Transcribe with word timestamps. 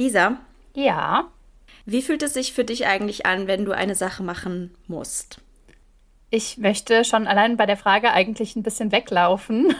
Lisa? 0.00 0.38
Ja. 0.72 1.28
Wie 1.84 2.00
fühlt 2.00 2.22
es 2.22 2.32
sich 2.32 2.54
für 2.54 2.64
dich 2.64 2.86
eigentlich 2.86 3.26
an, 3.26 3.46
wenn 3.46 3.66
du 3.66 3.72
eine 3.72 3.94
Sache 3.94 4.22
machen 4.22 4.74
musst? 4.86 5.42
Ich 6.30 6.56
möchte 6.56 7.04
schon 7.04 7.26
allein 7.26 7.58
bei 7.58 7.66
der 7.66 7.76
Frage 7.76 8.10
eigentlich 8.10 8.56
ein 8.56 8.62
bisschen 8.62 8.92
weglaufen, 8.92 9.74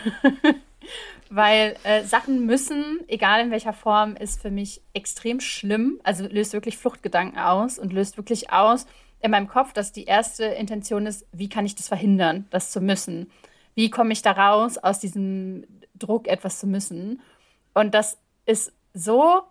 weil 1.31 1.75
äh, 1.85 2.05
Sachen 2.05 2.45
müssen, 2.45 3.01
egal 3.09 3.41
in 3.41 3.51
welcher 3.51 3.73
Form, 3.73 4.15
ist 4.15 4.43
für 4.43 4.51
mich 4.51 4.83
extrem 4.93 5.41
schlimm. 5.41 5.99
Also 6.03 6.27
löst 6.27 6.53
wirklich 6.53 6.77
Fluchtgedanken 6.77 7.39
aus 7.39 7.79
und 7.79 7.95
löst 7.95 8.19
wirklich 8.19 8.53
aus 8.53 8.85
in 9.23 9.31
meinem 9.31 9.49
Kopf, 9.49 9.73
dass 9.73 9.91
die 9.91 10.05
erste 10.05 10.45
Intention 10.45 11.07
ist, 11.07 11.27
wie 11.33 11.49
kann 11.49 11.65
ich 11.65 11.77
das 11.77 11.89
verhindern, 11.89 12.47
das 12.51 12.71
zu 12.71 12.83
müssen? 12.83 13.31
Wie 13.75 13.89
komme 13.89 14.13
ich 14.13 14.21
da 14.21 14.33
raus 14.33 14.77
aus 14.77 14.99
diesem 14.99 15.65
Druck, 15.95 16.29
etwas 16.29 16.59
zu 16.59 16.67
müssen? 16.67 17.23
Und 17.73 17.95
das 17.95 18.19
ist 18.45 18.75
so 18.93 19.45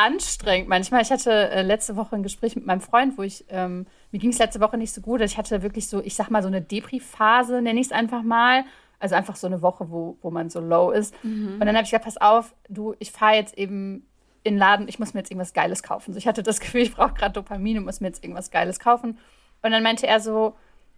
anstrengend 0.00 0.68
manchmal. 0.68 1.02
Ich 1.02 1.10
hatte 1.10 1.50
äh, 1.50 1.62
letzte 1.62 1.96
Woche 1.96 2.16
ein 2.16 2.22
Gespräch 2.22 2.56
mit 2.56 2.66
meinem 2.66 2.80
Freund, 2.80 3.18
wo 3.18 3.22
ich, 3.22 3.44
ähm, 3.50 3.86
mir 4.10 4.18
ging 4.18 4.30
es 4.30 4.38
letzte 4.38 4.60
Woche 4.60 4.78
nicht 4.78 4.92
so 4.92 5.00
gut. 5.00 5.20
Ich 5.20 5.36
hatte 5.36 5.62
wirklich 5.62 5.88
so, 5.88 6.02
ich 6.02 6.14
sag 6.14 6.30
mal, 6.30 6.42
so 6.42 6.48
eine 6.48 6.62
Depri-Phase, 6.62 7.60
nenne 7.60 7.80
ich 7.80 7.86
es 7.86 7.92
einfach 7.92 8.22
mal. 8.22 8.64
Also 8.98 9.14
einfach 9.14 9.36
so 9.36 9.46
eine 9.46 9.62
Woche, 9.62 9.90
wo, 9.90 10.16
wo 10.20 10.30
man 10.30 10.50
so 10.50 10.60
low 10.60 10.90
ist. 10.90 11.14
Mhm. 11.22 11.54
Und 11.54 11.60
dann 11.60 11.70
habe 11.70 11.82
ich 11.82 11.90
gesagt, 11.90 12.04
pass 12.04 12.16
auf, 12.16 12.54
du, 12.68 12.94
ich 12.98 13.12
fahre 13.12 13.36
jetzt 13.36 13.56
eben 13.56 14.06
in 14.42 14.54
den 14.54 14.58
Laden, 14.58 14.88
ich 14.88 14.98
muss 14.98 15.14
mir 15.14 15.20
jetzt 15.20 15.30
irgendwas 15.30 15.52
Geiles 15.52 15.82
kaufen. 15.82 16.12
So, 16.12 16.18
ich 16.18 16.26
hatte 16.26 16.42
das 16.42 16.60
Gefühl, 16.60 16.82
ich 16.82 16.94
brauche 16.94 17.14
gerade 17.14 17.32
Dopamin 17.32 17.78
und 17.78 17.84
muss 17.84 18.00
mir 18.00 18.08
jetzt 18.08 18.24
irgendwas 18.24 18.50
Geiles 18.50 18.78
kaufen. 18.78 19.18
Und 19.62 19.70
dann 19.70 19.82
meinte 19.82 20.06
er 20.06 20.20
so, 20.20 20.54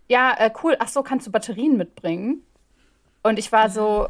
ja, 0.08 0.34
äh, 0.38 0.50
cool, 0.62 0.76
ach 0.78 0.88
so, 0.88 1.02
kannst 1.02 1.26
du 1.26 1.32
Batterien 1.32 1.76
mitbringen? 1.76 2.42
Und 3.22 3.38
ich 3.38 3.50
war 3.52 3.70
so, 3.70 4.08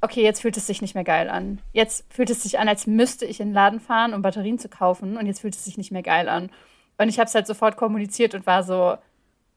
okay, 0.00 0.22
jetzt 0.22 0.40
fühlt 0.40 0.56
es 0.56 0.66
sich 0.66 0.80
nicht 0.80 0.94
mehr 0.94 1.04
geil 1.04 1.28
an. 1.28 1.60
Jetzt 1.72 2.04
fühlt 2.12 2.30
es 2.30 2.42
sich 2.42 2.58
an, 2.58 2.68
als 2.68 2.86
müsste 2.86 3.26
ich 3.26 3.40
in 3.40 3.48
den 3.48 3.54
Laden 3.54 3.80
fahren, 3.80 4.14
um 4.14 4.22
Batterien 4.22 4.58
zu 4.58 4.68
kaufen. 4.68 5.16
Und 5.16 5.26
jetzt 5.26 5.40
fühlt 5.40 5.54
es 5.54 5.64
sich 5.64 5.78
nicht 5.78 5.90
mehr 5.90 6.02
geil 6.02 6.28
an. 6.28 6.50
Und 6.98 7.08
ich 7.08 7.18
habe 7.18 7.28
es 7.28 7.34
halt 7.34 7.46
sofort 7.46 7.76
kommuniziert 7.76 8.34
und 8.34 8.46
war 8.46 8.62
so, 8.62 8.96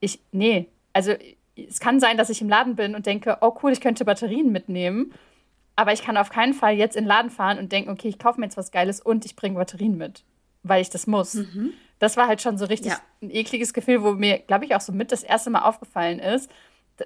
ich, 0.00 0.20
nee, 0.32 0.66
also 0.92 1.14
es 1.56 1.80
kann 1.80 2.00
sein, 2.00 2.16
dass 2.16 2.30
ich 2.30 2.40
im 2.40 2.48
Laden 2.48 2.76
bin 2.76 2.94
und 2.94 3.06
denke, 3.06 3.38
oh 3.40 3.54
cool, 3.62 3.72
ich 3.72 3.80
könnte 3.80 4.04
Batterien 4.04 4.50
mitnehmen. 4.52 5.12
Aber 5.76 5.92
ich 5.92 6.02
kann 6.02 6.16
auf 6.16 6.30
keinen 6.30 6.54
Fall 6.54 6.74
jetzt 6.74 6.96
in 6.96 7.04
den 7.04 7.08
Laden 7.08 7.30
fahren 7.30 7.58
und 7.58 7.72
denken, 7.72 7.90
okay, 7.90 8.08
ich 8.08 8.18
kaufe 8.18 8.38
mir 8.38 8.46
jetzt 8.46 8.56
was 8.56 8.72
Geiles 8.72 9.00
und 9.00 9.24
ich 9.24 9.36
bringe 9.36 9.58
Batterien 9.58 9.96
mit, 9.96 10.22
weil 10.62 10.82
ich 10.82 10.90
das 10.90 11.06
muss. 11.06 11.34
Mhm. 11.34 11.72
Das 11.98 12.16
war 12.16 12.26
halt 12.26 12.42
schon 12.42 12.58
so 12.58 12.66
richtig 12.66 12.92
ja. 12.92 12.98
ein 13.22 13.30
ekliges 13.30 13.72
Gefühl, 13.72 14.02
wo 14.02 14.12
mir, 14.12 14.38
glaube 14.38 14.64
ich, 14.64 14.74
auch 14.74 14.80
so 14.80 14.92
mit 14.92 15.12
das 15.12 15.22
erste 15.22 15.50
Mal 15.50 15.62
aufgefallen 15.62 16.18
ist, 16.18 16.50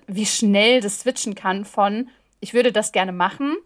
wie 0.07 0.27
schnell 0.27 0.81
das 0.81 1.01
switchen 1.01 1.35
kann 1.35 1.65
von, 1.65 2.09
ich 2.41 2.55
würde 2.55 2.73
das 2.73 2.93
gerne 2.93 3.13
machen 3.13 3.57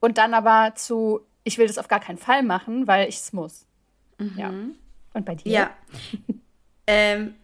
und 0.00 0.18
dann 0.18 0.34
aber 0.34 0.74
zu, 0.74 1.20
ich 1.44 1.58
will 1.58 1.66
das 1.66 1.78
auf 1.78 1.88
gar 1.88 2.00
keinen 2.00 2.18
Fall 2.18 2.42
machen, 2.42 2.86
weil 2.86 3.08
ich 3.08 3.16
es 3.16 3.32
muss. 3.32 3.66
Mhm. 4.18 4.34
Ja. 4.36 4.52
Und 5.14 5.24
bei 5.24 5.34
dir? 5.34 5.52
Ja. 5.52 5.76
ähm, 6.86 7.34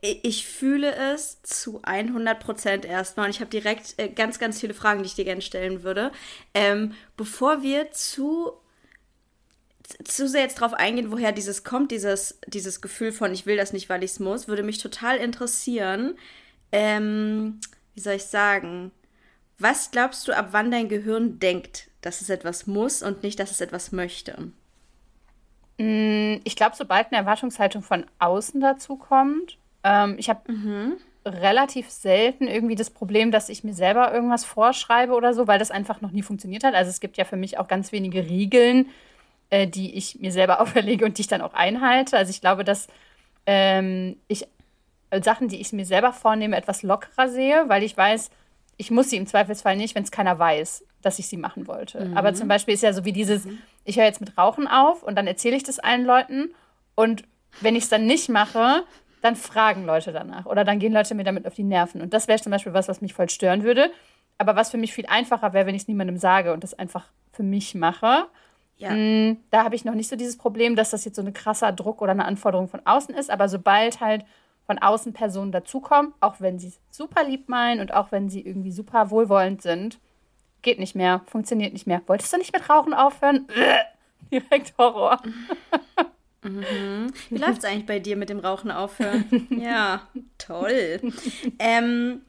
ich 0.00 0.46
fühle 0.46 0.94
es 0.94 1.42
zu 1.42 1.80
100 1.82 2.38
Prozent 2.38 2.84
erstmal 2.84 3.26
und 3.26 3.30
ich 3.30 3.40
habe 3.40 3.50
direkt 3.50 3.94
äh, 3.98 4.08
ganz, 4.08 4.38
ganz 4.38 4.60
viele 4.60 4.74
Fragen, 4.74 5.02
die 5.02 5.06
ich 5.06 5.14
dir 5.14 5.24
gerne 5.24 5.42
stellen 5.42 5.82
würde. 5.82 6.12
Ähm, 6.54 6.94
bevor 7.16 7.62
wir 7.62 7.90
zu, 7.90 8.52
zu 10.04 10.28
sehr 10.28 10.42
jetzt 10.42 10.60
drauf 10.60 10.74
eingehen, 10.74 11.10
woher 11.10 11.32
dieses 11.32 11.64
kommt, 11.64 11.90
dieses, 11.90 12.38
dieses 12.46 12.80
Gefühl 12.80 13.10
von 13.10 13.32
ich 13.32 13.46
will 13.46 13.56
das 13.56 13.72
nicht, 13.72 13.88
weil 13.88 14.04
ich 14.04 14.12
es 14.12 14.20
muss, 14.20 14.46
würde 14.46 14.62
mich 14.62 14.78
total 14.78 15.16
interessieren, 15.16 16.16
ähm, 16.70 17.60
wie 17.94 18.00
soll 18.00 18.14
ich 18.14 18.24
sagen, 18.24 18.92
was 19.62 19.90
glaubst 19.90 20.26
du, 20.26 20.36
ab 20.36 20.48
wann 20.50 20.70
dein 20.70 20.88
Gehirn 20.88 21.38
denkt, 21.38 21.88
dass 22.00 22.20
es 22.20 22.30
etwas 22.30 22.66
muss 22.66 23.02
und 23.02 23.22
nicht, 23.22 23.38
dass 23.38 23.50
es 23.50 23.60
etwas 23.60 23.92
möchte? 23.92 24.52
Mm, 25.78 26.36
ich 26.44 26.56
glaube, 26.56 26.76
sobald 26.76 27.08
eine 27.08 27.18
Erwartungshaltung 27.18 27.82
von 27.82 28.04
außen 28.18 28.60
dazu 28.60 28.96
kommt, 28.96 29.58
ähm, 29.84 30.16
ich 30.18 30.28
habe 30.28 30.52
mhm. 30.52 30.96
relativ 31.24 31.90
selten 31.90 32.46
irgendwie 32.46 32.74
das 32.74 32.90
Problem, 32.90 33.30
dass 33.30 33.48
ich 33.48 33.64
mir 33.64 33.74
selber 33.74 34.12
irgendwas 34.12 34.44
vorschreibe 34.44 35.14
oder 35.14 35.34
so, 35.34 35.46
weil 35.46 35.58
das 35.58 35.70
einfach 35.70 36.00
noch 36.00 36.10
nie 36.10 36.22
funktioniert 36.22 36.64
hat. 36.64 36.74
Also 36.74 36.90
es 36.90 37.00
gibt 37.00 37.16
ja 37.16 37.24
für 37.24 37.36
mich 37.36 37.58
auch 37.58 37.68
ganz 37.68 37.92
wenige 37.92 38.28
Regeln, 38.28 38.88
äh, 39.50 39.66
die 39.66 39.94
ich 39.94 40.20
mir 40.20 40.32
selber 40.32 40.60
auferlege 40.62 41.04
und 41.04 41.18
die 41.18 41.22
ich 41.22 41.28
dann 41.28 41.40
auch 41.40 41.54
einhalte. 41.54 42.16
Also 42.16 42.30
ich 42.30 42.40
glaube, 42.40 42.64
dass 42.64 42.88
ähm, 43.46 44.16
ich 44.28 44.46
äh, 45.10 45.22
Sachen, 45.22 45.48
die 45.48 45.60
ich 45.60 45.72
mir 45.72 45.86
selber 45.86 46.12
vornehme, 46.12 46.56
etwas 46.56 46.82
lockerer 46.82 47.28
sehe, 47.28 47.68
weil 47.68 47.82
ich 47.82 47.96
weiß, 47.96 48.30
ich 48.76 48.90
muss 48.90 49.10
sie 49.10 49.16
im 49.16 49.26
Zweifelsfall 49.26 49.76
nicht, 49.76 49.94
wenn 49.94 50.02
es 50.02 50.10
keiner 50.10 50.38
weiß, 50.38 50.84
dass 51.02 51.18
ich 51.18 51.26
sie 51.26 51.36
machen 51.36 51.66
wollte. 51.66 52.04
Mhm. 52.04 52.16
Aber 52.16 52.34
zum 52.34 52.48
Beispiel 52.48 52.74
ist 52.74 52.82
ja 52.82 52.92
so 52.92 53.04
wie 53.04 53.12
dieses, 53.12 53.44
mhm. 53.44 53.58
ich 53.84 53.96
höre 53.96 54.04
jetzt 54.04 54.20
mit 54.20 54.36
Rauchen 54.38 54.66
auf 54.66 55.02
und 55.02 55.16
dann 55.16 55.26
erzähle 55.26 55.56
ich 55.56 55.62
das 55.62 55.78
allen 55.78 56.04
Leuten 56.04 56.50
und 56.94 57.24
wenn 57.60 57.76
ich 57.76 57.84
es 57.84 57.90
dann 57.90 58.06
nicht 58.06 58.28
mache, 58.28 58.84
dann 59.20 59.36
fragen 59.36 59.84
Leute 59.84 60.12
danach 60.12 60.46
oder 60.46 60.64
dann 60.64 60.78
gehen 60.78 60.92
Leute 60.92 61.14
mir 61.14 61.24
damit 61.24 61.46
auf 61.46 61.54
die 61.54 61.62
Nerven. 61.62 62.00
Und 62.00 62.12
das 62.12 62.28
wäre 62.28 62.40
zum 62.40 62.50
Beispiel 62.50 62.72
was, 62.72 62.88
was 62.88 63.00
mich 63.00 63.14
voll 63.14 63.28
stören 63.28 63.62
würde. 63.62 63.90
Aber 64.38 64.56
was 64.56 64.70
für 64.70 64.78
mich 64.78 64.92
viel 64.92 65.06
einfacher 65.06 65.52
wäre, 65.52 65.66
wenn 65.66 65.74
ich 65.74 65.82
es 65.82 65.88
niemandem 65.88 66.16
sage 66.16 66.52
und 66.52 66.64
das 66.64 66.74
einfach 66.74 67.04
für 67.32 67.42
mich 67.42 67.74
mache. 67.74 68.26
Ja. 68.78 68.90
Mm, 68.90 69.38
da 69.50 69.64
habe 69.64 69.76
ich 69.76 69.84
noch 69.84 69.94
nicht 69.94 70.08
so 70.08 70.16
dieses 70.16 70.36
Problem, 70.36 70.74
dass 70.74 70.90
das 70.90 71.04
jetzt 71.04 71.16
so 71.16 71.22
ein 71.22 71.32
krasser 71.32 71.70
Druck 71.70 72.02
oder 72.02 72.12
eine 72.12 72.24
Anforderung 72.24 72.68
von 72.68 72.80
außen 72.84 73.14
ist. 73.14 73.30
Aber 73.30 73.48
sobald 73.48 74.00
halt 74.00 74.24
von 74.66 74.78
außen 74.78 75.12
Personen 75.12 75.52
dazukommen, 75.52 76.14
auch 76.20 76.36
wenn 76.40 76.58
sie 76.58 76.68
es 76.68 76.80
super 76.90 77.24
lieb 77.24 77.48
meinen 77.48 77.80
und 77.80 77.92
auch 77.92 78.12
wenn 78.12 78.28
sie 78.28 78.40
irgendwie 78.40 78.72
super 78.72 79.10
wohlwollend 79.10 79.62
sind, 79.62 79.98
geht 80.62 80.78
nicht 80.78 80.94
mehr, 80.94 81.22
funktioniert 81.26 81.72
nicht 81.72 81.86
mehr. 81.86 82.02
Wolltest 82.06 82.32
du 82.32 82.38
nicht 82.38 82.52
mit 82.52 82.68
Rauchen 82.70 82.94
aufhören? 82.94 83.48
Direkt 84.30 84.74
Horror. 84.78 85.20
Mhm. 86.42 87.12
Wie 87.30 87.38
läuft 87.38 87.58
es 87.58 87.64
eigentlich 87.64 87.86
bei 87.86 87.98
dir 87.98 88.16
mit 88.16 88.28
dem 88.28 88.38
Rauchen 88.38 88.70
aufhören? 88.70 89.46
ja, 89.50 90.08
toll. 90.38 91.00
ähm, 91.58 92.22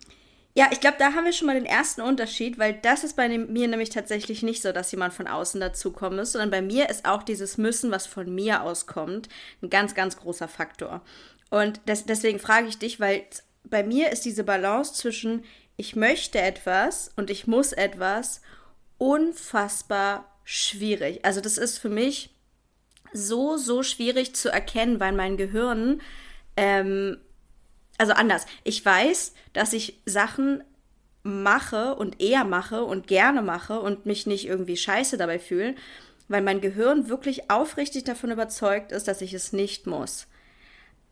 ja, 0.55 0.67
ich 0.71 0.79
glaube, 0.79 0.97
da 0.99 1.13
haben 1.13 1.25
wir 1.25 1.33
schon 1.33 1.47
mal 1.47 1.55
den 1.55 1.65
ersten 1.65 2.01
Unterschied, 2.01 2.59
weil 2.59 2.73
das 2.73 3.03
ist 3.03 3.15
bei 3.15 3.27
mir 3.27 3.67
nämlich 3.67 3.89
tatsächlich 3.89 4.43
nicht 4.43 4.61
so, 4.61 4.71
dass 4.71 4.91
jemand 4.91 5.13
von 5.13 5.27
außen 5.27 5.59
dazukommen 5.59 6.19
muss, 6.19 6.33
sondern 6.33 6.51
bei 6.51 6.61
mir 6.61 6.89
ist 6.89 7.05
auch 7.05 7.23
dieses 7.23 7.57
Müssen, 7.57 7.89
was 7.89 8.05
von 8.05 8.33
mir 8.33 8.61
auskommt, 8.61 9.29
ein 9.63 9.71
ganz, 9.71 9.95
ganz 9.95 10.17
großer 10.17 10.47
Faktor. 10.47 11.01
Und 11.53 11.81
das, 11.85 12.05
deswegen 12.05 12.39
frage 12.39 12.67
ich 12.67 12.79
dich, 12.79 12.99
weil 12.99 13.25
bei 13.63 13.83
mir 13.83 14.11
ist 14.11 14.25
diese 14.25 14.43
Balance 14.43 14.95
zwischen 14.95 15.45
ich 15.77 15.95
möchte 15.95 16.41
etwas 16.41 17.11
und 17.15 17.29
ich 17.29 17.45
muss 17.45 17.73
etwas 17.73 18.41
unfassbar 18.97 20.33
schwierig. 20.43 21.23
Also 21.23 21.41
das 21.41 21.59
ist 21.59 21.77
für 21.77 21.89
mich 21.89 22.31
so, 23.13 23.57
so 23.57 23.83
schwierig 23.83 24.33
zu 24.33 24.49
erkennen, 24.49 24.99
weil 24.99 25.11
mein 25.11 25.37
Gehirn, 25.37 26.01
ähm, 26.57 27.17
also 27.99 28.13
anders, 28.13 28.47
ich 28.63 28.83
weiß, 28.83 29.35
dass 29.53 29.73
ich 29.73 30.01
Sachen 30.07 30.63
mache 31.21 31.93
und 31.93 32.19
eher 32.19 32.45
mache 32.45 32.83
und 32.83 33.05
gerne 33.05 33.43
mache 33.43 33.79
und 33.79 34.07
mich 34.07 34.25
nicht 34.25 34.47
irgendwie 34.47 34.75
scheiße 34.75 35.17
dabei 35.17 35.37
fühle, 35.37 35.75
weil 36.27 36.41
mein 36.41 36.61
Gehirn 36.61 37.09
wirklich 37.09 37.51
aufrichtig 37.51 38.05
davon 38.05 38.31
überzeugt 38.31 38.91
ist, 38.91 39.07
dass 39.07 39.21
ich 39.21 39.35
es 39.35 39.53
nicht 39.53 39.85
muss. 39.85 40.25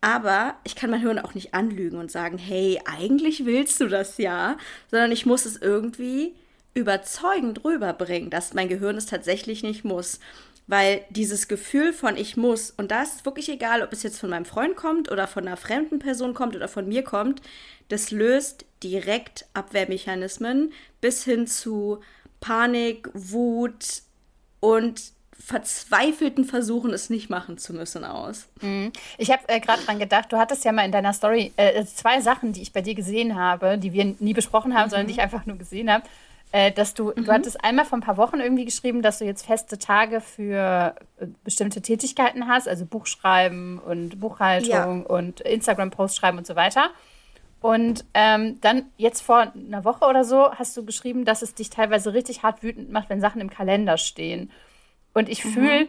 Aber 0.01 0.56
ich 0.63 0.75
kann 0.75 0.89
mein 0.89 1.01
Hirn 1.01 1.19
auch 1.19 1.35
nicht 1.35 1.53
anlügen 1.53 1.97
und 1.97 2.12
sagen, 2.12 2.39
hey, 2.39 2.81
eigentlich 2.85 3.45
willst 3.45 3.79
du 3.79 3.88
das 3.88 4.17
ja, 4.17 4.57
sondern 4.89 5.12
ich 5.12 5.28
muss 5.28 5.45
es 5.45 5.57
irgendwie 5.57 6.34
überzeugend 6.73 7.63
rüberbringen, 7.63 8.31
dass 8.31 8.53
mein 8.56 8.67
Gehirn 8.67 8.97
es 8.97 9.06
tatsächlich 9.06 9.61
nicht 9.61 9.84
muss. 9.84 10.19
Weil 10.67 11.03
dieses 11.09 11.47
Gefühl 11.47 11.91
von 11.94 12.17
ich 12.17 12.38
muss, 12.38 12.72
und 12.72 12.91
da 12.91 13.03
ist 13.03 13.25
wirklich 13.25 13.50
egal, 13.50 13.84
ob 13.84 13.94
es 13.94 14.03
jetzt 14.03 14.19
von 14.19 14.29
meinem 14.29 14.45
Freund 14.45 14.75
kommt 14.75 15.11
oder 15.11 15.28
von 15.28 15.45
einer 15.45 15.57
fremden 15.57 16.00
Person 16.00 16.34
kommt 16.34 16.56
oder 16.56 16.67
von 16.67 16.88
mir 16.88 17.03
kommt, 17.03 17.41
das 17.90 18.09
löst 18.09 18.66
direkt 18.81 19.45
Abwehrmechanismen 19.53 20.72
bis 21.01 21.23
hin 21.23 21.45
zu 21.45 22.00
Panik, 22.40 23.09
Wut 23.13 24.03
und 24.61 25.11
verzweifelten 25.46 26.46
Versuchen, 26.46 26.93
es 26.93 27.09
nicht 27.09 27.29
machen 27.29 27.58
zu 27.58 27.73
müssen, 27.73 28.03
aus. 28.03 28.47
Mhm. 28.61 28.91
Ich 29.17 29.32
habe 29.32 29.41
äh, 29.47 29.59
gerade 29.59 29.84
dran 29.84 29.99
gedacht, 29.99 30.32
du 30.32 30.38
hattest 30.38 30.64
ja 30.66 30.72
mal 30.72 30.85
in 30.85 30.91
deiner 30.91 31.14
Story 31.14 31.52
äh, 31.58 31.84
zwei 31.85 32.22
Sachen, 32.22 32.53
die 32.53 32.61
ich 32.61 32.73
bei 32.73 32.82
dir 32.82 32.96
gesehen 32.96 33.35
habe, 33.35 33.78
die 33.78 33.93
wir 33.93 34.16
nie 34.20 34.34
besprochen 34.34 34.76
haben, 34.76 34.85
mhm. 34.85 34.90
sondern 34.91 35.08
die 35.08 35.14
ich 35.14 35.22
einfach 35.22 35.46
nur 35.46 35.58
gesehen 35.58 35.91
habe 35.91 36.03
äh, 36.52 36.72
dass 36.72 36.93
du, 36.93 37.14
mhm. 37.16 37.26
du 37.26 37.32
hattest 37.32 37.64
einmal 37.64 37.85
vor 37.85 37.97
ein 37.97 38.02
paar 38.02 38.17
Wochen 38.17 38.40
irgendwie 38.40 38.66
geschrieben, 38.66 39.02
dass 39.02 39.20
du 39.20 39.26
jetzt 39.26 39.46
feste 39.46 39.78
Tage 39.78 40.22
für 40.22 40.96
äh, 41.17 41.28
bestimmte 41.43 41.82
Tätigkeiten 41.82 42.47
hast, 42.47 42.67
also 42.67 42.85
Buchschreiben 42.85 43.79
und 43.79 44.20
Buchhaltung 44.20 44.70
ja. 44.70 45.16
und 45.16 45.41
Instagram-Posts 45.41 46.17
schreiben 46.17 46.38
und 46.38 46.47
so 46.47 46.55
weiter. 46.55 46.90
Und 47.61 48.05
ähm, 48.16 48.59
dann 48.61 48.85
jetzt 48.97 49.22
vor 49.22 49.53
einer 49.53 49.85
Woche 49.85 50.05
oder 50.05 50.23
so 50.23 50.52
hast 50.52 50.76
du 50.76 50.84
geschrieben, 50.84 51.26
dass 51.26 51.43
es 51.43 51.53
dich 51.53 51.70
teilweise 51.70 52.14
richtig 52.14 52.43
hart 52.43 52.64
wütend 52.64 52.91
macht, 52.91 53.09
wenn 53.09 53.22
Sachen 53.22 53.40
im 53.40 53.52
Kalender 53.52 53.97
stehen. 53.97 54.52
Und 55.13 55.29
ich 55.29 55.43
mhm. 55.46 55.49
fühle 55.49 55.87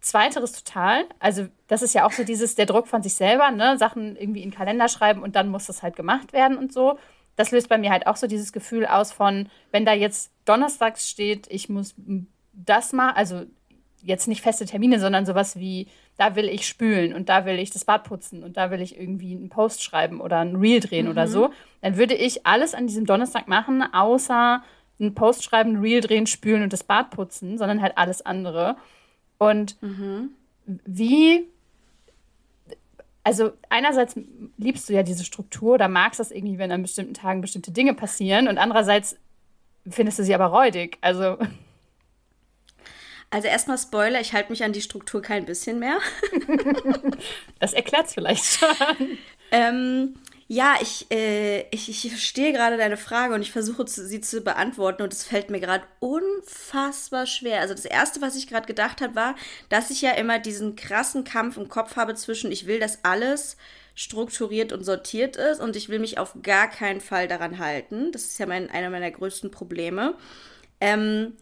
Zweiteres 0.00 0.52
total. 0.52 1.04
Also, 1.18 1.48
das 1.68 1.82
ist 1.82 1.94
ja 1.94 2.06
auch 2.06 2.12
so 2.12 2.24
dieses, 2.24 2.54
der 2.54 2.64
Druck 2.64 2.88
von 2.88 3.02
sich 3.02 3.14
selber, 3.14 3.50
ne? 3.50 3.76
Sachen 3.76 4.16
irgendwie 4.16 4.42
in 4.42 4.48
den 4.50 4.56
Kalender 4.56 4.88
schreiben 4.88 5.22
und 5.22 5.36
dann 5.36 5.50
muss 5.50 5.66
das 5.66 5.82
halt 5.82 5.94
gemacht 5.94 6.32
werden 6.32 6.56
und 6.56 6.72
so 6.72 6.98
das 7.40 7.50
löst 7.50 7.70
bei 7.70 7.78
mir 7.78 7.90
halt 7.90 8.06
auch 8.06 8.16
so 8.16 8.26
dieses 8.26 8.52
Gefühl 8.52 8.86
aus 8.86 9.12
von, 9.12 9.48
wenn 9.72 9.86
da 9.86 9.94
jetzt 9.94 10.30
donnerstags 10.44 11.08
steht, 11.08 11.46
ich 11.48 11.70
muss 11.70 11.94
das 12.52 12.92
mal, 12.92 13.12
also 13.12 13.44
jetzt 14.02 14.28
nicht 14.28 14.42
feste 14.42 14.66
Termine, 14.66 15.00
sondern 15.00 15.24
sowas 15.24 15.58
wie, 15.58 15.86
da 16.18 16.36
will 16.36 16.48
ich 16.48 16.66
spülen 16.66 17.14
und 17.14 17.30
da 17.30 17.46
will 17.46 17.58
ich 17.58 17.70
das 17.70 17.86
Bad 17.86 18.04
putzen 18.04 18.42
und 18.42 18.58
da 18.58 18.70
will 18.70 18.82
ich 18.82 18.98
irgendwie 18.98 19.34
einen 19.34 19.48
Post 19.48 19.82
schreiben 19.82 20.20
oder 20.20 20.38
ein 20.40 20.56
Reel 20.56 20.80
drehen 20.80 21.06
mhm. 21.06 21.12
oder 21.12 21.26
so, 21.28 21.50
dann 21.80 21.96
würde 21.96 22.14
ich 22.14 22.46
alles 22.46 22.74
an 22.74 22.86
diesem 22.86 23.06
Donnerstag 23.06 23.48
machen, 23.48 23.82
außer 23.82 24.62
einen 25.00 25.14
Post 25.14 25.44
schreiben, 25.44 25.72
ein 25.72 25.80
Reel 25.80 26.00
drehen, 26.00 26.26
spülen 26.26 26.62
und 26.62 26.72
das 26.72 26.84
Bad 26.84 27.10
putzen, 27.10 27.58
sondern 27.58 27.82
halt 27.82 27.96
alles 27.96 28.24
andere. 28.24 28.76
Und 29.38 29.80
mhm. 29.82 30.30
wie, 30.66 31.46
also 33.24 33.52
einerseits 33.68 34.14
liebst 34.58 34.88
du 34.88 34.92
ja 34.92 35.02
diese 35.02 35.24
Struktur 35.24 35.74
oder 35.74 35.88
magst 35.88 36.20
das 36.20 36.30
irgendwie, 36.30 36.58
wenn 36.58 36.72
an 36.72 36.82
bestimmten 36.82 37.14
Tagen 37.14 37.40
bestimmte 37.40 37.70
Dinge 37.70 37.94
passieren 37.94 38.48
und 38.48 38.58
andererseits 38.58 39.16
findest 39.88 40.18
du 40.18 40.24
sie 40.24 40.34
aber 40.34 40.46
räudig. 40.46 40.98
Also 41.00 41.38
also 43.30 43.46
erstmal 43.46 43.78
Spoiler, 43.78 44.20
ich 44.20 44.32
halte 44.32 44.50
mich 44.50 44.64
an 44.64 44.72
die 44.72 44.82
Struktur 44.82 45.22
kein 45.22 45.46
bisschen 45.46 45.78
mehr. 45.78 45.98
das 47.60 47.72
erklärt 47.72 48.06
es 48.06 48.14
vielleicht 48.14 48.44
schon. 48.44 49.18
Ähm, 49.52 50.14
ja, 50.52 50.74
ich, 50.82 51.06
äh, 51.12 51.60
ich, 51.70 51.88
ich 51.88 52.10
verstehe 52.10 52.52
gerade 52.52 52.76
deine 52.76 52.96
Frage 52.96 53.34
und 53.34 53.40
ich 53.40 53.52
versuche 53.52 53.84
zu, 53.84 54.04
sie 54.04 54.20
zu 54.20 54.40
beantworten 54.40 55.02
und 55.02 55.12
es 55.12 55.22
fällt 55.22 55.48
mir 55.48 55.60
gerade 55.60 55.84
unfassbar 56.00 57.26
schwer. 57.26 57.60
Also 57.60 57.72
das 57.72 57.84
Erste, 57.84 58.20
was 58.20 58.34
ich 58.34 58.48
gerade 58.48 58.66
gedacht 58.66 59.00
habe, 59.00 59.14
war, 59.14 59.36
dass 59.68 59.90
ich 59.90 60.02
ja 60.02 60.10
immer 60.10 60.40
diesen 60.40 60.74
krassen 60.74 61.22
Kampf 61.22 61.56
im 61.56 61.68
Kopf 61.68 61.94
habe 61.94 62.16
zwischen, 62.16 62.50
ich 62.50 62.66
will, 62.66 62.80
dass 62.80 63.04
alles 63.04 63.56
strukturiert 63.94 64.72
und 64.72 64.82
sortiert 64.82 65.36
ist 65.36 65.60
und 65.60 65.76
ich 65.76 65.88
will 65.88 66.00
mich 66.00 66.18
auf 66.18 66.34
gar 66.42 66.66
keinen 66.68 67.00
Fall 67.00 67.28
daran 67.28 67.60
halten. 67.60 68.10
Das 68.10 68.24
ist 68.24 68.40
ja 68.40 68.46
mein, 68.46 68.68
einer 68.70 68.90
meiner 68.90 69.12
größten 69.12 69.52
Probleme. 69.52 70.16
Ähm, 70.80 71.36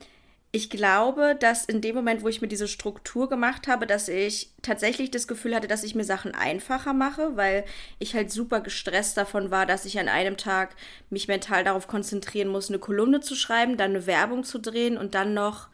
ich 0.50 0.70
glaube, 0.70 1.36
dass 1.38 1.66
in 1.66 1.82
dem 1.82 1.94
Moment, 1.94 2.22
wo 2.22 2.28
ich 2.28 2.40
mir 2.40 2.48
diese 2.48 2.68
Struktur 2.68 3.28
gemacht 3.28 3.68
habe, 3.68 3.86
dass 3.86 4.08
ich 4.08 4.50
tatsächlich 4.62 5.10
das 5.10 5.28
Gefühl 5.28 5.54
hatte, 5.54 5.68
dass 5.68 5.84
ich 5.84 5.94
mir 5.94 6.04
Sachen 6.04 6.34
einfacher 6.34 6.94
mache, 6.94 7.36
weil 7.36 7.64
ich 7.98 8.14
halt 8.14 8.30
super 8.30 8.60
gestresst 8.60 9.16
davon 9.18 9.50
war, 9.50 9.66
dass 9.66 9.84
ich 9.84 9.98
an 9.98 10.08
einem 10.08 10.38
Tag 10.38 10.74
mich 11.10 11.28
mental 11.28 11.64
darauf 11.64 11.86
konzentrieren 11.86 12.48
muss, 12.48 12.70
eine 12.70 12.78
Kolumne 12.78 13.20
zu 13.20 13.34
schreiben, 13.34 13.76
dann 13.76 13.90
eine 13.90 14.06
Werbung 14.06 14.42
zu 14.42 14.58
drehen 14.58 14.96
und 14.96 15.14
dann 15.14 15.34
noch 15.34 15.68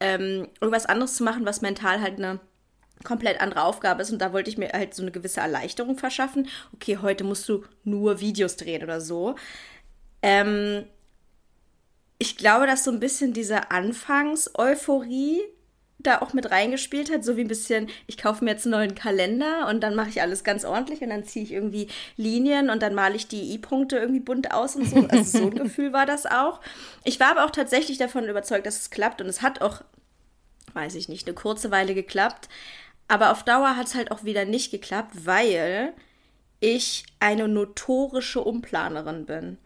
ähm, 0.00 0.48
irgendwas 0.60 0.86
anderes 0.86 1.16
zu 1.16 1.24
machen, 1.24 1.46
was 1.46 1.62
mental 1.62 2.02
halt 2.02 2.18
eine 2.18 2.38
komplett 3.04 3.40
andere 3.40 3.62
Aufgabe 3.62 4.02
ist 4.02 4.10
und 4.10 4.18
da 4.20 4.32
wollte 4.32 4.50
ich 4.50 4.58
mir 4.58 4.70
halt 4.72 4.94
so 4.94 5.02
eine 5.02 5.10
gewisse 5.12 5.40
Erleichterung 5.40 5.96
verschaffen. 5.96 6.48
Okay, 6.74 6.98
heute 7.00 7.24
musst 7.24 7.48
du 7.48 7.64
nur 7.84 8.20
Videos 8.20 8.56
drehen 8.56 8.82
oder 8.82 9.00
so. 9.00 9.36
Ähm, 10.22 10.84
ich 12.18 12.36
glaube, 12.36 12.66
dass 12.66 12.84
so 12.84 12.90
ein 12.90 13.00
bisschen 13.00 13.32
diese 13.32 13.70
Anfangs-Euphorie 13.70 15.42
da 16.00 16.22
auch 16.22 16.32
mit 16.32 16.50
reingespielt 16.50 17.12
hat, 17.12 17.24
so 17.24 17.36
wie 17.36 17.42
ein 17.42 17.48
bisschen, 17.48 17.88
ich 18.06 18.18
kaufe 18.18 18.44
mir 18.44 18.52
jetzt 18.52 18.66
einen 18.66 18.72
neuen 18.72 18.94
Kalender 18.94 19.66
und 19.68 19.80
dann 19.80 19.96
mache 19.96 20.10
ich 20.10 20.22
alles 20.22 20.44
ganz 20.44 20.64
ordentlich 20.64 21.00
und 21.00 21.10
dann 21.10 21.24
ziehe 21.24 21.44
ich 21.44 21.52
irgendwie 21.52 21.88
Linien 22.16 22.70
und 22.70 22.82
dann 22.82 22.94
male 22.94 23.16
ich 23.16 23.26
die 23.26 23.52
I-Punkte 23.52 23.98
irgendwie 23.98 24.20
bunt 24.20 24.52
aus 24.52 24.76
und 24.76 24.88
so. 24.88 25.06
Also 25.08 25.38
so 25.38 25.46
ein 25.46 25.54
Gefühl 25.64 25.92
war 25.92 26.06
das 26.06 26.26
auch. 26.26 26.60
Ich 27.02 27.18
war 27.18 27.32
aber 27.32 27.44
auch 27.44 27.50
tatsächlich 27.50 27.98
davon 27.98 28.28
überzeugt, 28.28 28.66
dass 28.66 28.80
es 28.80 28.90
klappt 28.90 29.20
und 29.20 29.26
es 29.26 29.42
hat 29.42 29.60
auch, 29.60 29.82
weiß 30.72 30.94
ich 30.94 31.08
nicht, 31.08 31.26
eine 31.26 31.34
kurze 31.34 31.72
Weile 31.72 31.94
geklappt. 31.94 32.48
Aber 33.08 33.32
auf 33.32 33.42
Dauer 33.42 33.76
hat 33.76 33.88
es 33.88 33.94
halt 33.96 34.12
auch 34.12 34.22
wieder 34.22 34.44
nicht 34.44 34.70
geklappt, 34.70 35.26
weil 35.26 35.94
ich 36.60 37.06
eine 37.18 37.48
notorische 37.48 38.40
Umplanerin 38.40 39.26
bin. 39.26 39.58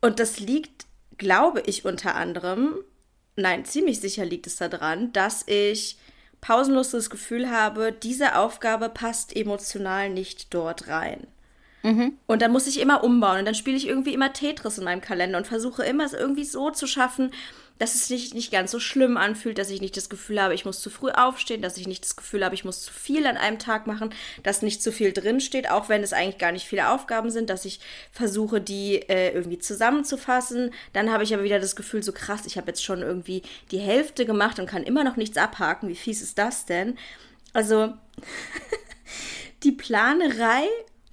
Und 0.00 0.18
das 0.18 0.40
liegt 0.40 0.87
glaube 1.18 1.62
ich 1.66 1.84
unter 1.84 2.14
anderem, 2.14 2.76
nein, 3.36 3.64
ziemlich 3.64 4.00
sicher 4.00 4.24
liegt 4.24 4.46
es 4.46 4.56
daran, 4.56 5.12
dass 5.12 5.46
ich 5.46 5.98
pausenlos 6.40 6.92
das 6.92 7.10
Gefühl 7.10 7.50
habe, 7.50 7.92
diese 7.92 8.36
Aufgabe 8.36 8.88
passt 8.88 9.34
emotional 9.34 10.10
nicht 10.10 10.54
dort 10.54 10.88
rein. 10.88 11.26
Mhm. 11.88 12.18
Und 12.26 12.42
dann 12.42 12.52
muss 12.52 12.66
ich 12.66 12.80
immer 12.80 13.02
umbauen 13.02 13.38
und 13.38 13.44
dann 13.46 13.54
spiele 13.54 13.76
ich 13.76 13.88
irgendwie 13.88 14.12
immer 14.12 14.34
Tetris 14.34 14.76
in 14.76 14.84
meinem 14.84 15.00
Kalender 15.00 15.38
und 15.38 15.46
versuche 15.46 15.84
immer 15.84 16.04
es 16.04 16.12
irgendwie 16.12 16.44
so 16.44 16.70
zu 16.70 16.86
schaffen, 16.86 17.30
dass 17.78 17.94
es 17.94 18.08
sich 18.08 18.34
nicht 18.34 18.52
ganz 18.52 18.72
so 18.72 18.78
schlimm 18.78 19.16
anfühlt, 19.16 19.56
dass 19.56 19.70
ich 19.70 19.80
nicht 19.80 19.96
das 19.96 20.10
Gefühl 20.10 20.42
habe, 20.42 20.52
ich 20.52 20.66
muss 20.66 20.82
zu 20.82 20.90
früh 20.90 21.10
aufstehen, 21.10 21.62
dass 21.62 21.78
ich 21.78 21.86
nicht 21.86 22.04
das 22.04 22.16
Gefühl 22.16 22.44
habe, 22.44 22.54
ich 22.54 22.64
muss 22.64 22.82
zu 22.82 22.92
viel 22.92 23.26
an 23.26 23.38
einem 23.38 23.58
Tag 23.58 23.86
machen, 23.86 24.12
dass 24.42 24.60
nicht 24.60 24.82
zu 24.82 24.92
viel 24.92 25.12
drinsteht, 25.12 25.70
auch 25.70 25.88
wenn 25.88 26.02
es 26.02 26.12
eigentlich 26.12 26.36
gar 26.36 26.52
nicht 26.52 26.66
viele 26.66 26.90
Aufgaben 26.90 27.30
sind, 27.30 27.48
dass 27.48 27.64
ich 27.64 27.80
versuche, 28.12 28.60
die 28.60 28.96
äh, 29.08 29.32
irgendwie 29.32 29.58
zusammenzufassen. 29.58 30.72
Dann 30.92 31.10
habe 31.10 31.24
ich 31.24 31.32
aber 31.32 31.44
wieder 31.44 31.60
das 31.60 31.74
Gefühl, 31.74 32.02
so 32.02 32.12
krass, 32.12 32.44
ich 32.44 32.58
habe 32.58 32.66
jetzt 32.66 32.84
schon 32.84 33.00
irgendwie 33.00 33.42
die 33.70 33.78
Hälfte 33.78 34.26
gemacht 34.26 34.58
und 34.58 34.66
kann 34.66 34.82
immer 34.82 35.04
noch 35.04 35.16
nichts 35.16 35.38
abhaken. 35.38 35.88
Wie 35.88 35.96
fies 35.96 36.20
ist 36.20 36.36
das 36.36 36.66
denn? 36.66 36.98
Also, 37.54 37.94
die 39.62 39.72
Planerei 39.72 40.66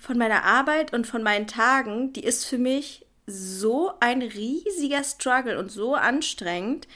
von 0.06 0.18
meiner 0.19 0.44
Arbeit 0.44 0.94
und 0.94 1.07
von 1.07 1.24
meinen 1.24 1.48
Tagen, 1.48 2.13
die 2.13 2.24
ist 2.24 2.46
für 2.46 2.60
mich 2.60 3.06
so 3.25 3.92
ein 4.00 4.22
riesiger 4.22 5.04
Struggle 5.04 5.57
und 5.57 5.72
so 5.72 5.96
anstrengend, 5.96 6.88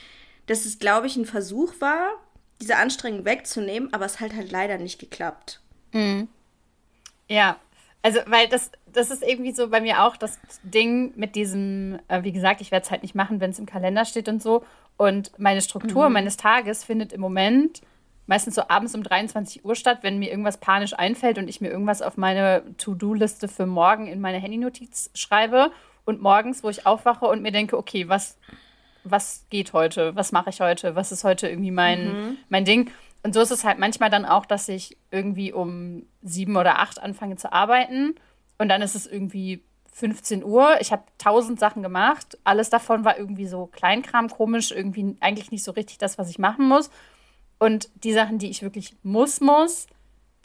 dass 0.46 0.64
es, 0.64 0.78
glaube 0.78 1.08
ich, 1.08 1.16
ein 1.16 1.26
Versuch 1.26 1.74
war, 1.80 2.12
diese 2.60 2.76
Anstrengung 2.76 3.24
wegzunehmen, 3.24 3.92
aber 3.92 4.04
es 4.04 4.20
hat 4.20 4.32
halt 4.34 4.52
leider 4.52 4.78
nicht 4.78 5.00
geklappt. 5.00 5.60
Mhm. 5.92 6.28
Ja, 7.28 7.56
also, 8.02 8.20
weil 8.26 8.48
das, 8.48 8.70
das 8.92 9.10
ist 9.10 9.22
irgendwie 9.22 9.52
so 9.52 9.68
bei 9.68 9.80
mir 9.80 10.04
auch 10.04 10.16
das 10.16 10.38
Ding 10.62 11.12
mit 11.16 11.34
diesem, 11.34 11.98
äh, 12.06 12.22
wie 12.22 12.32
gesagt, 12.32 12.60
ich 12.60 12.70
werde 12.70 12.84
es 12.84 12.90
halt 12.92 13.02
nicht 13.02 13.16
machen, 13.16 13.40
wenn 13.40 13.50
es 13.50 13.58
im 13.58 13.66
Kalender 13.66 14.04
steht 14.04 14.28
und 14.28 14.40
so. 14.40 14.64
Und 14.96 15.32
meine 15.38 15.62
Struktur 15.62 16.08
mhm. 16.08 16.14
meines 16.14 16.36
Tages 16.36 16.84
findet 16.84 17.12
im 17.12 17.20
Moment 17.20 17.82
meistens 18.26 18.54
so 18.54 18.62
abends 18.68 18.94
um 18.94 19.02
23 19.02 19.64
Uhr 19.64 19.74
statt, 19.74 19.98
wenn 20.02 20.18
mir 20.18 20.30
irgendwas 20.30 20.58
panisch 20.58 20.92
einfällt 20.94 21.38
und 21.38 21.48
ich 21.48 21.60
mir 21.60 21.70
irgendwas 21.70 22.02
auf 22.02 22.16
meine 22.16 22.62
To-Do-Liste 22.76 23.48
für 23.48 23.66
morgen 23.66 24.06
in 24.06 24.20
meine 24.20 24.38
Handynotiz 24.38 25.10
schreibe 25.14 25.72
und 26.04 26.22
morgens, 26.22 26.62
wo 26.62 26.68
ich 26.68 26.86
aufwache 26.86 27.26
und 27.26 27.42
mir 27.42 27.52
denke, 27.52 27.76
okay, 27.76 28.08
was, 28.08 28.38
was 29.04 29.46
geht 29.50 29.72
heute? 29.72 30.14
Was 30.16 30.32
mache 30.32 30.50
ich 30.50 30.60
heute? 30.60 30.94
Was 30.94 31.12
ist 31.12 31.24
heute 31.24 31.48
irgendwie 31.48 31.70
mein, 31.70 32.06
mhm. 32.06 32.36
mein 32.48 32.64
Ding? 32.64 32.90
Und 33.22 33.34
so 33.34 33.40
ist 33.40 33.50
es 33.50 33.64
halt 33.64 33.78
manchmal 33.78 34.10
dann 34.10 34.24
auch, 34.24 34.46
dass 34.46 34.68
ich 34.68 34.96
irgendwie 35.10 35.52
um 35.52 36.06
sieben 36.22 36.56
oder 36.56 36.78
acht 36.78 37.02
anfange 37.02 37.36
zu 37.36 37.52
arbeiten 37.52 38.14
und 38.58 38.68
dann 38.68 38.82
ist 38.82 38.94
es 38.94 39.06
irgendwie 39.06 39.62
15 39.92 40.44
Uhr. 40.44 40.80
Ich 40.80 40.92
habe 40.92 41.02
tausend 41.18 41.58
Sachen 41.58 41.82
gemacht. 41.82 42.38
Alles 42.44 42.70
davon 42.70 43.04
war 43.04 43.18
irgendwie 43.18 43.46
so 43.46 43.66
Kleinkram, 43.66 44.28
komisch, 44.28 44.70
irgendwie 44.70 45.16
eigentlich 45.20 45.50
nicht 45.50 45.64
so 45.64 45.72
richtig 45.72 45.98
das, 45.98 46.18
was 46.18 46.30
ich 46.30 46.38
machen 46.38 46.68
muss. 46.68 46.90
Und 47.60 47.90
die 48.02 48.12
Sachen, 48.12 48.38
die 48.38 48.50
ich 48.50 48.62
wirklich 48.62 48.96
muss, 49.02 49.40
muss, 49.40 49.86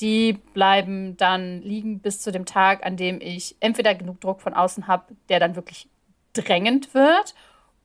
die 0.02 0.34
bleiben 0.54 1.16
dann 1.16 1.62
liegen 1.62 2.00
bis 2.00 2.20
zu 2.20 2.32
dem 2.32 2.46
Tag, 2.46 2.86
an 2.86 2.98
dem 2.98 3.22
ich 3.22 3.56
entweder 3.62 3.96
genug 3.96 4.20
Druck 4.20 4.42
von 4.42 4.54
außen 4.54 4.88
habe, 4.88 5.16
der 5.30 5.40
dann 5.40 5.56
wirklich 5.56 5.88
drängend 6.34 6.94
wird, 6.94 7.34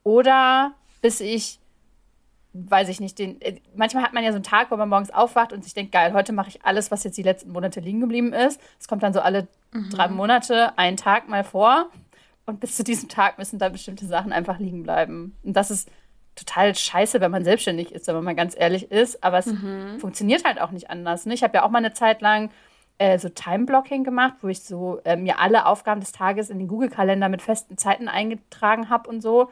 oder 0.03 0.73
bis 1.01 1.21
ich, 1.21 1.59
weiß 2.53 2.89
ich 2.89 2.99
nicht, 2.99 3.19
den. 3.19 3.39
Äh, 3.39 3.61
manchmal 3.73 4.03
hat 4.03 4.13
man 4.13 4.23
ja 4.23 4.31
so 4.31 4.35
einen 4.35 4.43
Tag, 4.43 4.69
wo 4.69 4.75
man 4.75 4.89
morgens 4.89 5.11
aufwacht 5.11 5.53
und 5.53 5.63
sich 5.63 5.73
denkt, 5.73 5.93
geil, 5.93 6.11
heute 6.11 6.33
mache 6.33 6.49
ich 6.49 6.65
alles, 6.65 6.91
was 6.91 7.05
jetzt 7.05 7.17
die 7.17 7.23
letzten 7.23 7.51
Monate 7.51 7.79
liegen 7.79 8.01
geblieben 8.01 8.33
ist. 8.33 8.59
Es 8.79 8.87
kommt 8.89 9.03
dann 9.03 9.13
so 9.13 9.21
alle 9.21 9.47
mhm. 9.71 9.89
drei 9.91 10.09
Monate 10.09 10.77
einen 10.77 10.97
Tag 10.97 11.29
mal 11.29 11.45
vor. 11.45 11.89
Und 12.45 12.59
bis 12.59 12.75
zu 12.75 12.83
diesem 12.83 13.07
Tag 13.07 13.37
müssen 13.37 13.59
da 13.59 13.69
bestimmte 13.69 14.05
Sachen 14.07 14.33
einfach 14.33 14.59
liegen 14.59 14.83
bleiben. 14.83 15.37
Und 15.43 15.53
das 15.53 15.71
ist 15.71 15.89
total 16.35 16.75
scheiße, 16.75 17.21
wenn 17.21 17.31
man 17.31 17.43
selbstständig 17.43 17.91
ist, 17.91 18.07
wenn 18.07 18.23
man 18.23 18.35
ganz 18.35 18.55
ehrlich 18.57 18.91
ist. 18.91 19.23
Aber 19.23 19.39
es 19.39 19.47
mhm. 19.47 19.99
funktioniert 19.99 20.43
halt 20.43 20.59
auch 20.61 20.71
nicht 20.71 20.89
anders. 20.89 21.25
Ne? 21.25 21.33
Ich 21.33 21.43
habe 21.43 21.55
ja 21.55 21.63
auch 21.63 21.69
mal 21.69 21.79
eine 21.79 21.93
Zeit 21.93 22.21
lang 22.21 22.49
äh, 22.97 23.17
so 23.17 23.29
Time-Blocking 23.29 24.03
gemacht, 24.03 24.35
wo 24.41 24.47
ich 24.47 24.61
so 24.61 24.99
äh, 25.05 25.15
mir 25.15 25.39
alle 25.39 25.65
Aufgaben 25.65 26.01
des 26.01 26.11
Tages 26.11 26.49
in 26.49 26.59
den 26.59 26.67
Google-Kalender 26.67 27.29
mit 27.29 27.41
festen 27.41 27.77
Zeiten 27.77 28.07
eingetragen 28.07 28.89
habe 28.89 29.09
und 29.09 29.21
so. 29.21 29.49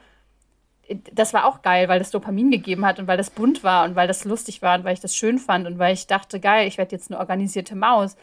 Das 1.14 1.34
war 1.34 1.46
auch 1.46 1.62
geil, 1.62 1.88
weil 1.88 2.00
das 2.00 2.12
Dopamin 2.12 2.52
gegeben 2.52 2.86
hat 2.86 3.00
und 3.00 3.08
weil 3.08 3.18
das 3.18 3.30
bunt 3.30 3.64
war 3.64 3.86
und 3.86 3.96
weil 3.96 4.08
das 4.08 4.24
lustig 4.24 4.62
war 4.62 4.78
und 4.78 4.84
weil 4.84 4.94
ich 4.94 5.00
das 5.00 5.16
schön 5.16 5.38
fand 5.38 5.68
und 5.68 5.78
weil 5.78 5.94
ich 5.94 6.08
dachte, 6.08 6.40
geil, 6.40 6.68
ich 6.68 6.78
werde 6.78 6.96
jetzt 6.96 7.12
eine 7.12 7.20
organisierte 7.20 7.76
Maus. 7.76 8.18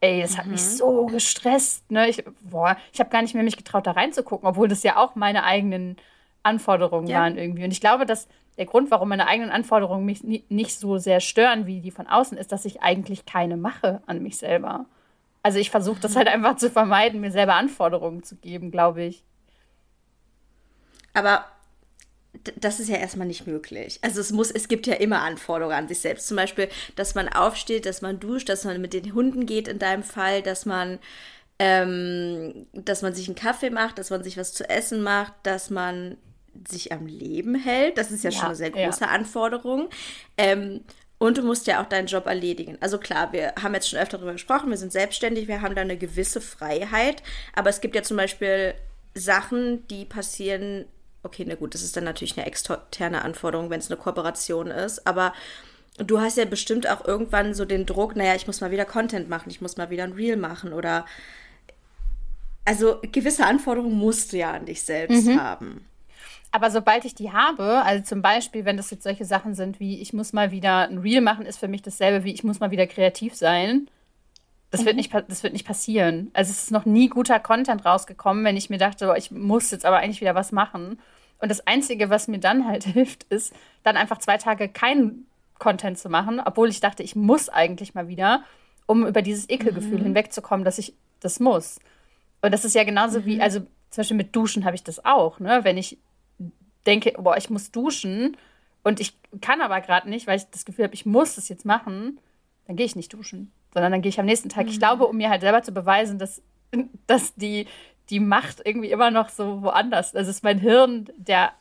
Ey, 0.00 0.22
das 0.22 0.38
hat 0.38 0.46
mhm. 0.46 0.52
mich 0.52 0.62
so 0.62 1.06
gestresst. 1.06 1.90
Ne? 1.90 2.08
Ich, 2.08 2.18
ich 2.18 3.00
habe 3.00 3.10
gar 3.10 3.22
nicht 3.22 3.34
mehr 3.34 3.42
mich 3.42 3.56
getraut, 3.56 3.86
da 3.86 3.92
reinzugucken, 3.92 4.48
obwohl 4.48 4.68
das 4.68 4.82
ja 4.82 4.96
auch 4.96 5.16
meine 5.16 5.44
eigenen 5.44 5.96
Anforderungen 6.42 7.08
ja. 7.08 7.20
waren 7.20 7.36
irgendwie. 7.36 7.64
Und 7.64 7.70
ich 7.70 7.80
glaube, 7.80 8.06
dass 8.06 8.28
der 8.56 8.66
Grund, 8.66 8.90
warum 8.90 9.08
meine 9.08 9.26
eigenen 9.26 9.50
Anforderungen 9.50 10.04
mich 10.04 10.22
nicht 10.22 10.78
so 10.78 10.98
sehr 10.98 11.20
stören 11.20 11.66
wie 11.66 11.80
die 11.80 11.92
von 11.92 12.06
außen, 12.06 12.36
ist, 12.36 12.50
dass 12.50 12.64
ich 12.64 12.82
eigentlich 12.82 13.24
keine 13.24 13.56
mache 13.56 14.02
an 14.06 14.22
mich 14.22 14.36
selber. 14.36 14.86
Also 15.42 15.58
ich 15.58 15.70
versuche 15.70 16.00
das 16.00 16.16
halt 16.16 16.28
einfach 16.28 16.56
zu 16.56 16.70
vermeiden, 16.70 17.20
mir 17.20 17.30
selber 17.30 17.54
Anforderungen 17.54 18.22
zu 18.22 18.36
geben, 18.36 18.70
glaube 18.70 19.04
ich. 19.04 19.22
Aber 21.14 21.44
das 22.56 22.80
ist 22.80 22.88
ja 22.88 22.96
erstmal 22.96 23.26
nicht 23.26 23.46
möglich. 23.46 23.98
Also 24.02 24.20
es 24.20 24.32
muss, 24.32 24.50
es 24.50 24.68
gibt 24.68 24.86
ja 24.86 24.94
immer 24.94 25.22
Anforderungen 25.22 25.76
an 25.76 25.88
sich 25.88 26.00
selbst. 26.00 26.26
Zum 26.26 26.36
Beispiel, 26.36 26.68
dass 26.96 27.14
man 27.14 27.28
aufsteht, 27.28 27.86
dass 27.86 28.02
man 28.02 28.20
duscht, 28.20 28.48
dass 28.48 28.64
man 28.64 28.80
mit 28.80 28.92
den 28.92 29.14
Hunden 29.14 29.46
geht 29.46 29.68
in 29.68 29.78
deinem 29.78 30.02
Fall, 30.02 30.42
dass 30.42 30.66
man, 30.66 30.98
ähm, 31.58 32.66
dass 32.72 33.02
man 33.02 33.14
sich 33.14 33.28
einen 33.28 33.34
Kaffee 33.34 33.70
macht, 33.70 33.98
dass 33.98 34.10
man 34.10 34.22
sich 34.22 34.36
was 34.36 34.52
zu 34.52 34.68
essen 34.68 35.02
macht, 35.02 35.32
dass 35.42 35.70
man 35.70 36.16
sich 36.66 36.92
am 36.92 37.06
Leben 37.06 37.54
hält. 37.54 37.98
Das 37.98 38.10
ist 38.10 38.24
ja, 38.24 38.30
ja 38.30 38.36
schon 38.36 38.46
eine 38.46 38.56
sehr 38.56 38.70
große 38.70 39.04
ja. 39.04 39.10
Anforderung. 39.10 39.88
Ähm, 40.36 40.80
und 41.18 41.36
du 41.36 41.42
musst 41.42 41.66
ja 41.66 41.82
auch 41.82 41.88
deinen 41.88 42.06
Job 42.06 42.26
erledigen. 42.26 42.78
Also 42.80 42.98
klar, 42.98 43.32
wir 43.32 43.52
haben 43.60 43.74
jetzt 43.74 43.90
schon 43.90 43.98
öfter 43.98 44.18
darüber 44.18 44.32
gesprochen, 44.32 44.70
wir 44.70 44.76
sind 44.76 44.92
selbstständig, 44.92 45.48
wir 45.48 45.62
haben 45.62 45.74
da 45.74 45.80
eine 45.80 45.96
gewisse 45.96 46.40
Freiheit. 46.40 47.24
Aber 47.54 47.70
es 47.70 47.80
gibt 47.80 47.96
ja 47.96 48.02
zum 48.02 48.16
Beispiel 48.16 48.74
Sachen, 49.14 49.86
die 49.88 50.04
passieren. 50.04 50.84
Okay, 51.24 51.44
na 51.46 51.56
gut, 51.56 51.74
das 51.74 51.82
ist 51.82 51.96
dann 51.96 52.04
natürlich 52.04 52.38
eine 52.38 52.46
externe 52.46 53.22
Anforderung, 53.22 53.68
wenn 53.68 53.80
es 53.80 53.90
eine 53.90 53.98
Kooperation 53.98 54.68
ist. 54.68 55.06
Aber 55.08 55.32
du 55.98 56.20
hast 56.20 56.38
ja 56.38 56.44
bestimmt 56.44 56.88
auch 56.88 57.04
irgendwann 57.04 57.52
so 57.52 57.64
den 57.64 57.84
Druck, 57.84 58.14
naja, 58.14 58.36
ich 58.36 58.46
muss 58.46 58.60
mal 58.60 58.70
wieder 58.70 58.84
Content 58.84 59.28
machen, 59.28 59.50
ich 59.50 59.60
muss 59.60 59.76
mal 59.76 59.90
wieder 59.90 60.04
ein 60.04 60.12
Reel 60.12 60.36
machen 60.36 60.72
oder. 60.72 61.04
Also 62.64 62.98
gewisse 63.00 63.46
Anforderungen 63.46 63.96
musst 63.96 64.32
du 64.32 64.36
ja 64.36 64.52
an 64.52 64.66
dich 64.66 64.82
selbst 64.82 65.26
mhm. 65.26 65.40
haben. 65.40 65.86
Aber 66.50 66.70
sobald 66.70 67.04
ich 67.04 67.14
die 67.14 67.32
habe, 67.32 67.82
also 67.82 68.02
zum 68.02 68.22
Beispiel, 68.22 68.64
wenn 68.64 68.78
das 68.78 68.90
jetzt 68.90 69.02
solche 69.02 69.24
Sachen 69.24 69.54
sind 69.54 69.80
wie, 69.80 70.00
ich 70.00 70.12
muss 70.12 70.32
mal 70.32 70.50
wieder 70.50 70.88
ein 70.88 70.98
Reel 70.98 71.20
machen, 71.20 71.44
ist 71.44 71.58
für 71.58 71.68
mich 71.68 71.82
dasselbe 71.82 72.24
wie, 72.24 72.32
ich 72.32 72.44
muss 72.44 72.60
mal 72.60 72.70
wieder 72.70 72.86
kreativ 72.86 73.34
sein. 73.34 73.88
Das, 74.70 74.82
mhm. 74.82 74.86
wird 74.86 74.96
nicht, 74.96 75.14
das 75.14 75.42
wird 75.42 75.52
nicht 75.52 75.66
passieren. 75.66 76.30
Also 76.32 76.50
es 76.50 76.64
ist 76.64 76.70
noch 76.70 76.86
nie 76.86 77.08
guter 77.08 77.38
Content 77.38 77.84
rausgekommen, 77.84 78.44
wenn 78.44 78.56
ich 78.56 78.70
mir 78.70 78.78
dachte, 78.78 79.14
ich 79.18 79.30
muss 79.30 79.70
jetzt 79.70 79.84
aber 79.84 79.98
eigentlich 79.98 80.20
wieder 80.20 80.34
was 80.34 80.52
machen. 80.52 80.98
Und 81.40 81.50
das 81.50 81.66
Einzige, 81.66 82.10
was 82.10 82.28
mir 82.28 82.38
dann 82.38 82.66
halt 82.66 82.84
hilft, 82.84 83.24
ist, 83.24 83.52
dann 83.82 83.96
einfach 83.96 84.18
zwei 84.18 84.38
Tage 84.38 84.68
keinen 84.68 85.26
Content 85.58 85.98
zu 85.98 86.08
machen, 86.08 86.40
obwohl 86.44 86.68
ich 86.68 86.80
dachte, 86.80 87.02
ich 87.02 87.16
muss 87.16 87.48
eigentlich 87.48 87.94
mal 87.94 88.08
wieder, 88.08 88.42
um 88.86 89.06
über 89.06 89.22
dieses 89.22 89.50
Ekelgefühl 89.50 89.98
mhm. 89.98 90.04
hinwegzukommen, 90.04 90.64
dass 90.64 90.78
ich 90.78 90.94
das 91.20 91.40
muss. 91.40 91.78
Und 92.40 92.54
das 92.54 92.64
ist 92.64 92.74
ja 92.74 92.84
genauso 92.84 93.20
mhm. 93.20 93.24
wie, 93.26 93.40
also 93.40 93.60
zum 93.90 94.02
Beispiel 94.02 94.16
mit 94.16 94.34
Duschen 94.34 94.64
habe 94.64 94.76
ich 94.76 94.84
das 94.84 95.04
auch, 95.04 95.40
ne? 95.40 95.60
Wenn 95.62 95.76
ich 95.76 95.98
denke, 96.86 97.12
boah, 97.18 97.36
ich 97.36 97.50
muss 97.50 97.70
duschen 97.70 98.36
und 98.82 99.00
ich 99.00 99.14
kann 99.40 99.60
aber 99.60 99.80
gerade 99.80 100.08
nicht, 100.08 100.26
weil 100.26 100.38
ich 100.38 100.44
das 100.50 100.64
Gefühl 100.64 100.84
habe, 100.84 100.94
ich 100.94 101.06
muss 101.06 101.34
das 101.34 101.48
jetzt 101.48 101.64
machen, 101.64 102.20
dann 102.66 102.76
gehe 102.76 102.86
ich 102.86 102.96
nicht 102.96 103.12
duschen, 103.12 103.52
sondern 103.72 103.92
dann 103.92 104.02
gehe 104.02 104.10
ich 104.10 104.20
am 104.20 104.26
nächsten 104.26 104.48
Tag. 104.48 104.64
Mhm. 104.64 104.70
Ich 104.70 104.78
glaube, 104.78 105.06
um 105.06 105.16
mir 105.16 105.30
halt 105.30 105.40
selber 105.40 105.62
zu 105.62 105.72
beweisen, 105.72 106.18
dass, 106.18 106.42
dass 107.06 107.34
die, 107.34 107.66
die 108.10 108.20
Macht 108.20 108.62
irgendwie 108.64 108.90
immer 108.90 109.10
noch 109.10 109.28
so 109.28 109.62
woanders, 109.62 110.14
also 110.14 110.30
dass 110.30 110.42
mein 110.42 110.58
Hirn, 110.58 111.10
der 111.16 111.52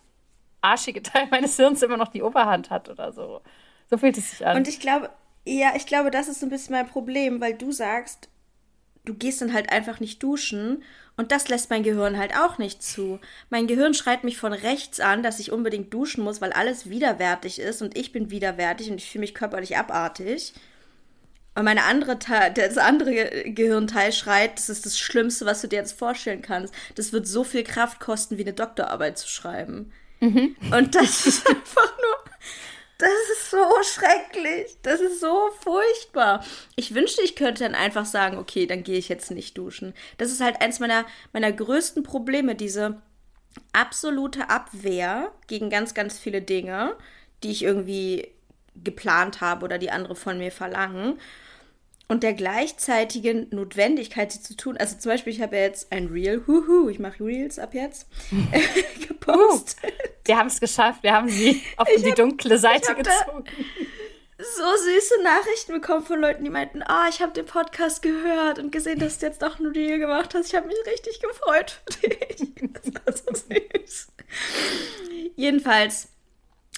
arschige 0.62 1.02
Teil 1.02 1.28
meines 1.32 1.56
Hirns 1.56 1.82
immer 1.82 1.98
noch 1.98 2.10
die 2.10 2.22
Oberhand 2.22 2.70
hat 2.70 2.90
oder 2.90 3.12
so. 3.12 3.42
So 3.90 3.98
fühlt 3.98 4.18
es 4.18 4.32
sich 4.32 4.46
an. 4.46 4.58
Und 4.58 4.68
ich 4.68 4.80
glaube, 4.80 5.10
ja, 5.46 5.74
ich 5.76 5.86
glaube, 5.86 6.12
das 6.12 6.28
ist 6.28 6.42
so 6.42 6.46
ein 6.46 6.50
bisschen 6.50 6.76
mein 6.76 6.88
Problem, 6.88 7.40
weil 7.40 7.54
du 7.54 7.72
sagst, 7.72 8.30
du 9.08 9.14
gehst 9.14 9.42
dann 9.42 9.54
halt 9.54 9.72
einfach 9.72 10.00
nicht 10.00 10.22
duschen 10.22 10.84
und 11.16 11.32
das 11.32 11.48
lässt 11.48 11.70
mein 11.70 11.84
Gehirn 11.84 12.18
halt 12.18 12.36
auch 12.36 12.58
nicht 12.58 12.84
zu. 12.84 13.20
Mein 13.50 13.68
Gehirn 13.68 13.94
schreit 13.94 14.24
mich 14.24 14.38
von 14.38 14.54
rechts 14.54 15.00
an, 15.00 15.24
dass 15.24 15.40
ich 15.40 15.52
unbedingt 15.52 15.94
duschen 15.94 16.24
muss, 16.24 16.42
weil 16.42 16.54
alles 16.54 16.90
widerwärtig 16.90 17.60
ist 17.60 17.82
und 17.82 17.98
ich 17.98 18.12
bin 18.12 18.30
widerwärtig 18.30 18.92
und 18.92 18.98
ich 18.98 19.10
fühle 19.10 19.22
mich 19.22 19.34
körperlich 19.34 19.78
abartig. 19.78 20.54
Und 21.56 21.64
meine 21.64 21.86
andere 21.86 22.20
das 22.54 22.78
andere 22.78 23.52
Gehirnteil 23.52 24.14
schreit, 24.14 24.60
das 24.60 24.70
ist 24.70 24.86
das 24.86 25.00
Schlimmste, 25.00 25.48
was 25.48 25.62
du 25.62 25.68
dir 25.68 25.78
jetzt 25.78 25.98
vorstellen 25.98 26.44
kannst. 26.44 26.72
Das 26.94 27.14
wird 27.14 27.26
so 27.26 27.44
viel 27.44 27.64
Kraft 27.64 28.00
kosten, 28.00 28.38
wie 28.38 28.44
eine 28.44 28.54
Doktorarbeit 28.54 29.18
zu 29.18 29.28
schreiben. 29.28 29.92
Mhm. 30.20 30.56
Und 30.72 30.94
das 30.94 31.26
ist 31.26 31.50
einfach 31.50 31.98
nur 31.98 32.34
das 32.98 33.10
ist 33.32 33.51
so 33.51 33.66
schrecklich. 33.84 34.77
Das 34.82 35.00
ist 35.00 35.20
so 35.20 35.50
furchtbar. 35.62 36.44
Ich 36.75 36.96
wünschte, 36.96 37.22
ich 37.22 37.36
könnte 37.36 37.63
dann 37.63 37.75
einfach 37.75 38.06
sagen, 38.06 38.38
okay, 38.38 38.66
dann 38.66 38.84
gehe 38.84 38.98
ich 38.98 39.10
jetzt 39.10 39.32
nicht 39.32 39.58
duschen. 39.58 39.94
Das 40.18 40.32
ist 40.32 40.42
halt 40.42 40.62
eins 40.62 40.80
meiner, 40.80 41.06
meiner 41.34 41.51
größten 41.51 42.04
Probleme, 42.04 42.56
diese 42.56 43.01
absolute 43.74 44.50
Abwehr 44.50 45.32
gegen 45.48 45.70
ganz, 45.70 45.94
ganz 45.94 46.18
viele 46.20 46.42
Dinge, 46.42 46.96
die 47.44 47.51
ich 47.51 47.63
irgendwie 47.63 48.32
geplant 48.75 49.42
habe 49.42 49.66
oder 49.66 49.77
die 49.77 49.92
andere 49.92 50.16
von 50.16 50.38
mir 50.38 50.51
verlangen 50.51 51.20
und 52.08 52.24
der 52.24 52.34
gleichzeitigen 52.34 53.48
Notwendigkeit, 53.52 54.32
sie 54.32 54.42
zu 54.42 54.56
tun. 54.56 54.78
Also 54.78 54.98
zum 54.98 55.12
Beispiel, 55.12 55.34
ich 55.34 55.42
habe 55.42 55.58
ja 55.58 55.64
jetzt 55.64 55.92
ein 55.92 56.08
Reel, 56.08 56.44
huhu, 56.48 56.90
ich 56.90 57.00
mache 57.00 57.24
Reels 57.24 57.60
ab 57.60 57.74
jetzt, 57.74 58.08
gepostet. 59.08 59.92
Uh, 59.92 60.08
wir 60.26 60.38
haben 60.38 60.48
es 60.48 60.60
geschafft, 60.60 61.04
wir 61.04 61.14
haben 61.14 61.30
sie 61.30 61.62
auf 61.78 61.88
ich 61.90 62.04
die 62.04 62.10
hab, 62.10 62.16
dunkle 62.18 62.58
Seite 62.58 62.96
gezogen. 62.96 63.46
So 64.40 64.84
süße 64.84 65.24
Nachrichten 65.24 65.74
bekommen 65.74 66.06
von 66.06 66.22
Leuten, 66.22 66.44
die 66.44 66.52
meinten, 66.52 66.84
ah, 66.84 67.06
oh, 67.06 67.10
ich 67.10 67.22
habe 67.22 67.34
den 67.34 67.48
Podcast 67.48 68.04
gehört 68.04 68.60
und 68.60 68.72
gesehen, 68.72 69.00
dass 69.00 69.18
du 69.18 69.26
jetzt 69.26 69.42
doch 69.42 69.60
ein 69.60 69.66
Reel 69.66 69.98
gemacht 69.98 70.36
hast. 70.36 70.48
Ich 70.48 70.56
habe 70.56 70.68
mich 70.68 70.78
richtig 70.86 71.20
gefreut 71.20 71.82
für 71.90 72.10
dich. 72.10 72.48
Das 72.74 72.94
war 72.94 73.14
so 73.14 73.34
süß. 73.34 74.08
Jedenfalls 75.36 76.10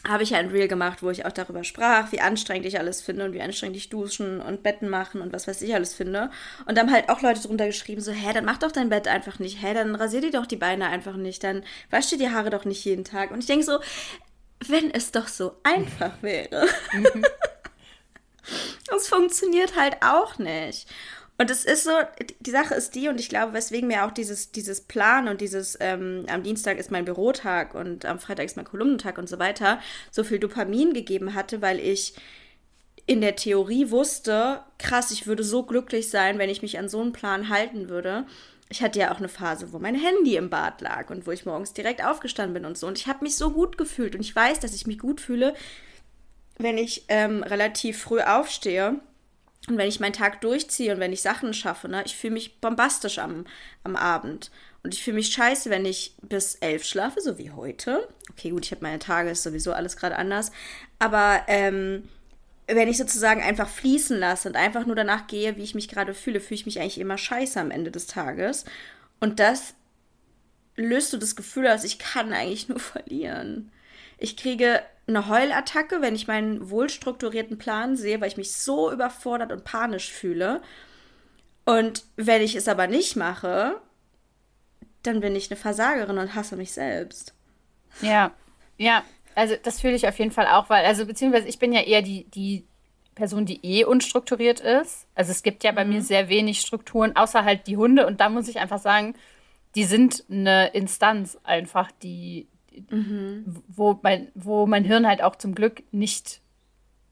habe 0.07 0.23
ich 0.23 0.29
ja 0.29 0.37
ein 0.37 0.49
Reel 0.49 0.67
gemacht, 0.67 1.03
wo 1.03 1.09
ich 1.09 1.25
auch 1.25 1.31
darüber 1.31 1.63
sprach, 1.63 2.11
wie 2.11 2.21
anstrengend 2.21 2.65
ich 2.65 2.79
alles 2.79 3.01
finde 3.01 3.25
und 3.25 3.33
wie 3.33 3.41
anstrengend 3.41 3.75
ich 3.75 3.89
duschen 3.89 4.39
und 4.39 4.63
Betten 4.63 4.87
machen 4.87 5.21
und 5.21 5.33
was 5.33 5.47
weiß 5.47 5.61
ich 5.61 5.75
alles 5.75 5.93
finde. 5.93 6.31
Und 6.65 6.77
dann 6.77 6.91
halt 6.91 7.09
auch 7.09 7.21
Leute 7.21 7.41
drunter 7.41 7.65
geschrieben, 7.65 8.01
so, 8.01 8.11
hä, 8.11 8.31
dann 8.33 8.45
mach 8.45 8.57
doch 8.57 8.71
dein 8.71 8.89
Bett 8.89 9.07
einfach 9.07 9.39
nicht, 9.39 9.61
hä, 9.61 9.73
dann 9.73 9.95
rasier 9.95 10.21
dir 10.21 10.31
doch 10.31 10.45
die 10.45 10.55
Beine 10.55 10.87
einfach 10.87 11.15
nicht, 11.15 11.43
dann 11.43 11.63
wasch 11.89 12.07
dir 12.07 12.17
die 12.17 12.29
Haare 12.29 12.49
doch 12.49 12.65
nicht 12.65 12.83
jeden 12.85 13.03
Tag. 13.03 13.31
Und 13.31 13.39
ich 13.39 13.45
denke 13.45 13.65
so, 13.65 13.79
wenn 14.67 14.91
es 14.91 15.11
doch 15.11 15.27
so 15.27 15.57
einfach 15.63 16.21
wäre. 16.21 16.67
Mhm. 16.93 17.25
Das 18.87 19.07
funktioniert 19.07 19.75
halt 19.75 19.97
auch 20.01 20.39
nicht. 20.39 20.87
Und 21.39 21.49
es 21.49 21.63
ist 21.63 21.85
so, 21.85 21.91
die 22.41 22.51
Sache 22.51 22.75
ist 22.75 22.95
die, 22.95 23.07
und 23.07 23.17
ich 23.17 23.29
glaube, 23.29 23.53
weswegen 23.53 23.87
mir 23.87 24.05
auch 24.05 24.11
dieses, 24.11 24.51
dieses 24.51 24.81
Plan 24.81 25.29
und 25.29 25.39
dieses, 25.39 25.77
ähm, 25.79 26.25
am 26.27 26.43
Dienstag 26.43 26.77
ist 26.77 26.91
mein 26.91 27.05
Bürotag 27.05 27.75
und 27.75 28.05
am 28.05 28.19
Freitag 28.19 28.45
ist 28.45 28.57
mein 28.57 28.65
Kolumnentag 28.65 29.17
und 29.17 29.29
so 29.29 29.39
weiter, 29.39 29.79
so 30.11 30.25
viel 30.25 30.39
Dopamin 30.39 30.93
gegeben 30.93 31.35
hatte, 31.35 31.61
weil 31.61 31.79
ich 31.79 32.13
in 33.05 33.21
der 33.21 33.37
Theorie 33.37 33.89
wusste, 33.89 34.59
krass, 34.79 35.11
ich 35.11 35.27
würde 35.27 35.45
so 35.45 35.63
glücklich 35.63 36.09
sein, 36.09 36.39
wenn 36.39 36.49
ich 36.49 36.61
mich 36.61 36.77
an 36.77 36.89
so 36.89 36.99
einen 36.99 37.13
Plan 37.13 37.47
halten 37.47 37.87
würde. 37.87 38.25
Ich 38.67 38.81
hatte 38.81 38.99
ja 38.99 39.13
auch 39.13 39.19
eine 39.19 39.29
Phase, 39.29 39.71
wo 39.71 39.79
mein 39.79 39.95
Handy 39.95 40.35
im 40.35 40.49
Bad 40.49 40.81
lag 40.81 41.09
und 41.09 41.25
wo 41.25 41.31
ich 41.31 41.45
morgens 41.45 41.71
direkt 41.71 42.03
aufgestanden 42.03 42.53
bin 42.53 42.65
und 42.65 42.77
so. 42.77 42.85
Und 42.85 42.97
ich 42.97 43.07
habe 43.07 43.23
mich 43.23 43.37
so 43.37 43.51
gut 43.51 43.77
gefühlt 43.77 44.13
und 44.13 44.21
ich 44.21 44.35
weiß, 44.35 44.59
dass 44.59 44.75
ich 44.75 44.87
mich 44.87 44.99
gut 44.99 45.21
fühle, 45.21 45.53
wenn 46.57 46.77
ich 46.77 47.05
ähm, 47.07 47.43
relativ 47.43 47.97
früh 47.97 48.19
aufstehe 48.19 48.99
und 49.69 49.77
wenn 49.77 49.87
ich 49.87 49.99
meinen 49.99 50.13
Tag 50.13 50.41
durchziehe 50.41 50.93
und 50.93 50.99
wenn 50.99 51.13
ich 51.13 51.21
Sachen 51.21 51.53
schaffe, 51.53 51.87
ne, 51.87 52.03
ich 52.05 52.15
fühle 52.15 52.33
mich 52.33 52.59
bombastisch 52.59 53.19
am, 53.19 53.45
am 53.83 53.95
Abend. 53.95 54.51
Und 54.83 54.93
ich 54.93 55.03
fühle 55.03 55.15
mich 55.15 55.33
scheiße, 55.33 55.69
wenn 55.69 55.85
ich 55.85 56.15
bis 56.21 56.55
elf 56.55 56.83
schlafe, 56.83 57.21
so 57.21 57.37
wie 57.37 57.51
heute. 57.51 58.07
Okay, 58.31 58.51
gut, 58.51 58.65
ich 58.65 58.71
habe 58.71 58.83
meine 58.83 58.99
Tage, 58.99 59.29
ist 59.29 59.43
sowieso 59.43 59.73
alles 59.73 59.97
gerade 59.97 60.15
anders. 60.15 60.51
Aber 60.99 61.43
ähm, 61.47 62.07
wenn 62.67 62.87
ich 62.87 62.97
sozusagen 62.97 63.41
einfach 63.41 63.67
fließen 63.67 64.17
lasse 64.17 64.47
und 64.47 64.55
einfach 64.55 64.85
nur 64.85 64.95
danach 64.95 65.27
gehe, 65.27 65.57
wie 65.57 65.63
ich 65.63 65.75
mich 65.75 65.89
gerade 65.89 66.13
fühle, 66.13 66.39
fühle 66.39 66.59
ich 66.59 66.65
mich 66.65 66.79
eigentlich 66.79 66.99
immer 66.99 67.17
scheiße 67.17 67.59
am 67.59 67.71
Ende 67.71 67.91
des 67.91 68.07
Tages. 68.07 68.65
Und 69.19 69.39
das 69.39 69.73
löst 70.75 71.11
du 71.11 71.17
das 71.17 71.35
Gefühl 71.35 71.67
aus, 71.67 71.83
ich 71.83 71.99
kann 71.99 72.31
eigentlich 72.31 72.69
nur 72.69 72.79
verlieren. 72.79 73.71
Ich 74.17 74.37
kriege 74.37 74.81
eine 75.09 75.27
Heulattacke, 75.27 76.01
wenn 76.01 76.15
ich 76.15 76.27
meinen 76.27 76.69
wohlstrukturierten 76.69 77.57
Plan 77.57 77.95
sehe, 77.95 78.21
weil 78.21 78.29
ich 78.29 78.37
mich 78.37 78.53
so 78.53 78.91
überfordert 78.91 79.51
und 79.51 79.63
panisch 79.63 80.11
fühle. 80.11 80.61
Und 81.65 82.05
wenn 82.15 82.41
ich 82.41 82.55
es 82.55 82.67
aber 82.67 82.87
nicht 82.87 83.15
mache, 83.15 83.79
dann 85.03 85.19
bin 85.19 85.35
ich 85.35 85.49
eine 85.49 85.57
Versagerin 85.57 86.17
und 86.17 86.35
hasse 86.35 86.55
mich 86.55 86.71
selbst. 86.71 87.33
Ja, 88.01 88.31
ja, 88.77 89.03
also 89.35 89.55
das 89.61 89.81
fühle 89.81 89.95
ich 89.95 90.07
auf 90.07 90.17
jeden 90.19 90.31
Fall 90.31 90.47
auch, 90.47 90.69
weil, 90.69 90.85
also 90.85 91.05
beziehungsweise 91.05 91.47
ich 91.47 91.59
bin 91.59 91.73
ja 91.73 91.81
eher 91.81 92.01
die, 92.01 92.25
die 92.25 92.65
Person, 93.15 93.45
die 93.45 93.63
eh 93.63 93.83
unstrukturiert 93.83 94.61
ist. 94.61 95.05
Also 95.15 95.31
es 95.31 95.43
gibt 95.43 95.63
ja 95.63 95.71
bei 95.71 95.85
mhm. 95.85 95.93
mir 95.93 96.01
sehr 96.01 96.29
wenig 96.29 96.61
Strukturen, 96.61 97.15
außer 97.15 97.43
halt 97.43 97.67
die 97.67 97.77
Hunde. 97.77 98.07
Und 98.07 98.21
da 98.21 98.29
muss 98.29 98.47
ich 98.47 98.59
einfach 98.59 98.79
sagen, 98.79 99.13
die 99.75 99.83
sind 99.83 100.23
eine 100.29 100.69
Instanz 100.69 101.37
einfach, 101.43 101.91
die, 102.01 102.47
mhm. 102.89 103.45
wo, 103.67 103.99
mein, 104.01 104.29
wo 104.35 104.65
mein 104.65 104.83
Hirn 104.83 105.07
halt 105.07 105.21
auch 105.21 105.35
zum 105.35 105.55
Glück 105.55 105.83
nicht, 105.91 106.41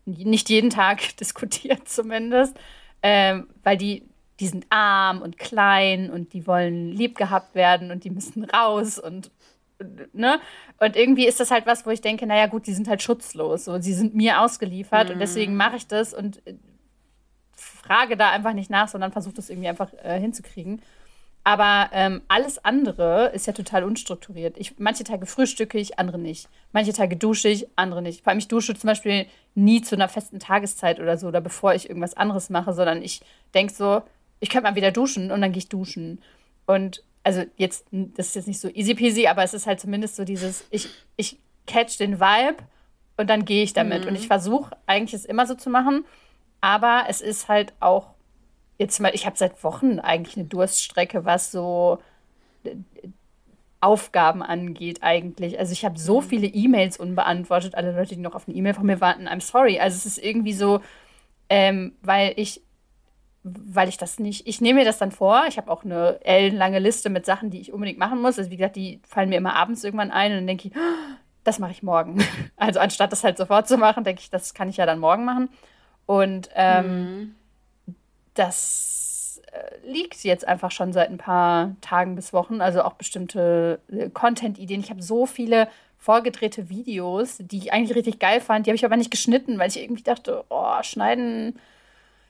nicht 0.06 0.50
jeden 0.50 0.70
Tag 0.70 1.18
diskutiert 1.20 1.88
zumindest, 1.88 2.58
ähm, 3.04 3.48
weil 3.64 3.78
die, 3.78 4.04
die 4.40 4.48
sind 4.48 4.66
arm 4.70 5.22
und 5.22 5.38
klein 5.38 6.10
und 6.10 6.34
die 6.34 6.48
wollen 6.48 6.92
lieb 6.92 7.16
gehabt 7.16 7.56
werden 7.56 7.92
und 7.92 8.04
die 8.04 8.10
müssen 8.10 8.44
raus 8.44 9.00
und 9.00 9.32
ne? 10.14 10.40
Und 10.80 10.96
irgendwie 10.96 11.28
ist 11.28 11.40
das 11.40 11.52
halt 11.52 11.66
was, 11.66 11.86
wo 11.86 11.90
ich 11.90 12.02
denke, 12.02 12.26
naja 12.26 12.48
gut, 12.48 12.68
die 12.68 12.74
sind 12.74 12.88
halt 12.88 13.02
schutzlos, 13.02 13.66
so 13.66 13.80
sie 13.80 13.94
sind 13.94 14.16
mir 14.16 14.42
ausgeliefert 14.42 15.08
mhm. 15.08 15.14
und 15.14 15.20
deswegen 15.20 15.56
mache 15.56 15.78
ich 15.78 15.88
das 15.88 16.14
und 16.14 16.46
äh, 16.48 16.56
frage 17.54 18.18
da 18.18 18.32
einfach 18.32 18.54
nicht 18.54 18.70
nach, 18.70 18.88
sondern 18.88 19.12
versuche 19.12 19.36
das 19.36 19.50
irgendwie 19.50 19.70
einfach 19.70 19.92
äh, 20.04 20.20
hinzukriegen. 20.20 20.82
Aber 21.48 21.90
ähm, 21.94 22.24
alles 22.28 22.58
andere 22.66 23.32
ist 23.34 23.48
ja 23.48 23.54
total 23.54 23.86
unstrukturiert. 23.86 24.58
Ich, 24.58 24.80
manche 24.80 25.06
Tage 25.06 25.26
frühstücke 25.26 25.78
ich, 25.78 25.98
andere 25.98 26.18
nicht. 26.18 26.50
Manche 26.74 26.92
Tage 26.92 27.16
dusche 27.16 27.48
ich, 27.48 27.68
andere 27.78 28.02
nicht. 28.02 28.22
Vor 28.22 28.32
allem, 28.32 28.40
ich 28.40 28.50
dusche 28.50 28.76
zum 28.76 28.90
Beispiel 28.90 29.28
nie 29.56 29.82
zu 29.82 29.96
einer 29.96 30.10
festen 30.10 30.40
Tageszeit 30.40 31.00
oder 31.00 31.18
so, 31.18 31.30
oder 31.30 31.40
bevor 31.40 31.74
ich 31.74 31.88
irgendwas 31.88 32.16
anderes 32.18 32.50
mache, 32.50 32.74
sondern 32.74 33.02
ich 33.02 33.22
denke 33.54 33.72
so, 33.72 34.02
ich 34.42 34.50
könnte 34.50 34.70
mal 34.70 34.76
wieder 34.76 34.92
duschen 34.92 35.32
und 35.32 35.40
dann 35.40 35.54
gehe 35.54 35.60
ich 35.60 35.70
duschen. 35.70 36.22
Und 36.66 37.02
also 37.24 37.46
jetzt, 37.56 37.86
das 37.92 38.28
ist 38.28 38.36
jetzt 38.36 38.48
nicht 38.50 38.60
so 38.60 38.68
easy 38.68 38.94
peasy, 38.94 39.28
aber 39.28 39.42
es 39.44 39.54
ist 39.54 39.68
halt 39.68 39.80
zumindest 39.80 40.18
so 40.18 40.26
dieses, 40.26 40.66
ich, 40.70 40.90
ich 41.16 41.40
catch 41.66 41.98
den 41.98 42.20
Vibe 42.20 42.58
und 43.16 43.30
dann 43.30 43.46
gehe 43.46 43.64
ich 43.64 43.72
damit. 43.72 44.02
Mhm. 44.02 44.10
Und 44.10 44.16
ich 44.16 44.28
versuche 44.28 44.76
eigentlich 44.86 45.14
es 45.14 45.24
immer 45.24 45.48
so 45.48 45.56
zu 45.56 45.70
machen, 45.70 46.04
aber 46.60 47.06
es 47.08 47.22
ist 47.22 47.48
halt 47.48 47.72
auch 47.80 48.17
jetzt 48.78 49.00
mal, 49.00 49.14
ich 49.14 49.26
habe 49.26 49.38
seit 49.38 49.64
Wochen 49.64 50.00
eigentlich 50.00 50.38
eine 50.38 50.46
Durststrecke, 50.46 51.26
was 51.26 51.52
so 51.52 52.00
äh, 52.64 52.76
Aufgaben 53.80 54.42
angeht 54.42 55.04
eigentlich. 55.04 55.60
Also 55.60 55.72
ich 55.72 55.86
habe 55.86 56.00
so 56.00 56.22
mhm. 56.22 56.26
viele 56.26 56.48
E-Mails 56.48 56.98
unbeantwortet, 56.98 57.76
alle 57.76 57.92
Leute, 57.92 58.16
die 58.16 58.22
noch 58.22 58.36
auf 58.36 58.48
eine 58.48 58.58
E-Mail 58.58 58.74
von 58.74 58.86
mir 58.86 59.02
warten, 59.02 59.28
I'm 59.28 59.42
sorry. 59.42 59.80
Also 59.80 59.96
es 59.98 60.06
ist 60.06 60.18
irgendwie 60.18 60.54
so, 60.54 60.82
ähm, 61.50 61.94
weil 62.02 62.34
ich 62.36 62.62
weil 63.44 63.88
ich 63.88 63.98
das 63.98 64.20
nicht, 64.20 64.48
ich 64.48 64.62
nehme 64.62 64.80
mir 64.80 64.86
das 64.86 64.98
dann 64.98 65.12
vor. 65.12 65.46
Ich 65.48 65.58
habe 65.58 65.72
auch 65.72 65.84
eine 65.86 66.20
ellenlange 66.26 66.80
Liste 66.80 67.10
mit 67.10 67.26
Sachen, 67.26 67.50
die 67.50 67.62
ich 67.62 67.72
unbedingt 67.72 68.00
machen 68.00 68.22
muss. 68.22 68.38
Also 68.38 68.52
wie 68.52 68.58
gesagt, 68.58 68.76
die 68.76 69.00
fallen 69.08 69.30
mir 69.30 69.38
immer 69.38 69.56
abends 69.56 69.84
irgendwann 69.84 70.12
ein 70.12 70.32
und 70.32 70.38
dann 70.40 70.48
denke 70.48 70.68
ich, 70.68 70.76
oh, 70.76 71.16
das 71.44 71.60
mache 71.60 71.72
ich 71.72 71.84
morgen. 71.84 72.18
Also 72.58 72.80
anstatt 72.80 73.12
das 73.12 73.24
halt 73.24 73.38
sofort 73.38 73.68
zu 73.68 73.78
machen, 73.78 74.04
denke 74.04 74.22
ich, 74.22 74.30
das 74.30 74.54
kann 74.54 74.68
ich 74.68 74.78
ja 74.78 74.86
dann 74.86 75.00
morgen 75.00 75.26
machen. 75.26 75.50
Und 76.06 76.50
ähm, 76.56 76.88
mhm. 76.88 77.36
Das 78.38 79.42
äh, 79.52 79.88
liegt 79.88 80.24
jetzt 80.24 80.48
einfach 80.48 80.72
schon 80.72 80.94
seit 80.94 81.10
ein 81.10 81.18
paar 81.18 81.76
Tagen 81.82 82.16
bis 82.16 82.34
Wochen. 82.34 82.62
Also 82.62 82.84
auch 82.84 82.94
bestimmte 82.94 83.80
äh, 83.92 84.10
Content-Ideen. 84.10 84.82
Ich 84.82 84.90
habe 84.90 85.02
so 85.02 85.26
viele 85.26 85.68
vorgedrehte 85.98 86.70
Videos, 86.70 87.38
die 87.40 87.58
ich 87.58 87.74
eigentlich 87.74 87.96
richtig 87.96 88.20
geil 88.20 88.40
fand. 88.40 88.66
Die 88.66 88.70
habe 88.70 88.76
ich 88.76 88.86
aber 88.86 88.98
nicht 88.98 89.12
geschnitten, 89.12 89.60
weil 89.60 89.70
ich 89.70 89.82
irgendwie 89.82 90.04
dachte, 90.04 90.46
oh, 90.50 90.82
schneiden 90.84 91.60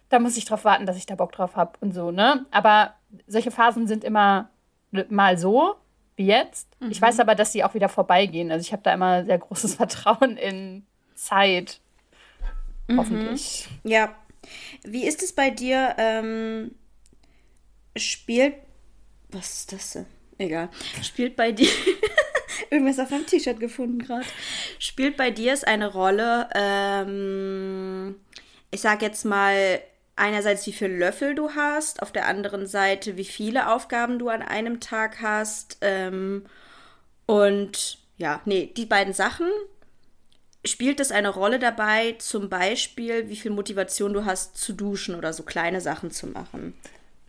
da 0.10 0.20
muss 0.20 0.38
ich 0.38 0.46
drauf 0.46 0.66
warten, 0.66 0.86
dass 0.86 0.98
ich 0.98 1.06
da 1.06 1.16
Bock 1.16 1.32
drauf 1.32 1.56
habe 1.56 1.74
und 1.82 1.94
so, 1.94 2.12
ne? 2.12 2.46
Aber 2.52 2.94
solche 3.28 3.52
Phasen 3.52 3.88
sind 3.88 4.04
immer 4.04 4.50
mal 5.10 5.38
so, 5.38 5.76
wie 6.16 6.28
jetzt. 6.28 6.70
Mhm. 6.80 6.92
Ich 6.92 7.02
weiß 7.02 7.20
aber, 7.20 7.36
dass 7.36 7.52
sie 7.52 7.64
auch 7.64 7.74
wieder 7.74 7.90
vorbeigehen. 7.90 8.52
Also 8.52 8.62
ich 8.62 8.72
habe 8.72 8.84
da 8.84 8.94
immer 8.94 9.26
sehr 9.26 9.38
großes 9.38 9.76
Vertrauen 9.76 10.38
in 10.38 10.86
Zeit. 11.16 11.80
Mhm. 12.88 13.00
Hoffentlich. 13.00 13.68
Ja. 13.84 14.16
Wie 14.84 15.06
ist 15.06 15.24
es 15.24 15.34
bei 15.34 15.50
dir? 15.50 15.96
Ähm, 15.98 16.72
spielt. 17.96 18.56
Was 19.30 19.60
ist 19.60 19.74
das 19.74 19.92
denn? 19.94 20.06
Egal. 20.38 20.70
Spielt 21.02 21.36
bei 21.36 21.52
dir. 21.52 21.70
Irgendwas 22.70 23.00
auf 23.00 23.10
meinem 23.10 23.26
T-Shirt 23.26 23.60
gefunden 23.60 24.00
gerade. 24.00 24.26
Spielt 24.80 25.18
bei 25.18 25.32
dir 25.32 25.54
es 25.54 25.64
eine 25.64 25.92
Rolle, 25.92 26.50
ähm, 26.56 28.16
ich 28.72 28.82
sag 28.82 29.02
jetzt 29.02 29.26
mal, 29.26 29.82
einerseits, 30.18 30.66
wie 30.68 30.74
viele 30.74 30.98
Löffel 30.98 31.36
du 31.36 31.52
hast, 31.52 32.02
auf 32.02 32.12
der 32.12 32.28
anderen 32.28 32.68
Seite, 32.68 33.18
wie 33.18 33.26
viele 33.26 33.72
Aufgaben 33.72 34.20
du 34.20 34.30
an 34.30 34.42
einem 34.42 34.80
Tag 34.80 35.22
hast. 35.22 35.78
Ähm, 35.82 36.46
und 37.26 38.00
ja, 38.18 38.42
nee, 38.46 38.74
die 38.76 38.86
beiden 38.86 39.14
Sachen. 39.14 39.48
Spielt 40.68 41.00
es 41.00 41.12
eine 41.12 41.30
Rolle 41.30 41.60
dabei, 41.60 42.16
zum 42.20 42.50
Beispiel, 42.50 43.30
wie 43.30 43.36
viel 43.36 43.52
Motivation 43.52 44.14
du 44.14 44.26
hast 44.26 44.58
zu 44.58 44.74
duschen 44.74 45.16
oder 45.16 45.34
so 45.34 45.44
kleine 45.44 45.82
Sachen 45.82 46.12
zu 46.12 46.28
machen? 46.28 46.74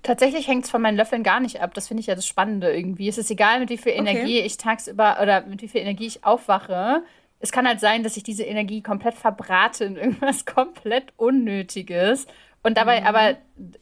Tatsächlich 0.02 0.46
hängt 0.46 0.64
es 0.64 0.70
von 0.70 0.80
meinen 0.80 0.96
Löffeln 0.96 1.22
gar 1.22 1.40
nicht 1.40 1.60
ab. 1.60 1.74
Das 1.74 1.88
finde 1.88 2.00
ich 2.00 2.06
ja 2.06 2.14
das 2.14 2.26
Spannende 2.26 2.72
irgendwie. 2.74 3.08
Es 3.08 3.18
ist 3.18 3.30
egal, 3.30 3.60
mit 3.60 3.70
wie 3.70 3.78
viel 3.78 3.92
Energie 3.92 4.38
okay. 4.38 4.46
ich 4.46 4.56
tagsüber 4.56 5.18
oder 5.20 5.42
mit 5.42 5.60
wie 5.60 5.68
viel 5.68 5.80
Energie 5.80 6.06
ich 6.06 6.24
aufwache. 6.24 7.02
Es 7.40 7.52
kann 7.52 7.66
halt 7.66 7.80
sein, 7.80 8.02
dass 8.02 8.16
ich 8.16 8.22
diese 8.22 8.44
Energie 8.44 8.82
komplett 8.82 9.14
verbrate 9.14 9.84
in 9.84 9.96
irgendwas 9.96 10.44
komplett 10.46 11.12
Unnötiges 11.16 12.26
und 12.62 12.76
dabei 12.76 13.00
mhm. 13.00 13.06
aber 13.06 13.36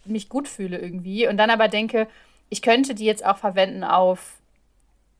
mich 0.05 0.29
gut 0.29 0.49
fühle 0.49 0.79
irgendwie 0.79 1.27
und 1.29 1.37
dann 1.37 1.51
aber 1.51 1.69
denke, 1.69 2.09
ich 2.49 2.63
könnte 2.63 2.95
die 2.95 3.05
jetzt 3.05 3.25
auch 3.25 3.39
verwenden 3.39 3.85
auf 3.85 4.39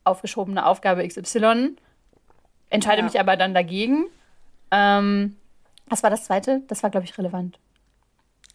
aufgeschobene 0.05 0.65
Aufgabe 0.65 1.07
XY, 1.07 1.77
entscheide 2.71 2.99
ja. 2.99 3.05
mich 3.05 3.19
aber 3.19 3.37
dann 3.37 3.55
dagegen. 3.55 4.07
Ähm, 4.71 5.37
was 5.89 6.03
war 6.03 6.11
das 6.11 6.25
zweite? 6.25 6.63
Das 6.69 6.83
war, 6.83 6.91
glaube 6.91 7.07
ich, 7.07 7.17
relevant. 7.17 7.59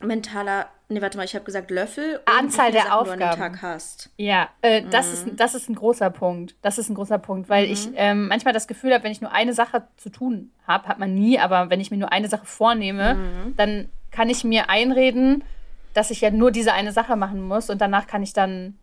Mentaler, 0.03 0.68
nee, 0.89 1.01
warte 1.01 1.18
mal, 1.18 1.24
ich 1.24 1.36
habe 1.36 1.46
gesagt 1.46 1.72
Löffel. 1.72 2.20
Anzahl 2.25 2.72
der 2.72 2.83
Sachen 2.83 2.92
Aufgaben. 2.94 3.20
Du 3.20 3.27
an 3.27 3.38
Tag 3.38 3.62
hast. 3.62 4.09
Ja, 4.18 4.50
äh, 4.62 4.81
mhm. 4.81 4.90
das, 4.90 5.14
ist, 5.14 5.27
das 5.35 5.55
ist 5.55 5.70
ein 5.70 5.75
großer 5.75 6.09
Punkt. 6.09 6.55
Das 6.62 6.77
ist 6.77 6.90
ein 6.90 6.96
großer 6.96 7.20
Punkt, 7.20 7.50
weil 7.50 7.68
mhm. 7.68 7.74
ich 7.74 7.90
ähm, 7.96 8.27
manchmal 8.27 8.53
das 8.53 8.68
Gefühl 8.68 8.94
habe, 8.94 9.03
wenn 9.03 9.12
ich 9.12 9.22
nur 9.22 9.31
eine 9.31 9.53
Sache 9.53 9.83
zu 9.98 10.09
tun 10.09 10.51
habe, 10.68 10.88
hat 10.88 11.00
man 11.00 11.14
nie, 11.14 11.40
aber 11.40 11.70
wenn 11.70 11.79
ich 11.79 11.92
mir 11.92 11.98
nur 11.98 12.12
eine 12.12 12.27
Sache 12.27 12.46
vornehme, 12.46 13.16
mhm. 13.16 13.55
dann 13.57 13.90
kann 14.12 14.29
ich 14.29 14.44
mir 14.44 14.70
einreden, 14.70 15.44
dass 15.94 16.12
ich 16.12 16.22
ja 16.22 16.31
nur 16.31 16.51
diese 16.51 16.74
eine 16.74 16.92
Sache 16.92 17.16
machen 17.16 17.42
muss 17.42 17.70
und 17.70 17.79
danach 17.79 18.07
kann 18.07 18.24
ich 18.24 18.33
dann 18.33 18.77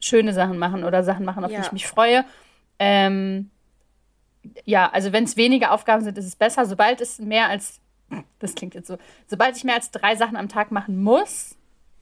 schöne 0.00 0.32
Sachen 0.32 0.58
machen 0.58 0.84
oder 0.84 1.02
Sachen 1.02 1.24
machen, 1.24 1.44
auf 1.44 1.50
ja. 1.50 1.58
die 1.58 1.66
ich 1.66 1.72
mich 1.72 1.86
freue. 1.86 2.24
Ähm, 2.78 3.50
ja, 4.64 4.90
also 4.90 5.12
wenn 5.12 5.24
es 5.24 5.36
wenige 5.36 5.70
Aufgaben 5.70 6.04
sind, 6.04 6.18
ist 6.18 6.26
es 6.26 6.36
besser. 6.36 6.66
Sobald 6.66 7.00
es 7.00 7.18
mehr 7.18 7.48
als, 7.48 7.80
das 8.38 8.54
klingt 8.54 8.74
jetzt 8.74 8.88
so, 8.88 8.98
sobald 9.26 9.56
ich 9.56 9.64
mehr 9.64 9.74
als 9.74 9.90
drei 9.90 10.16
Sachen 10.16 10.36
am 10.36 10.48
Tag 10.48 10.70
machen 10.70 11.02
muss, 11.02 11.56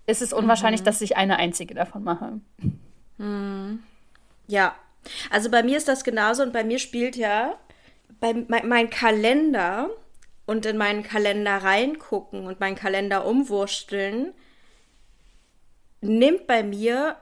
ist 0.06 0.22
es 0.22 0.32
unwahrscheinlich, 0.32 0.82
mhm. 0.82 0.86
dass 0.86 1.00
ich 1.00 1.16
eine 1.16 1.38
einzige 1.38 1.74
davon 1.74 2.04
mache. 2.04 2.40
Mhm. 3.18 3.82
Ja, 4.46 4.74
also 5.30 5.50
bei 5.50 5.62
mir 5.62 5.76
ist 5.76 5.88
das 5.88 6.04
genauso 6.04 6.42
und 6.42 6.52
bei 6.52 6.64
mir 6.64 6.78
spielt 6.78 7.16
ja 7.16 7.54
bei, 8.20 8.34
mein, 8.48 8.68
mein 8.68 8.90
Kalender 8.90 9.90
und 10.46 10.64
in 10.66 10.76
meinen 10.76 11.02
Kalender 11.02 11.56
reingucken 11.58 12.46
und 12.46 12.60
meinen 12.60 12.76
Kalender 12.76 13.26
umwursteln, 13.26 14.32
nimmt 16.00 16.46
bei 16.46 16.62
mir, 16.62 17.16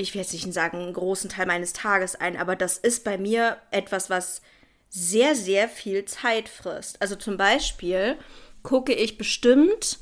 ich 0.00 0.14
will 0.14 0.22
jetzt 0.22 0.32
nicht 0.32 0.52
sagen, 0.52 0.78
einen 0.78 0.92
großen 0.94 1.30
Teil 1.30 1.46
meines 1.46 1.72
Tages 1.72 2.16
ein, 2.16 2.36
aber 2.36 2.56
das 2.56 2.78
ist 2.78 3.04
bei 3.04 3.18
mir 3.18 3.58
etwas, 3.70 4.10
was 4.10 4.40
sehr, 4.88 5.36
sehr 5.36 5.68
viel 5.68 6.04
Zeit 6.04 6.48
frisst. 6.48 7.00
Also 7.00 7.16
zum 7.16 7.36
Beispiel 7.36 8.16
gucke 8.62 8.92
ich 8.92 9.18
bestimmt 9.18 9.98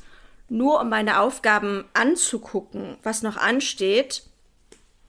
nur 0.47 0.81
um 0.81 0.89
meine 0.89 1.19
Aufgaben 1.19 1.85
anzugucken, 1.93 2.97
was 3.03 3.21
noch 3.21 3.37
ansteht, 3.37 4.23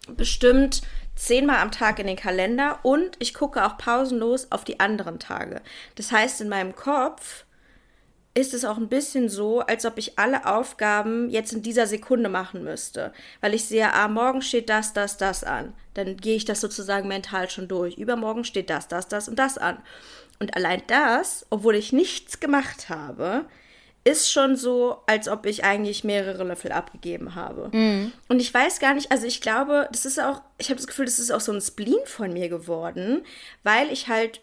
bestimmt 0.08 0.82
zehnmal 1.14 1.58
am 1.58 1.70
Tag 1.70 1.98
in 1.98 2.06
den 2.06 2.16
Kalender 2.16 2.80
und 2.82 3.16
ich 3.18 3.32
gucke 3.32 3.64
auch 3.64 3.78
pausenlos 3.78 4.50
auf 4.50 4.64
die 4.64 4.80
anderen 4.80 5.18
Tage. 5.18 5.62
Das 5.94 6.12
heißt, 6.12 6.40
in 6.40 6.48
meinem 6.48 6.74
Kopf 6.74 7.44
ist 8.34 8.54
es 8.54 8.64
auch 8.64 8.76
ein 8.76 8.88
bisschen 8.88 9.28
so, 9.28 9.60
als 9.60 9.84
ob 9.84 9.98
ich 9.98 10.18
alle 10.18 10.46
Aufgaben 10.46 11.30
jetzt 11.30 11.52
in 11.52 11.62
dieser 11.62 11.86
Sekunde 11.86 12.28
machen 12.28 12.62
müsste. 12.62 13.12
Weil 13.40 13.54
ich 13.54 13.64
sehe, 13.64 13.92
ah, 13.92 14.08
morgen 14.08 14.40
steht 14.40 14.68
das, 14.68 14.92
das, 14.92 15.16
das 15.16 15.42
an. 15.42 15.74
Dann 15.94 16.16
gehe 16.16 16.36
ich 16.36 16.44
das 16.44 16.60
sozusagen 16.60 17.08
mental 17.08 17.50
schon 17.50 17.66
durch. 17.66 17.98
Übermorgen 17.98 18.44
steht 18.44 18.70
das, 18.70 18.86
das, 18.86 19.08
das 19.08 19.28
und 19.28 19.38
das 19.38 19.58
an. 19.58 19.78
Und 20.38 20.54
allein 20.56 20.82
das, 20.86 21.44
obwohl 21.50 21.74
ich 21.74 21.92
nichts 21.92 22.38
gemacht 22.38 22.88
habe, 22.88 23.46
ist 24.04 24.32
schon 24.32 24.56
so, 24.56 24.98
als 25.06 25.28
ob 25.28 25.44
ich 25.44 25.64
eigentlich 25.64 26.04
mehrere 26.04 26.44
Löffel 26.44 26.72
abgegeben 26.72 27.34
habe. 27.34 27.68
Mhm. 27.76 28.12
Und 28.28 28.40
ich 28.40 28.52
weiß 28.52 28.78
gar 28.78 28.94
nicht, 28.94 29.12
also 29.12 29.26
ich 29.26 29.40
glaube, 29.40 29.88
das 29.92 30.06
ist 30.06 30.18
auch, 30.18 30.40
ich 30.56 30.68
habe 30.68 30.76
das 30.76 30.86
Gefühl, 30.86 31.04
das 31.04 31.18
ist 31.18 31.30
auch 31.30 31.40
so 31.40 31.52
ein 31.52 31.60
Spleen 31.60 32.06
von 32.06 32.32
mir 32.32 32.48
geworden, 32.48 33.22
weil 33.62 33.92
ich 33.92 34.08
halt 34.08 34.40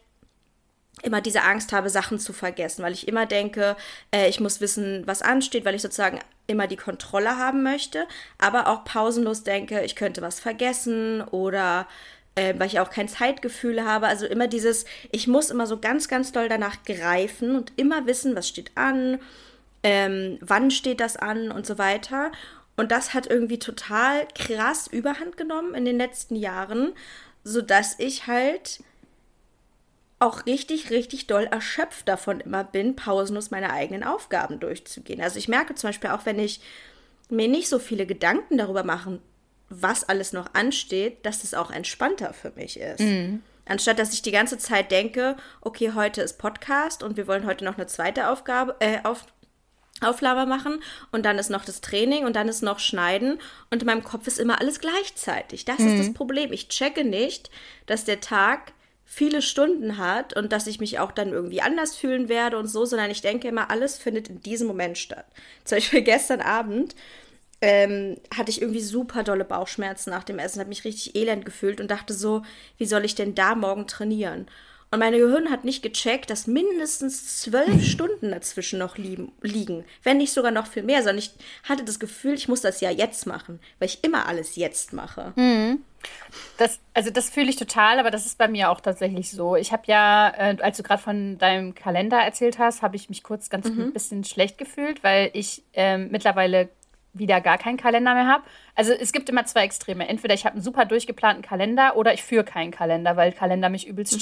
immer 1.04 1.22
diese 1.22 1.44
Angst 1.44 1.74
habe, 1.74 1.90
Sachen 1.90 2.20
zu 2.20 2.34
vergessen, 2.34 2.84
weil 2.84 2.94
ich 2.94 3.08
immer 3.08 3.26
denke, 3.26 3.76
äh, 4.12 4.28
ich 4.30 4.40
muss 4.40 4.62
wissen, 4.62 5.04
was 5.06 5.22
ansteht, 5.22 5.66
weil 5.66 5.76
ich 5.76 5.82
sozusagen 5.82 6.20
immer 6.48 6.68
die 6.68 6.78
Kontrolle 6.78 7.38
haben 7.38 7.64
möchte, 7.64 8.06
aber 8.38 8.68
auch 8.68 8.84
pausenlos 8.84 9.44
denke, 9.44 9.84
ich 9.84 9.96
könnte 9.96 10.22
was 10.22 10.40
vergessen 10.40 11.22
oder 11.22 11.88
äh, 12.36 12.54
weil 12.58 12.68
ich 12.68 12.80
auch 12.80 12.90
kein 12.90 13.08
Zeitgefühl 13.08 13.84
habe. 13.84 14.08
Also 14.08 14.26
immer 14.26 14.48
dieses, 14.48 14.86
ich 15.12 15.28
muss 15.28 15.50
immer 15.50 15.68
so 15.68 15.80
ganz, 15.80 16.08
ganz 16.08 16.32
doll 16.32 16.50
danach 16.50 16.84
greifen 16.84 17.56
und 17.56 17.74
immer 17.76 18.06
wissen, 18.08 18.36
was 18.36 18.48
steht 18.48 18.72
an 18.76 19.20
ähm, 19.84 20.38
wann 20.42 20.72
steht 20.72 21.00
das 21.00 21.16
an 21.16 21.52
und 21.52 21.66
so 21.66 21.78
weiter. 21.78 22.32
Und 22.76 22.92
das 22.92 23.14
hat 23.14 23.28
irgendwie 23.28 23.60
total 23.60 24.28
krass 24.36 24.88
überhand 24.88 25.38
genommen 25.38 25.74
in 25.74 25.86
den 25.86 25.98
letzten 25.98 26.36
Jahren, 26.36 26.94
sodass 27.44 27.98
ich 27.98 28.28
halt 28.28 28.84
auch 30.20 30.46
richtig, 30.46 30.90
richtig 30.90 31.28
doll 31.28 31.44
erschöpft 31.44 32.08
davon 32.08 32.40
immer 32.40 32.64
bin, 32.64 32.96
pausenlos 32.96 33.52
meine 33.52 33.72
eigenen 33.72 34.04
Aufgaben 34.04 34.60
durchzugehen. 34.60 35.22
Also 35.22 35.38
ich 35.38 35.48
merke 35.48 35.76
zum 35.76 35.90
Beispiel 35.90 36.10
auch, 36.10 36.26
wenn 36.26 36.40
ich 36.40 36.60
mir 37.30 37.48
nicht 37.48 37.70
so 37.70 37.78
viele 37.78 38.06
Gedanken 38.06 38.58
darüber 38.58 38.84
mache, 38.84 39.20
was 39.70 40.08
alles 40.08 40.34
noch 40.34 40.54
ansteht, 40.54 41.26
dass 41.26 41.44
es 41.44 41.54
auch 41.54 41.72
entspannter 41.72 42.34
für 42.34 42.52
mich 42.52 42.80
ist. 42.80 43.02
Mhm. 43.02 43.44
Anstatt 43.66 44.00
dass 44.00 44.14
ich 44.14 44.22
die 44.22 44.32
ganze 44.32 44.58
Zeit 44.58 44.92
denke, 44.92 45.36
okay, 45.62 45.92
heute 45.94 46.22
ist 46.22 46.38
Podcast 46.38 47.04
und 47.04 47.18
wir 47.18 47.28
wollen 47.28 47.46
heute 47.46 47.66
noch 47.66 47.78
eine 47.78 47.86
zweite 47.88 48.30
Aufgabe, 48.30 48.78
äh, 48.80 49.00
auf, 49.04 49.26
Auflaber 50.00 50.46
machen 50.46 50.82
und 51.12 51.26
dann 51.26 51.38
ist 51.38 51.50
noch 51.50 51.66
das 51.66 51.82
Training 51.82 52.26
und 52.26 52.36
dann 52.36 52.48
ist 52.48 52.64
noch 52.64 52.80
Schneiden 52.80 53.40
und 53.70 53.82
in 53.82 53.86
meinem 53.86 54.04
Kopf 54.04 54.26
ist 54.26 54.40
immer 54.40 54.62
alles 54.62 54.80
gleichzeitig. 54.80 55.66
Das 55.66 55.80
mhm. 55.80 55.88
ist 55.90 56.00
das 56.00 56.08
mhm. 56.10 56.14
Problem. 56.14 56.54
Ich 56.54 56.70
checke 56.70 57.04
nicht, 57.04 57.50
dass 57.88 58.06
der 58.06 58.22
Tag 58.22 58.74
viele 59.10 59.42
Stunden 59.42 59.98
hat 59.98 60.36
und 60.36 60.52
dass 60.52 60.68
ich 60.68 60.82
mich 60.82 61.00
auch 61.00 61.14
dann 61.14 61.32
irgendwie 61.32 61.62
anders 61.62 61.96
fühlen 61.96 62.28
werde 62.28 62.58
und 62.58 62.68
so, 62.68 62.84
sondern 62.84 63.10
ich 63.10 63.22
denke 63.22 63.48
immer, 63.48 63.72
alles 63.72 63.98
findet 63.98 64.28
in 64.28 64.42
diesem 64.42 64.68
Moment 64.68 64.98
statt. 64.98 65.26
Zum 65.64 65.78
Beispiel 65.78 66.02
gestern 66.04 66.42
Abend 66.42 66.94
ähm, 67.62 68.18
hatte 68.36 68.52
ich 68.52 68.62
irgendwie 68.62 68.82
super 68.82 69.24
dolle 69.24 69.46
Bauchschmerzen 69.46 70.10
nach 70.10 70.26
dem 70.26 70.40
Essen, 70.40 70.60
habe 70.60 70.70
mich 70.70 70.84
richtig 70.84 71.16
elend 71.16 71.46
gefühlt 71.46 71.80
und 71.80 71.90
dachte 71.90 72.14
so, 72.14 72.44
wie 72.78 72.86
soll 72.86 73.06
ich 73.06 73.16
denn 73.16 73.34
da 73.34 73.56
morgen 73.56 73.88
trainieren? 73.88 74.46
Und 74.90 75.00
mein 75.00 75.12
Gehirn 75.12 75.50
hat 75.50 75.66
nicht 75.66 75.84
gecheckt, 75.84 76.30
dass 76.30 76.48
mindestens 76.48 77.42
zwölf 77.42 77.84
Stunden 77.86 78.32
dazwischen 78.32 78.80
noch 78.80 78.98
liegen. 78.98 79.84
Wenn 80.04 80.18
nicht 80.18 80.32
sogar 80.32 80.52
noch 80.52 80.68
viel 80.68 80.84
mehr, 80.84 81.00
sondern 81.00 81.18
ich 81.18 81.32
hatte 81.64 81.84
das 81.84 82.00
Gefühl, 82.00 82.36
ich 82.36 82.48
muss 82.48 82.62
das 82.62 82.80
ja 82.80 82.90
jetzt 82.90 83.26
machen, 83.26 83.60
weil 83.80 83.90
ich 83.90 84.04
immer 84.04 84.28
alles 84.28 84.56
jetzt 84.56 84.94
mache. 84.94 85.34
Mhm. 85.36 85.80
Das, 86.58 86.80
also 86.94 87.10
das 87.10 87.30
fühle 87.30 87.50
ich 87.50 87.58
total, 87.58 88.00
aber 88.00 88.12
das 88.12 88.26
ist 88.26 88.38
bei 88.38 88.48
mir 88.48 88.70
auch 88.70 88.80
tatsächlich 88.80 89.32
so. 89.32 89.56
Ich 89.56 89.74
habe 89.74 89.84
ja, 89.88 90.34
äh, 90.38 90.58
als 90.62 90.78
du 90.78 90.84
gerade 90.84 91.02
von 91.02 91.38
deinem 91.38 91.76
Kalender 91.76 92.18
erzählt 92.18 92.60
hast, 92.60 92.82
habe 92.82 92.96
ich 92.96 93.10
mich 93.10 93.24
kurz 93.24 93.50
ganz 93.50 93.70
mhm. 93.70 93.82
ein 93.82 93.94
bisschen 93.94 94.24
schlecht 94.24 94.58
gefühlt, 94.58 95.04
weil 95.04 95.32
ich 95.34 95.64
äh, 95.74 95.98
mittlerweile 95.98 96.70
wieder 97.14 97.42
gar 97.42 97.58
keinen 97.58 97.78
Kalender 97.78 98.14
mehr 98.14 98.28
habe. 98.28 98.44
Also 98.76 98.94
es 98.94 99.12
gibt 99.12 99.30
immer 99.30 99.46
zwei 99.46 99.64
Extreme. 99.64 100.08
Entweder 100.08 100.34
ich 100.34 100.46
habe 100.46 100.54
einen 100.54 100.64
super 100.64 100.86
durchgeplanten 100.86 101.44
Kalender 101.44 101.96
oder 101.96 102.14
ich 102.14 102.24
führe 102.24 102.44
keinen 102.44 102.72
Kalender, 102.72 103.18
weil 103.18 103.32
Kalender 103.32 103.70
mich 103.70 103.88
übelst 103.88 104.14
mhm. 104.14 104.20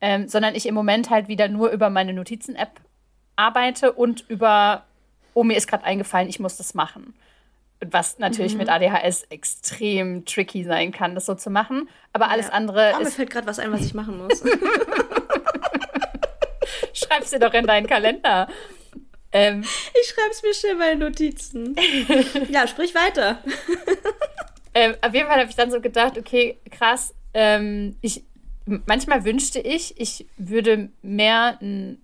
Ähm, 0.00 0.28
sondern 0.28 0.54
ich 0.54 0.66
im 0.66 0.74
Moment 0.74 1.10
halt 1.10 1.28
wieder 1.28 1.48
nur 1.48 1.70
über 1.70 1.90
meine 1.90 2.12
Notizen-App 2.14 2.80
arbeite 3.36 3.92
und 3.92 4.24
über, 4.28 4.84
oh, 5.34 5.44
mir 5.44 5.56
ist 5.56 5.66
gerade 5.66 5.84
eingefallen, 5.84 6.28
ich 6.28 6.40
muss 6.40 6.56
das 6.56 6.74
machen. 6.74 7.14
Was 7.84 8.18
natürlich 8.18 8.52
mhm. 8.52 8.58
mit 8.58 8.68
ADHS 8.68 9.24
extrem 9.30 10.26
tricky 10.26 10.64
sein 10.64 10.92
kann, 10.92 11.14
das 11.14 11.26
so 11.26 11.34
zu 11.34 11.50
machen. 11.50 11.88
Aber 12.12 12.28
alles 12.30 12.48
ja. 12.48 12.52
andere. 12.52 12.92
Oh, 12.96 13.02
mir 13.02 13.10
fällt 13.10 13.30
gerade 13.30 13.46
was 13.46 13.58
ein, 13.58 13.72
was 13.72 13.80
ich 13.82 13.94
machen 13.94 14.18
muss. 14.18 14.42
Schreib's 16.92 17.30
dir 17.30 17.38
doch 17.38 17.54
in 17.54 17.66
deinen 17.66 17.86
Kalender. 17.86 18.48
Ähm, 19.32 19.62
ich 19.62 20.08
schreibe 20.08 20.30
es 20.30 20.42
mir 20.42 20.54
schnell 20.54 20.76
bei 20.76 20.94
Notizen. 20.94 21.76
ja, 22.50 22.66
sprich 22.66 22.94
weiter. 22.94 23.42
ähm, 24.74 24.94
auf 25.00 25.14
jeden 25.14 25.28
Fall 25.28 25.38
habe 25.38 25.48
ich 25.48 25.56
dann 25.56 25.70
so 25.70 25.80
gedacht, 25.80 26.18
okay, 26.18 26.58
krass. 26.70 27.14
Ähm, 27.32 27.96
ich, 28.00 28.24
manchmal 28.86 29.24
wünschte 29.24 29.60
ich, 29.60 30.00
ich 30.00 30.26
würde 30.36 30.90
mehr 31.02 31.58
einen 31.60 31.98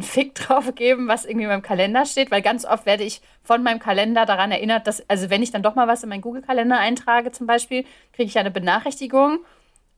Fick 0.00 0.34
drauf 0.36 0.74
geben, 0.74 1.08
was 1.08 1.24
irgendwie 1.24 1.44
in 1.44 1.50
meinem 1.50 1.62
Kalender 1.62 2.04
steht, 2.06 2.30
weil 2.30 2.42
ganz 2.42 2.64
oft 2.64 2.86
werde 2.86 3.04
ich 3.04 3.20
von 3.42 3.62
meinem 3.62 3.78
Kalender 3.78 4.26
daran 4.26 4.52
erinnert, 4.52 4.86
dass, 4.86 5.08
also 5.08 5.30
wenn 5.30 5.42
ich 5.42 5.50
dann 5.50 5.62
doch 5.62 5.74
mal 5.74 5.88
was 5.88 6.02
in 6.02 6.08
meinen 6.08 6.20
Google-Kalender 6.22 6.78
eintrage 6.78 7.32
zum 7.32 7.46
Beispiel, 7.46 7.84
kriege 8.12 8.28
ich 8.28 8.38
eine 8.38 8.50
Benachrichtigung 8.50 9.40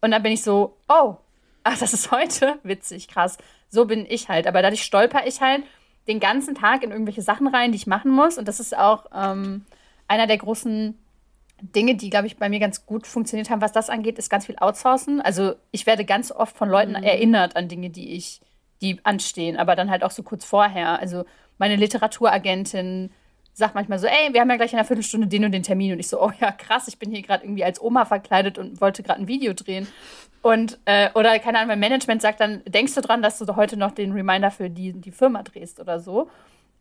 und 0.00 0.10
dann 0.10 0.22
bin 0.22 0.32
ich 0.32 0.42
so, 0.42 0.76
oh, 0.88 1.16
ach, 1.64 1.78
das 1.78 1.92
ist 1.92 2.10
heute, 2.10 2.58
witzig, 2.62 3.08
krass. 3.08 3.38
So 3.68 3.86
bin 3.86 4.06
ich 4.08 4.28
halt. 4.28 4.46
Aber 4.46 4.62
dadurch 4.62 4.82
stolper 4.82 5.26
ich 5.26 5.40
halt 5.40 5.62
den 6.08 6.20
ganzen 6.20 6.54
Tag 6.54 6.82
in 6.82 6.90
irgendwelche 6.90 7.22
Sachen 7.22 7.46
rein, 7.46 7.72
die 7.72 7.76
ich 7.76 7.86
machen 7.86 8.10
muss. 8.10 8.36
Und 8.36 8.48
das 8.48 8.60
ist 8.60 8.76
auch 8.76 9.06
ähm, 9.14 9.64
einer 10.08 10.26
der 10.26 10.38
großen 10.38 10.98
Dinge, 11.62 11.94
die, 11.94 12.10
glaube 12.10 12.26
ich, 12.26 12.36
bei 12.36 12.48
mir 12.48 12.58
ganz 12.58 12.86
gut 12.86 13.06
funktioniert 13.06 13.48
haben, 13.48 13.60
was 13.60 13.72
das 13.72 13.88
angeht, 13.88 14.18
ist 14.18 14.28
ganz 14.28 14.46
viel 14.46 14.56
Outsourcen. 14.58 15.20
Also 15.20 15.54
ich 15.70 15.86
werde 15.86 16.04
ganz 16.04 16.32
oft 16.32 16.56
von 16.56 16.68
Leuten 16.68 16.92
mhm. 16.92 17.04
erinnert 17.04 17.56
an 17.56 17.68
Dinge, 17.68 17.90
die 17.90 18.14
ich, 18.16 18.40
die 18.80 18.98
anstehen, 19.04 19.56
aber 19.56 19.76
dann 19.76 19.90
halt 19.90 20.02
auch 20.02 20.10
so 20.10 20.22
kurz 20.22 20.44
vorher. 20.44 20.98
Also 20.98 21.24
meine 21.58 21.76
Literaturagentin 21.76 23.10
sagt 23.54 23.74
manchmal 23.74 23.98
so, 23.98 24.06
ey, 24.06 24.32
wir 24.32 24.40
haben 24.40 24.50
ja 24.50 24.56
gleich 24.56 24.72
in 24.72 24.78
einer 24.78 24.86
Viertelstunde 24.86 25.28
den 25.28 25.44
und 25.44 25.52
den 25.52 25.62
Termin. 25.62 25.92
Und 25.92 26.00
ich 26.00 26.08
so, 26.08 26.20
oh 26.20 26.32
ja, 26.40 26.50
krass, 26.50 26.88
ich 26.88 26.98
bin 26.98 27.10
hier 27.10 27.22
gerade 27.22 27.44
irgendwie 27.44 27.64
als 27.64 27.80
Oma 27.80 28.04
verkleidet 28.04 28.58
und 28.58 28.80
wollte 28.80 29.02
gerade 29.02 29.20
ein 29.20 29.28
Video 29.28 29.52
drehen. 29.52 29.86
Und, 30.40 30.78
äh, 30.86 31.10
oder 31.14 31.38
keine 31.38 31.58
Ahnung, 31.58 31.68
mein 31.68 31.80
Management 31.80 32.22
sagt 32.22 32.40
dann, 32.40 32.62
denkst 32.66 32.94
du 32.94 33.00
dran, 33.00 33.22
dass 33.22 33.38
du 33.38 33.56
heute 33.56 33.76
noch 33.76 33.92
den 33.92 34.12
Reminder 34.12 34.50
für 34.50 34.68
die, 34.68 34.92
die 34.92 35.12
Firma 35.12 35.42
drehst 35.42 35.78
oder 35.78 36.00
so. 36.00 36.28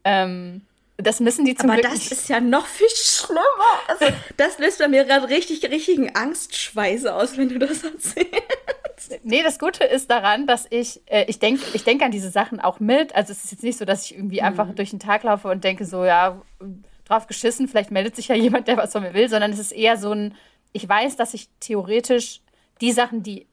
Ähm, 0.03 0.61
das 1.01 1.19
müssen 1.19 1.45
die 1.45 1.55
zum 1.55 1.69
Aber 1.69 1.81
Glück 1.81 1.93
das 1.93 2.11
ist 2.11 2.29
ja 2.29 2.39
noch 2.39 2.65
viel 2.65 2.89
schlimmer. 2.89 3.41
Also, 3.87 4.05
das 4.37 4.59
löst 4.59 4.79
bei 4.79 4.87
mir 4.87 5.05
gerade 5.05 5.29
richtig, 5.29 5.63
richtigen 5.69 6.15
Angstschweiße 6.15 7.13
aus, 7.13 7.37
wenn 7.37 7.49
du 7.49 7.59
das 7.59 7.83
erzählst. 7.83 8.31
Nee, 9.23 9.43
das 9.43 9.59
Gute 9.59 9.83
ist 9.83 10.09
daran, 10.11 10.47
dass 10.47 10.67
ich, 10.69 11.01
äh, 11.07 11.25
ich 11.27 11.39
denke 11.39 11.63
ich 11.73 11.83
denk 11.83 12.01
an 12.01 12.11
diese 12.11 12.29
Sachen 12.29 12.59
auch 12.59 12.79
mit. 12.79 13.15
Also 13.15 13.31
es 13.31 13.43
ist 13.43 13.51
jetzt 13.51 13.63
nicht 13.63 13.77
so, 13.77 13.85
dass 13.85 14.05
ich 14.05 14.15
irgendwie 14.15 14.41
mhm. 14.41 14.47
einfach 14.47 14.73
durch 14.73 14.91
den 14.91 14.99
Tag 14.99 15.23
laufe 15.23 15.47
und 15.47 15.63
denke 15.63 15.85
so, 15.85 16.05
ja, 16.05 16.41
drauf 17.05 17.27
geschissen, 17.27 17.67
vielleicht 17.67 17.91
meldet 17.91 18.15
sich 18.15 18.27
ja 18.27 18.35
jemand, 18.35 18.67
der 18.67 18.77
was 18.77 18.91
von 18.91 19.03
mir 19.03 19.13
will, 19.13 19.27
sondern 19.27 19.51
es 19.51 19.59
ist 19.59 19.71
eher 19.71 19.97
so 19.97 20.11
ein, 20.11 20.35
ich 20.71 20.87
weiß, 20.87 21.17
dass 21.17 21.33
ich 21.33 21.49
theoretisch 21.59 22.41
die 22.79 22.91
Sachen, 22.91 23.23
die 23.23 23.47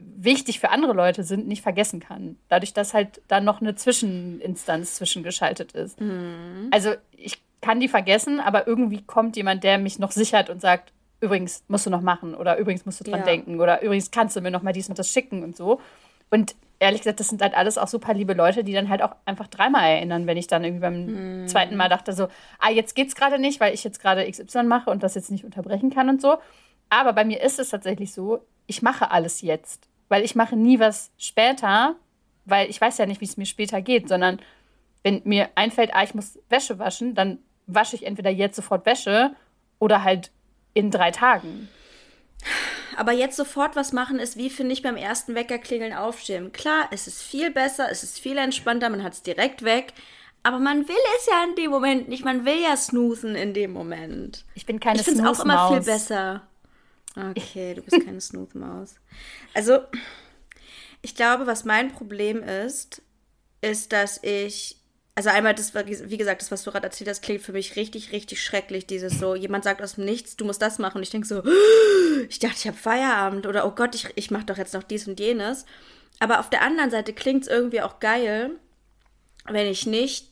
wichtig 0.00 0.60
für 0.60 0.70
andere 0.70 0.92
Leute 0.92 1.22
sind, 1.24 1.46
nicht 1.46 1.62
vergessen 1.62 2.00
kann. 2.00 2.36
Dadurch, 2.48 2.72
dass 2.72 2.94
halt 2.94 3.22
da 3.28 3.40
noch 3.40 3.60
eine 3.60 3.74
Zwischeninstanz 3.74 4.96
zwischengeschaltet 4.96 5.72
ist. 5.72 6.00
Mhm. 6.00 6.68
Also 6.70 6.94
ich 7.12 7.42
kann 7.60 7.80
die 7.80 7.88
vergessen, 7.88 8.40
aber 8.40 8.66
irgendwie 8.66 9.02
kommt 9.02 9.36
jemand, 9.36 9.64
der 9.64 9.78
mich 9.78 9.98
noch 9.98 10.12
sichert 10.12 10.50
und 10.50 10.60
sagt, 10.60 10.92
übrigens 11.20 11.64
musst 11.68 11.86
du 11.86 11.90
noch 11.90 12.00
machen 12.00 12.34
oder 12.34 12.56
übrigens 12.56 12.86
musst 12.86 13.00
du 13.00 13.04
dran 13.04 13.20
ja. 13.20 13.26
denken 13.26 13.60
oder 13.60 13.82
übrigens 13.82 14.10
kannst 14.10 14.36
du 14.36 14.40
mir 14.40 14.50
noch 14.50 14.62
mal 14.62 14.72
dies 14.72 14.88
und 14.88 14.98
das 14.98 15.10
schicken 15.10 15.42
und 15.42 15.56
so. 15.56 15.80
Und 16.30 16.54
ehrlich 16.78 17.02
gesagt, 17.02 17.20
das 17.20 17.28
sind 17.28 17.42
halt 17.42 17.54
alles 17.54 17.76
auch 17.76 17.88
super 17.88 18.14
liebe 18.14 18.32
Leute, 18.32 18.64
die 18.64 18.72
dann 18.72 18.88
halt 18.88 19.02
auch 19.02 19.14
einfach 19.26 19.48
dreimal 19.48 19.84
erinnern, 19.84 20.26
wenn 20.26 20.36
ich 20.36 20.46
dann 20.46 20.64
irgendwie 20.64 20.80
beim 20.80 21.42
mm. 21.44 21.48
zweiten 21.48 21.76
Mal 21.76 21.88
dachte 21.88 22.12
so, 22.12 22.28
ah, 22.58 22.70
jetzt 22.70 22.94
geht's 22.94 23.14
gerade 23.14 23.38
nicht, 23.38 23.60
weil 23.60 23.74
ich 23.74 23.84
jetzt 23.84 24.00
gerade 24.00 24.28
XY 24.30 24.62
mache 24.62 24.90
und 24.90 25.02
das 25.02 25.14
jetzt 25.14 25.30
nicht 25.30 25.44
unterbrechen 25.44 25.90
kann 25.90 26.08
und 26.08 26.22
so. 26.22 26.38
Aber 26.88 27.12
bei 27.12 27.24
mir 27.24 27.42
ist 27.42 27.58
es 27.58 27.68
tatsächlich 27.68 28.12
so, 28.12 28.40
ich 28.66 28.82
mache 28.82 29.10
alles 29.10 29.42
jetzt 29.42 29.89
weil 30.10 30.24
ich 30.24 30.34
mache 30.34 30.56
nie 30.56 30.78
was 30.78 31.10
später, 31.16 31.96
weil 32.44 32.68
ich 32.68 32.78
weiß 32.78 32.98
ja 32.98 33.06
nicht, 33.06 33.22
wie 33.22 33.26
es 33.26 33.38
mir 33.38 33.46
später 33.46 33.80
geht, 33.80 34.08
sondern 34.08 34.40
wenn 35.02 35.22
mir 35.24 35.48
einfällt, 35.54 35.94
ah, 35.94 36.02
ich 36.02 36.14
muss 36.14 36.38
Wäsche 36.50 36.78
waschen, 36.78 37.14
dann 37.14 37.38
wasche 37.66 37.96
ich 37.96 38.04
entweder 38.04 38.28
jetzt 38.28 38.56
sofort 38.56 38.84
Wäsche 38.84 39.30
oder 39.78 40.04
halt 40.04 40.30
in 40.74 40.90
drei 40.90 41.12
Tagen. 41.12 41.68
Aber 42.96 43.12
jetzt 43.12 43.36
sofort 43.36 43.76
was 43.76 43.92
machen 43.92 44.18
ist 44.18 44.36
wie, 44.36 44.50
finde 44.50 44.72
ich, 44.72 44.82
beim 44.82 44.96
ersten 44.96 45.34
Weckerklingeln 45.34 45.94
aufstehen. 45.94 46.52
Klar, 46.52 46.88
es 46.90 47.06
ist 47.06 47.22
viel 47.22 47.50
besser, 47.50 47.88
es 47.90 48.02
ist 48.02 48.18
viel 48.18 48.36
entspannter, 48.36 48.90
man 48.90 49.02
hat 49.02 49.12
es 49.12 49.22
direkt 49.22 49.62
weg. 49.62 49.92
Aber 50.42 50.58
man 50.58 50.88
will 50.88 50.96
es 51.18 51.26
ja 51.26 51.44
in 51.44 51.54
dem 51.54 51.70
Moment 51.70 52.08
nicht. 52.08 52.24
Man 52.24 52.44
will 52.44 52.60
ja 52.62 52.76
snoosen 52.76 53.36
in 53.36 53.54
dem 53.54 53.72
Moment. 53.72 54.44
Ich 54.54 54.66
bin 54.66 54.80
keine 54.80 54.98
Ich 54.98 55.04
finde 55.04 55.22
es 55.22 55.38
auch 55.38 55.44
immer 55.44 55.68
viel 55.68 55.82
besser. 55.82 56.42
Okay, 57.16 57.74
du 57.74 57.82
bist 57.82 58.04
keine 58.04 58.20
Smooth-Maus. 58.20 58.94
Also, 59.54 59.80
ich 61.02 61.14
glaube, 61.14 61.46
was 61.46 61.64
mein 61.64 61.92
Problem 61.92 62.42
ist, 62.42 63.02
ist, 63.60 63.92
dass 63.92 64.22
ich. 64.22 64.76
Also 65.16 65.28
einmal, 65.28 65.54
das 65.54 65.74
wie 65.74 66.16
gesagt, 66.16 66.40
das, 66.40 66.50
was 66.50 66.62
du 66.62 66.70
gerade 66.70 66.86
erzählt 66.86 67.10
hast, 67.10 67.20
klingt 67.20 67.42
für 67.42 67.52
mich 67.52 67.76
richtig, 67.76 68.12
richtig 68.12 68.42
schrecklich. 68.42 68.86
Dieses 68.86 69.18
so, 69.18 69.34
jemand 69.34 69.64
sagt 69.64 69.82
aus 69.82 69.96
dem 69.96 70.04
Nichts, 70.04 70.36
du 70.36 70.46
musst 70.46 70.62
das 70.62 70.78
machen. 70.78 70.98
Und 70.98 71.02
ich 71.02 71.10
denke 71.10 71.26
so, 71.26 71.42
ich 72.28 72.38
dachte, 72.38 72.56
ich 72.56 72.66
habe 72.66 72.76
Feierabend. 72.76 73.46
Oder, 73.46 73.66
oh 73.66 73.72
Gott, 73.72 73.94
ich, 73.94 74.08
ich 74.14 74.30
mache 74.30 74.46
doch 74.46 74.56
jetzt 74.56 74.72
noch 74.72 74.84
dies 74.84 75.08
und 75.08 75.20
jenes. 75.20 75.66
Aber 76.20 76.40
auf 76.40 76.48
der 76.48 76.62
anderen 76.62 76.90
Seite 76.90 77.12
klingt 77.12 77.42
es 77.42 77.48
irgendwie 77.48 77.82
auch 77.82 77.98
geil, 77.98 78.52
wenn 79.44 79.66
ich 79.66 79.84
nicht 79.84 80.30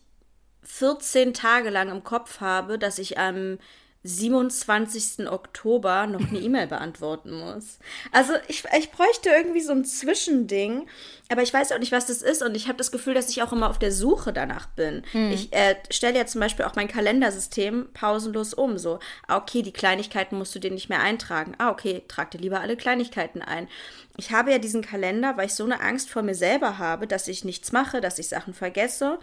14 0.63 1.35
Tage 1.35 1.71
lang 1.71 1.91
im 1.91 2.05
Kopf 2.05 2.41
habe, 2.41 2.79
dass 2.79 2.99
ich 2.99 3.19
am 3.19 3.59
27. 4.05 5.29
Oktober 5.29 6.07
noch 6.07 6.29
eine 6.29 6.39
E-Mail 6.39 6.69
beantworten 6.69 7.33
muss. 7.33 7.79
Also 8.13 8.35
ich, 8.47 8.65
ich 8.79 8.93
bräuchte 8.93 9.29
irgendwie 9.29 9.61
so 9.61 9.73
ein 9.73 9.85
Zwischending, 9.85 10.87
aber 11.29 11.43
ich 11.43 11.53
weiß 11.53 11.73
auch 11.73 11.81
nicht, 11.81 11.91
was 11.91 12.07
das 12.07 12.23
ist 12.23 12.43
und 12.43 12.57
ich 12.57 12.69
habe 12.69 12.79
das 12.79 12.93
Gefühl, 12.93 13.15
dass 13.15 13.29
ich 13.29 13.43
auch 13.43 13.53
immer 13.53 13.69
auf 13.69 13.79
der 13.79 13.91
Suche 13.91 14.33
danach 14.33 14.67
bin. 14.67 15.03
Hm. 15.11 15.33
Ich 15.33 15.53
äh, 15.53 15.75
stelle 15.91 16.17
ja 16.17 16.27
zum 16.27 16.41
Beispiel 16.41 16.65
auch 16.65 16.77
mein 16.77 16.87
Kalendersystem 16.87 17.89
pausenlos 17.93 18.55
um. 18.55 18.79
So, 18.79 19.01
ah, 19.27 19.37
okay, 19.37 19.63
die 19.63 19.73
Kleinigkeiten 19.73 20.39
musst 20.39 20.55
du 20.55 20.61
dir 20.61 20.71
nicht 20.71 20.89
mehr 20.89 21.01
eintragen. 21.01 21.55
Ah, 21.59 21.71
okay, 21.71 22.05
trag 22.07 22.31
dir 22.31 22.39
lieber 22.39 22.61
alle 22.61 22.77
Kleinigkeiten 22.77 23.43
ein. 23.43 23.69
Ich 24.17 24.31
habe 24.31 24.53
ja 24.53 24.59
diesen 24.59 24.83
Kalender, 24.83 25.37
weil 25.37 25.47
ich 25.47 25.55
so 25.55 25.65
eine 25.65 25.81
Angst 25.81 26.09
vor 26.09 26.23
mir 26.23 26.37
selber 26.37 26.79
habe, 26.79 27.09
dass 27.09 27.27
ich 27.27 27.45
nichts 27.45 27.73
mache, 27.73 28.01
dass 28.01 28.21
ich 28.21 28.29
Sachen 28.29 28.55
vergesse. 28.55 29.19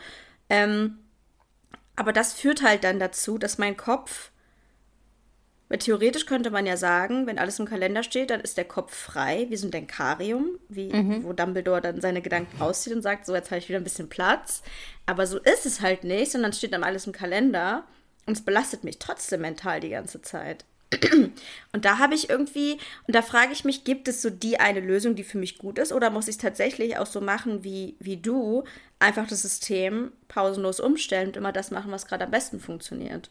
Ähm, 0.49 0.99
aber 1.95 2.11
das 2.11 2.33
führt 2.33 2.61
halt 2.61 2.83
dann 2.83 2.99
dazu, 2.99 3.37
dass 3.37 3.57
mein 3.57 3.77
Kopf 3.77 4.31
weil 5.67 5.79
theoretisch 5.79 6.25
könnte 6.25 6.51
man 6.51 6.65
ja 6.65 6.77
sagen, 6.77 7.25
wenn 7.25 7.39
alles 7.39 7.59
im 7.59 7.65
Kalender 7.65 8.03
steht, 8.03 8.29
dann 8.29 8.41
ist 8.41 8.57
der 8.57 8.65
Kopf 8.65 8.95
frei, 8.95 9.47
wie 9.49 9.57
so 9.57 9.67
ein 9.67 9.71
Denkarium, 9.71 10.59
wie, 10.69 10.93
mhm. 10.93 11.23
wo 11.23 11.33
Dumbledore 11.33 11.81
dann 11.81 12.01
seine 12.01 12.21
Gedanken 12.21 12.61
rauszieht 12.61 12.93
und 12.93 13.01
sagt, 13.01 13.25
so 13.25 13.33
jetzt 13.33 13.49
habe 13.49 13.59
ich 13.59 13.69
wieder 13.69 13.79
ein 13.79 13.83
bisschen 13.83 14.09
Platz. 14.09 14.61
Aber 15.05 15.25
so 15.25 15.39
ist 15.39 15.65
es 15.65 15.81
halt 15.81 16.03
nicht, 16.03 16.31
sondern 16.31 16.53
steht 16.53 16.73
dann 16.73 16.83
alles 16.83 17.07
im 17.07 17.13
Kalender 17.13 17.83
und 18.27 18.37
es 18.37 18.45
belastet 18.45 18.83
mich 18.83 18.99
trotzdem 18.99 19.41
mental 19.41 19.79
die 19.79 19.89
ganze 19.89 20.21
Zeit. 20.21 20.65
Und 21.73 21.83
da 21.83 21.97
habe 21.97 22.13
ich 22.13 22.29
irgendwie, 22.29 22.73
und 23.07 23.15
da 23.15 23.23
frage 23.23 23.51
ich 23.51 23.65
mich, 23.65 23.83
gibt 23.83 24.07
es 24.07 24.21
so 24.21 24.29
die 24.29 24.59
eine 24.59 24.79
Lösung, 24.79 25.15
die 25.15 25.23
für 25.23 25.39
mich 25.39 25.57
gut 25.57 25.79
ist, 25.79 25.91
oder 25.91 26.11
muss 26.11 26.27
ich 26.27 26.35
es 26.35 26.41
tatsächlich 26.41 26.97
auch 26.97 27.07
so 27.07 27.21
machen 27.21 27.63
wie, 27.63 27.95
wie 27.99 28.17
du, 28.17 28.63
einfach 28.99 29.27
das 29.27 29.41
System 29.41 30.11
pausenlos 30.27 30.79
umstellen 30.79 31.29
und 31.29 31.37
immer 31.37 31.51
das 31.51 31.71
machen, 31.71 31.91
was 31.91 32.05
gerade 32.05 32.25
am 32.25 32.31
besten 32.31 32.59
funktioniert? 32.59 33.29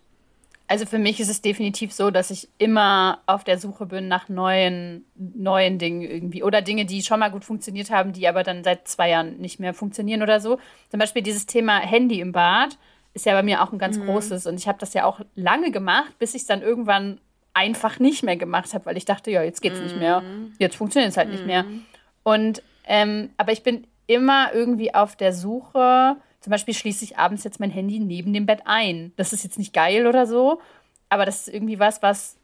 Also 0.66 0.86
für 0.86 0.98
mich 0.98 1.20
ist 1.20 1.28
es 1.28 1.42
definitiv 1.42 1.92
so, 1.92 2.10
dass 2.10 2.30
ich 2.30 2.48
immer 2.56 3.20
auf 3.26 3.44
der 3.44 3.58
Suche 3.58 3.84
bin 3.84 4.08
nach 4.08 4.28
neuen, 4.30 5.04
neuen 5.14 5.78
Dingen 5.78 6.02
irgendwie. 6.02 6.42
Oder 6.42 6.62
Dinge, 6.62 6.86
die 6.86 7.02
schon 7.02 7.20
mal 7.20 7.30
gut 7.30 7.44
funktioniert 7.44 7.90
haben, 7.90 8.12
die 8.12 8.26
aber 8.26 8.42
dann 8.42 8.64
seit 8.64 8.88
zwei 8.88 9.10
Jahren 9.10 9.36
nicht 9.36 9.60
mehr 9.60 9.74
funktionieren 9.74 10.22
oder 10.22 10.40
so. 10.40 10.58
Zum 10.90 11.00
Beispiel 11.00 11.22
dieses 11.22 11.44
Thema 11.46 11.78
Handy 11.80 12.20
im 12.20 12.32
Bad. 12.32 12.78
ist 13.12 13.26
ja 13.26 13.34
bei 13.34 13.42
mir 13.42 13.62
auch 13.62 13.72
ein 13.72 13.78
ganz 13.78 13.98
mhm. 13.98 14.06
großes. 14.06 14.46
Und 14.46 14.58
ich 14.58 14.66
habe 14.66 14.78
das 14.78 14.94
ja 14.94 15.04
auch 15.04 15.20
lange 15.34 15.70
gemacht, 15.70 16.18
bis 16.18 16.34
ich 16.34 16.42
es 16.42 16.48
dann 16.48 16.62
irgendwann 16.62 17.20
einfach 17.52 17.98
nicht 17.98 18.22
mehr 18.22 18.36
gemacht 18.36 18.72
habe, 18.74 18.86
weil 18.86 18.96
ich 18.96 19.04
dachte, 19.04 19.30
ja, 19.30 19.42
jetzt 19.42 19.60
geht's 19.60 19.78
mhm. 19.78 19.84
nicht 19.84 19.98
mehr. 19.98 20.22
Mhm. 20.22 20.54
Jetzt 20.58 20.76
funktioniert 20.76 21.10
es 21.10 21.16
halt 21.16 21.28
mhm. 21.28 21.34
nicht 21.34 21.46
mehr. 21.46 21.62
Mhm. 21.64 21.84
Und 22.22 22.62
ähm, 22.86 23.30
aber 23.36 23.52
ich 23.52 23.62
bin 23.62 23.86
immer 24.06 24.52
irgendwie 24.52 24.94
auf 24.94 25.16
der 25.16 25.32
Suche. 25.32 26.16
Zum 26.44 26.50
Beispiel 26.50 26.74
schließe 26.74 27.04
ich 27.04 27.16
abends 27.16 27.42
jetzt 27.42 27.58
mein 27.58 27.70
Handy 27.70 28.00
neben 28.00 28.34
dem 28.34 28.44
Bett 28.44 28.60
ein. 28.66 29.14
Das 29.16 29.32
ist 29.32 29.44
jetzt 29.44 29.58
nicht 29.58 29.72
geil 29.72 30.06
oder 30.06 30.26
so, 30.26 30.60
aber 31.08 31.24
das 31.24 31.48
ist 31.48 31.54
irgendwie 31.54 31.78
was, 31.78 32.02
was, 32.02 32.36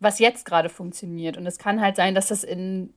was 0.00 0.18
jetzt 0.18 0.44
gerade 0.44 0.68
funktioniert. 0.68 1.36
Und 1.36 1.46
es 1.46 1.56
kann 1.56 1.80
halt 1.80 1.94
sein, 1.94 2.16
dass 2.16 2.26
das 2.26 2.42
in 2.42 2.92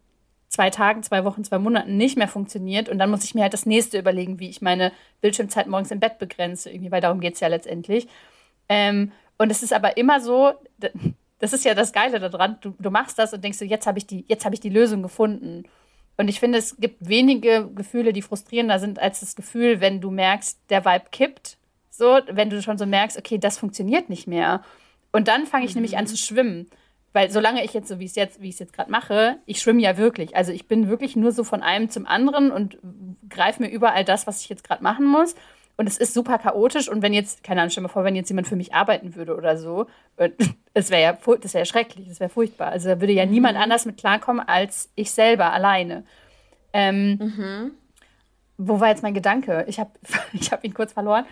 zwei 0.47 0.71
Tagen, 0.71 1.03
zwei 1.03 1.23
Wochen, 1.23 1.43
zwei 1.43 1.59
Monaten 1.59 1.97
nicht 1.97 2.17
mehr 2.17 2.27
funktioniert. 2.27 2.89
Und 2.89 2.97
dann 2.97 3.11
muss 3.11 3.23
ich 3.25 3.35
mir 3.35 3.43
halt 3.43 3.53
das 3.53 3.67
nächste 3.67 3.99
überlegen, 3.99 4.39
wie 4.39 4.49
ich 4.49 4.59
meine 4.59 4.91
Bildschirmzeit 5.21 5.67
morgens 5.67 5.91
im 5.91 5.99
Bett 5.99 6.17
begrenze, 6.17 6.71
irgendwie, 6.71 6.91
weil 6.91 7.01
darum 7.01 7.19
geht 7.19 7.35
es 7.35 7.41
ja 7.41 7.47
letztendlich. 7.47 8.07
Ähm, 8.69 9.11
und 9.37 9.51
es 9.51 9.61
ist 9.61 9.71
aber 9.71 9.97
immer 9.97 10.19
so, 10.19 10.53
das 11.37 11.53
ist 11.53 11.63
ja 11.63 11.75
das 11.75 11.93
Geile 11.93 12.19
daran, 12.19 12.57
du, 12.61 12.73
du 12.79 12.89
machst 12.89 13.19
das 13.19 13.33
und 13.33 13.43
denkst 13.43 13.59
so, 13.59 13.65
jetzt 13.65 13.85
habe 13.85 13.99
ich, 13.99 14.05
hab 14.43 14.53
ich 14.53 14.61
die 14.61 14.69
Lösung 14.69 15.03
gefunden. 15.03 15.65
Und 16.19 16.27
ich 16.27 16.41
finde, 16.41 16.57
es 16.57 16.75
gibt 16.75 17.07
wenige 17.07 17.71
Gefühle, 17.73 18.11
die 18.11 18.21
frustrierender 18.21 18.77
sind, 18.77 18.99
als 18.99 19.21
das 19.21 19.37
Gefühl, 19.37 19.79
wenn 19.79 20.01
du 20.01 20.11
merkst, 20.11 20.59
der 20.69 20.83
Vibe 20.83 21.05
kippt. 21.13 21.57
So, 21.89 22.19
wenn 22.29 22.49
du 22.49 22.61
schon 22.61 22.77
so 22.77 22.85
merkst, 22.85 23.17
okay, 23.17 23.37
das 23.37 23.57
funktioniert 23.57 24.09
nicht 24.09 24.27
mehr. 24.27 24.61
Und 25.13 25.29
dann 25.29 25.45
fange 25.45 25.63
ich 25.63 25.71
mhm. 25.71 25.75
nämlich 25.75 25.97
an 25.97 26.07
zu 26.07 26.17
schwimmen. 26.17 26.69
Weil 27.13 27.31
solange 27.31 27.63
ich 27.63 27.73
jetzt 27.73 27.87
so, 27.87 27.99
wie 27.99 28.03
ich 28.03 28.11
es 28.11 28.15
jetzt, 28.17 28.41
wie 28.41 28.49
ich 28.49 28.55
es 28.55 28.59
jetzt 28.59 28.73
gerade 28.73 28.91
mache, 28.91 29.37
ich 29.45 29.61
schwimme 29.61 29.81
ja 29.81 29.95
wirklich. 29.95 30.35
Also 30.35 30.51
ich 30.51 30.67
bin 30.67 30.89
wirklich 30.89 31.15
nur 31.15 31.31
so 31.31 31.45
von 31.45 31.63
einem 31.63 31.89
zum 31.89 32.05
anderen 32.05 32.51
und 32.51 32.77
greife 33.29 33.63
mir 33.63 33.69
überall 33.69 34.03
das, 34.03 34.27
was 34.27 34.41
ich 34.41 34.49
jetzt 34.49 34.65
gerade 34.65 34.83
machen 34.83 35.05
muss. 35.05 35.35
Und 35.79 35.87
es 35.87 35.97
ist 35.97 36.13
super 36.13 36.37
chaotisch. 36.39 36.89
Und 36.89 37.01
wenn 37.01 37.13
jetzt, 37.13 37.41
keine 37.41 37.61
Ahnung, 37.61 37.69
stell 37.69 37.83
mal 37.83 37.87
vor, 37.87 38.03
wenn 38.03 38.13
jetzt 38.13 38.27
jemand 38.27 38.49
für 38.49 38.57
mich 38.57 38.73
arbeiten 38.73 39.15
würde 39.15 39.33
oder 39.33 39.57
so, 39.57 39.87
es 40.73 40.91
wäre 40.91 41.01
ja, 41.01 41.35
das 41.37 41.53
wäre 41.53 41.65
schrecklich, 41.65 42.09
das 42.09 42.19
wäre 42.19 42.29
furchtbar. 42.29 42.67
Also 42.67 42.89
da 42.89 42.99
würde 42.99 43.13
ja 43.13 43.25
mhm. 43.25 43.31
niemand 43.31 43.57
anders 43.57 43.85
mit 43.85 43.95
klarkommen 43.95 44.45
als 44.45 44.89
ich 44.95 45.09
selber 45.09 45.53
alleine. 45.53 46.03
Ähm, 46.73 47.11
mhm. 47.11 47.71
Wo 48.57 48.81
war 48.81 48.89
jetzt 48.89 49.03
mein 49.03 49.13
Gedanke? 49.13 49.63
Ich 49.69 49.79
habe 49.79 49.91
ich 50.33 50.51
hab 50.51 50.65
ihn 50.65 50.73
kurz 50.73 50.91
verloren. 50.91 51.23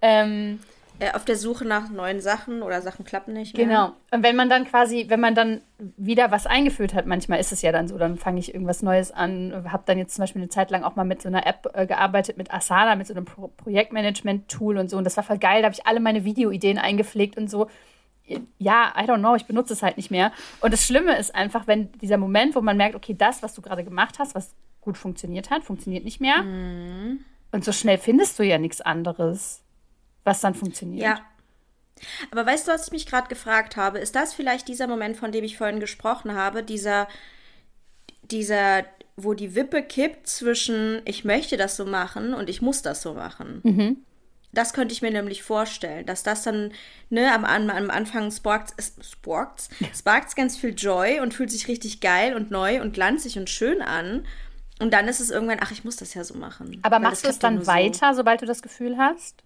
Ähm, 0.00 0.60
äh, 0.60 0.77
auf 1.14 1.24
der 1.24 1.36
Suche 1.36 1.64
nach 1.64 1.90
neuen 1.90 2.20
Sachen 2.20 2.62
oder 2.62 2.82
Sachen 2.82 3.04
klappen 3.04 3.32
nicht. 3.32 3.56
Mehr. 3.56 3.66
Genau. 3.66 3.92
Und 4.10 4.22
wenn 4.24 4.34
man 4.34 4.48
dann 4.48 4.64
quasi, 4.64 5.06
wenn 5.08 5.20
man 5.20 5.34
dann 5.34 5.60
wieder 5.96 6.32
was 6.32 6.46
eingeführt 6.46 6.92
hat, 6.92 7.06
manchmal 7.06 7.38
ist 7.38 7.52
es 7.52 7.62
ja 7.62 7.70
dann 7.70 7.86
so, 7.86 7.98
dann 7.98 8.16
fange 8.16 8.40
ich 8.40 8.52
irgendwas 8.52 8.82
Neues 8.82 9.12
an, 9.12 9.64
habe 9.70 9.84
dann 9.86 9.98
jetzt 9.98 10.14
zum 10.14 10.24
Beispiel 10.24 10.42
eine 10.42 10.48
Zeit 10.48 10.70
lang 10.70 10.82
auch 10.82 10.96
mal 10.96 11.04
mit 11.04 11.22
so 11.22 11.28
einer 11.28 11.46
App 11.46 11.70
äh, 11.74 11.86
gearbeitet, 11.86 12.36
mit 12.36 12.52
Asana, 12.52 12.96
mit 12.96 13.06
so 13.06 13.14
einem 13.14 13.24
Pro 13.24 13.48
Projektmanagement-Tool 13.48 14.76
und 14.76 14.90
so. 14.90 14.96
Und 14.96 15.04
das 15.04 15.16
war 15.16 15.24
voll 15.24 15.38
geil. 15.38 15.62
Da 15.62 15.66
habe 15.66 15.74
ich 15.74 15.86
alle 15.86 16.00
meine 16.00 16.24
Videoideen 16.24 16.78
eingepflegt 16.78 17.36
und 17.36 17.48
so. 17.48 17.68
Ja, 18.58 18.92
I 18.96 19.04
don't 19.04 19.20
know, 19.20 19.36
ich 19.36 19.46
benutze 19.46 19.72
es 19.72 19.82
halt 19.82 19.96
nicht 19.96 20.10
mehr. 20.10 20.32
Und 20.60 20.72
das 20.72 20.84
Schlimme 20.84 21.16
ist 21.16 21.34
einfach, 21.34 21.66
wenn 21.66 21.92
dieser 21.92 22.18
Moment, 22.18 22.56
wo 22.56 22.60
man 22.60 22.76
merkt, 22.76 22.96
okay, 22.96 23.14
das, 23.16 23.42
was 23.42 23.54
du 23.54 23.62
gerade 23.62 23.84
gemacht 23.84 24.18
hast, 24.18 24.34
was 24.34 24.54
gut 24.80 24.98
funktioniert 24.98 25.50
hat, 25.50 25.64
funktioniert 25.64 26.04
nicht 26.04 26.20
mehr. 26.20 26.42
Mhm. 26.42 27.20
Und 27.52 27.64
so 27.64 27.72
schnell 27.72 27.98
findest 27.98 28.38
du 28.38 28.42
ja 28.42 28.58
nichts 28.58 28.80
anderes 28.80 29.62
was 30.24 30.40
dann 30.40 30.54
funktioniert. 30.54 31.04
Ja. 31.04 31.20
Aber 32.30 32.46
weißt 32.46 32.68
du, 32.68 32.72
was 32.72 32.86
ich 32.86 32.92
mich 32.92 33.06
gerade 33.06 33.28
gefragt 33.28 33.76
habe? 33.76 33.98
Ist 33.98 34.14
das 34.14 34.34
vielleicht 34.34 34.68
dieser 34.68 34.86
Moment, 34.86 35.16
von 35.16 35.32
dem 35.32 35.44
ich 35.44 35.56
vorhin 35.56 35.80
gesprochen 35.80 36.34
habe, 36.34 36.62
dieser, 36.62 37.08
dieser, 38.22 38.84
wo 39.16 39.34
die 39.34 39.54
Wippe 39.54 39.82
kippt 39.82 40.28
zwischen 40.28 41.02
ich 41.04 41.24
möchte 41.24 41.56
das 41.56 41.76
so 41.76 41.84
machen 41.84 42.34
und 42.34 42.48
ich 42.48 42.62
muss 42.62 42.82
das 42.82 43.02
so 43.02 43.14
machen? 43.14 43.60
Mhm. 43.64 43.96
Das 44.52 44.72
könnte 44.72 44.94
ich 44.94 45.02
mir 45.02 45.10
nämlich 45.10 45.42
vorstellen, 45.42 46.06
dass 46.06 46.22
das 46.22 46.42
dann, 46.42 46.72
ne, 47.10 47.32
am, 47.34 47.44
am 47.44 47.90
Anfang 47.90 48.30
sparkt 48.30 48.72
sparkt's, 49.02 49.68
sparkt's 49.94 50.34
ganz 50.34 50.56
viel 50.56 50.74
Joy 50.74 51.20
und 51.20 51.34
fühlt 51.34 51.50
sich 51.50 51.68
richtig 51.68 52.00
geil 52.00 52.34
und 52.34 52.50
neu 52.50 52.80
und 52.80 52.94
glanzig 52.94 53.38
und 53.38 53.50
schön 53.50 53.82
an. 53.82 54.24
Und 54.80 54.94
dann 54.94 55.06
ist 55.06 55.20
es 55.20 55.30
irgendwann, 55.30 55.58
ach, 55.60 55.70
ich 55.70 55.84
muss 55.84 55.96
das 55.96 56.14
ja 56.14 56.24
so 56.24 56.34
machen. 56.34 56.78
Aber 56.82 56.98
machst 56.98 57.24
du 57.24 57.28
es 57.28 57.38
dann 57.38 57.66
weiter, 57.66 58.12
so. 58.12 58.18
sobald 58.18 58.40
du 58.40 58.46
das 58.46 58.62
Gefühl 58.62 58.96
hast? 58.96 59.42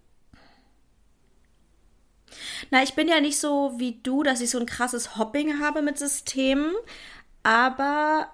Na, 2.71 2.83
ich 2.83 2.93
bin 2.93 3.07
ja 3.07 3.19
nicht 3.19 3.39
so 3.39 3.73
wie 3.77 3.99
du, 4.03 4.23
dass 4.23 4.41
ich 4.41 4.49
so 4.49 4.59
ein 4.59 4.65
krasses 4.65 5.17
Hopping 5.17 5.59
habe 5.59 5.81
mit 5.81 5.97
Systemen, 5.97 6.73
aber 7.43 8.29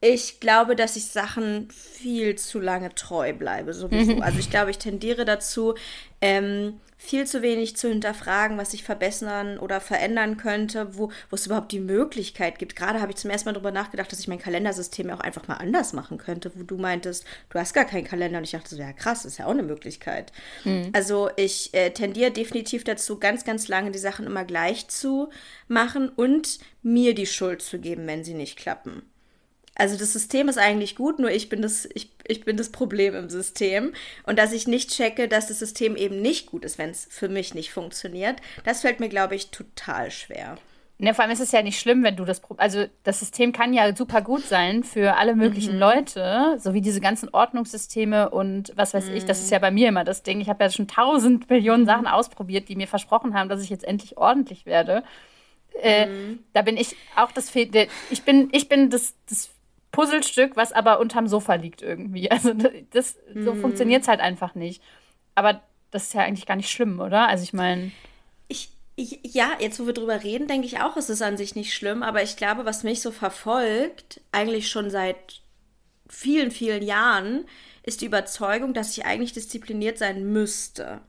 ich 0.00 0.40
glaube, 0.40 0.74
dass 0.74 0.96
ich 0.96 1.06
Sachen 1.06 1.70
viel 1.70 2.36
zu 2.36 2.58
lange 2.58 2.94
treu 2.94 3.32
bleibe, 3.32 3.72
sowieso. 3.72 4.16
Also 4.22 4.38
ich 4.40 4.50
glaube, 4.50 4.70
ich 4.70 4.78
tendiere 4.78 5.24
dazu, 5.24 5.74
ähm, 6.20 6.80
viel 7.04 7.26
zu 7.26 7.42
wenig 7.42 7.76
zu 7.76 7.88
hinterfragen, 7.88 8.58
was 8.58 8.72
ich 8.74 8.84
verbessern 8.84 9.58
oder 9.58 9.80
verändern 9.80 10.36
könnte, 10.36 10.96
wo, 10.96 11.10
wo 11.30 11.34
es 11.34 11.46
überhaupt 11.46 11.72
die 11.72 11.80
Möglichkeit 11.80 12.60
gibt. 12.60 12.76
Gerade 12.76 13.00
habe 13.00 13.10
ich 13.10 13.16
zum 13.16 13.28
ersten 13.28 13.48
Mal 13.48 13.54
darüber 13.54 13.72
nachgedacht, 13.72 14.12
dass 14.12 14.20
ich 14.20 14.28
mein 14.28 14.38
Kalendersystem 14.38 15.08
ja 15.08 15.16
auch 15.16 15.20
einfach 15.20 15.48
mal 15.48 15.56
anders 15.56 15.92
machen 15.92 16.16
könnte, 16.16 16.52
wo 16.54 16.62
du 16.62 16.76
meintest, 16.76 17.24
du 17.50 17.58
hast 17.58 17.74
gar 17.74 17.86
keinen 17.86 18.04
Kalender. 18.04 18.38
Und 18.38 18.44
ich 18.44 18.52
dachte 18.52 18.76
so, 18.76 18.80
ja 18.80 18.92
krass, 18.92 19.24
ist 19.24 19.38
ja 19.38 19.46
auch 19.46 19.50
eine 19.50 19.64
Möglichkeit. 19.64 20.32
Mhm. 20.64 20.90
Also 20.92 21.28
ich 21.36 21.74
äh, 21.74 21.90
tendiere 21.90 22.30
definitiv 22.30 22.84
dazu, 22.84 23.18
ganz, 23.18 23.44
ganz 23.44 23.66
lange 23.66 23.90
die 23.90 23.98
Sachen 23.98 24.24
immer 24.24 24.44
gleich 24.44 24.86
zu 24.86 25.28
machen 25.66 26.08
und 26.08 26.60
mir 26.82 27.14
die 27.14 27.26
Schuld 27.26 27.62
zu 27.62 27.80
geben, 27.80 28.06
wenn 28.06 28.22
sie 28.22 28.34
nicht 28.34 28.56
klappen. 28.56 29.02
Also 29.74 29.96
das 29.96 30.12
System 30.12 30.48
ist 30.48 30.58
eigentlich 30.58 30.96
gut, 30.96 31.18
nur 31.18 31.30
ich 31.30 31.48
bin 31.48 31.62
das, 31.62 31.88
ich, 31.94 32.10
ich 32.26 32.44
bin 32.44 32.56
das 32.56 32.70
Problem 32.70 33.14
im 33.14 33.30
System. 33.30 33.92
Und 34.24 34.38
dass 34.38 34.52
ich 34.52 34.68
nicht 34.68 34.90
checke, 34.90 35.28
dass 35.28 35.48
das 35.48 35.58
System 35.58 35.96
eben 35.96 36.20
nicht 36.20 36.46
gut 36.46 36.64
ist, 36.64 36.78
wenn 36.78 36.90
es 36.90 37.06
für 37.10 37.28
mich 37.28 37.54
nicht 37.54 37.72
funktioniert, 37.72 38.36
das 38.64 38.82
fällt 38.82 39.00
mir, 39.00 39.08
glaube 39.08 39.34
ich, 39.34 39.50
total 39.50 40.10
schwer. 40.10 40.58
Ne, 40.98 41.14
vor 41.14 41.24
allem 41.24 41.32
ist 41.32 41.40
es 41.40 41.50
ja 41.50 41.62
nicht 41.62 41.80
schlimm, 41.80 42.04
wenn 42.04 42.14
du 42.14 42.24
das. 42.24 42.40
Also, 42.58 42.84
das 43.02 43.18
System 43.18 43.52
kann 43.52 43.72
ja 43.72 43.96
super 43.96 44.22
gut 44.22 44.44
sein 44.44 44.84
für 44.84 45.16
alle 45.16 45.34
möglichen 45.34 45.74
mhm. 45.74 45.80
Leute, 45.80 46.56
so 46.60 46.74
wie 46.74 46.80
diese 46.80 47.00
ganzen 47.00 47.28
Ordnungssysteme 47.30 48.30
und 48.30 48.72
was 48.76 48.94
weiß 48.94 49.08
mhm. 49.08 49.16
ich. 49.16 49.24
Das 49.24 49.40
ist 49.40 49.50
ja 49.50 49.58
bei 49.58 49.72
mir 49.72 49.88
immer 49.88 50.04
das 50.04 50.22
Ding. 50.22 50.40
Ich 50.40 50.48
habe 50.48 50.62
ja 50.62 50.70
schon 50.70 50.86
tausend 50.86 51.50
Millionen 51.50 51.86
Sachen 51.86 52.06
ausprobiert, 52.06 52.68
die 52.68 52.76
mir 52.76 52.86
versprochen 52.86 53.34
haben, 53.34 53.48
dass 53.48 53.64
ich 53.64 53.70
jetzt 53.70 53.82
endlich 53.82 54.16
ordentlich 54.16 54.64
werde. 54.64 55.02
Äh, 55.80 56.06
mhm. 56.06 56.38
Da 56.52 56.62
bin 56.62 56.76
ich 56.76 56.94
auch 57.16 57.32
das. 57.32 57.52
Ich 57.52 58.22
bin, 58.22 58.50
ich 58.52 58.68
bin 58.68 58.90
das, 58.90 59.14
das 59.28 59.50
Puzzlestück, 59.92 60.56
was 60.56 60.72
aber 60.72 60.98
unterm 60.98 61.28
Sofa 61.28 61.54
liegt 61.54 61.82
irgendwie. 61.82 62.30
Also 62.30 62.54
das, 62.90 63.16
so 63.34 63.54
mm. 63.54 63.60
funktioniert 63.60 64.02
es 64.02 64.08
halt 64.08 64.20
einfach 64.20 64.54
nicht. 64.54 64.82
Aber 65.34 65.62
das 65.90 66.04
ist 66.04 66.14
ja 66.14 66.22
eigentlich 66.22 66.46
gar 66.46 66.56
nicht 66.56 66.70
schlimm, 66.70 66.98
oder? 66.98 67.28
Also 67.28 67.44
ich 67.44 67.52
meine. 67.52 67.92
Ich, 68.48 68.70
ich, 68.96 69.20
ja, 69.22 69.52
jetzt 69.60 69.78
wo 69.78 69.86
wir 69.86 69.92
drüber 69.92 70.24
reden, 70.24 70.48
denke 70.48 70.66
ich 70.66 70.80
auch, 70.80 70.96
es 70.96 71.10
ist 71.10 71.22
an 71.22 71.36
sich 71.36 71.54
nicht 71.54 71.74
schlimm. 71.74 72.02
Aber 72.02 72.22
ich 72.22 72.36
glaube, 72.36 72.64
was 72.64 72.82
mich 72.82 73.02
so 73.02 73.10
verfolgt, 73.12 74.20
eigentlich 74.32 74.68
schon 74.68 74.90
seit 74.90 75.42
vielen, 76.08 76.50
vielen 76.50 76.82
Jahren, 76.82 77.44
ist 77.82 78.00
die 78.00 78.06
Überzeugung, 78.06 78.74
dass 78.74 78.96
ich 78.96 79.04
eigentlich 79.04 79.32
diszipliniert 79.32 79.98
sein 79.98 80.32
müsste. 80.32 81.00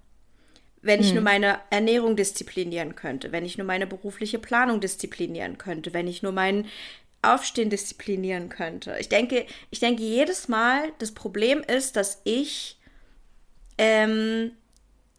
Wenn 0.82 1.00
ich 1.00 1.08
hm. 1.08 1.16
nur 1.16 1.24
meine 1.24 1.60
Ernährung 1.70 2.18
disziplinieren 2.18 2.96
könnte, 2.96 3.32
wenn 3.32 3.46
ich 3.46 3.58
nur 3.58 3.66
meine 3.66 3.88
berufliche 3.88 4.40
Planung 4.40 4.82
disziplinieren 4.82 5.58
könnte, 5.58 5.94
wenn 5.94 6.08
ich 6.08 6.24
nur 6.24 6.34
meinen 6.34 6.68
Aufstehen 7.24 7.70
disziplinieren 7.70 8.50
könnte. 8.50 8.96
Ich 9.00 9.10
denke, 9.10 9.46
ich 9.72 9.80
denke 9.80 10.04
jedes 10.04 10.48
Mal, 10.48 10.92
das 11.00 11.12
Problem 11.12 11.62
ist, 11.62 11.96
dass 11.96 12.22
ich 12.24 12.78
ähm, 13.78 14.52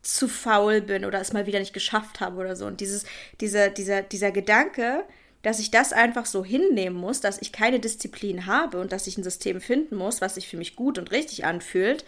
zu 0.03 0.29
faul 0.29 0.81
bin 0.81 1.05
oder 1.05 1.21
es 1.21 1.33
mal 1.33 1.47
wieder 1.47 1.59
nicht 1.59 1.73
geschafft 1.73 2.21
habe 2.21 2.41
oder 2.41 2.57
so. 2.57 2.67
Und 2.67 2.81
dieses, 2.81 3.05
dieser, 3.41 3.71
dieser, 3.71 4.03
dieser 4.03 4.33
Gedanke, 4.33 5.05
dass 5.43 5.59
ich 5.59 5.71
das 5.71 5.93
einfach 5.93 6.27
so 6.27 6.45
hinnehmen 6.45 6.97
muss, 6.97 7.21
dass 7.21 7.41
ich 7.41 7.53
keine 7.53 7.81
Disziplin 7.81 8.47
habe 8.47 8.81
und 8.81 8.93
dass 8.93 9.07
ich 9.07 9.19
ein 9.19 9.25
System 9.25 9.61
finden 9.61 9.97
muss, 9.97 10.21
was 10.21 10.37
sich 10.37 10.49
für 10.49 10.57
mich 10.57 10.77
gut 10.77 10.99
und 10.99 11.11
richtig 11.11 11.45
anfühlt 11.45 12.05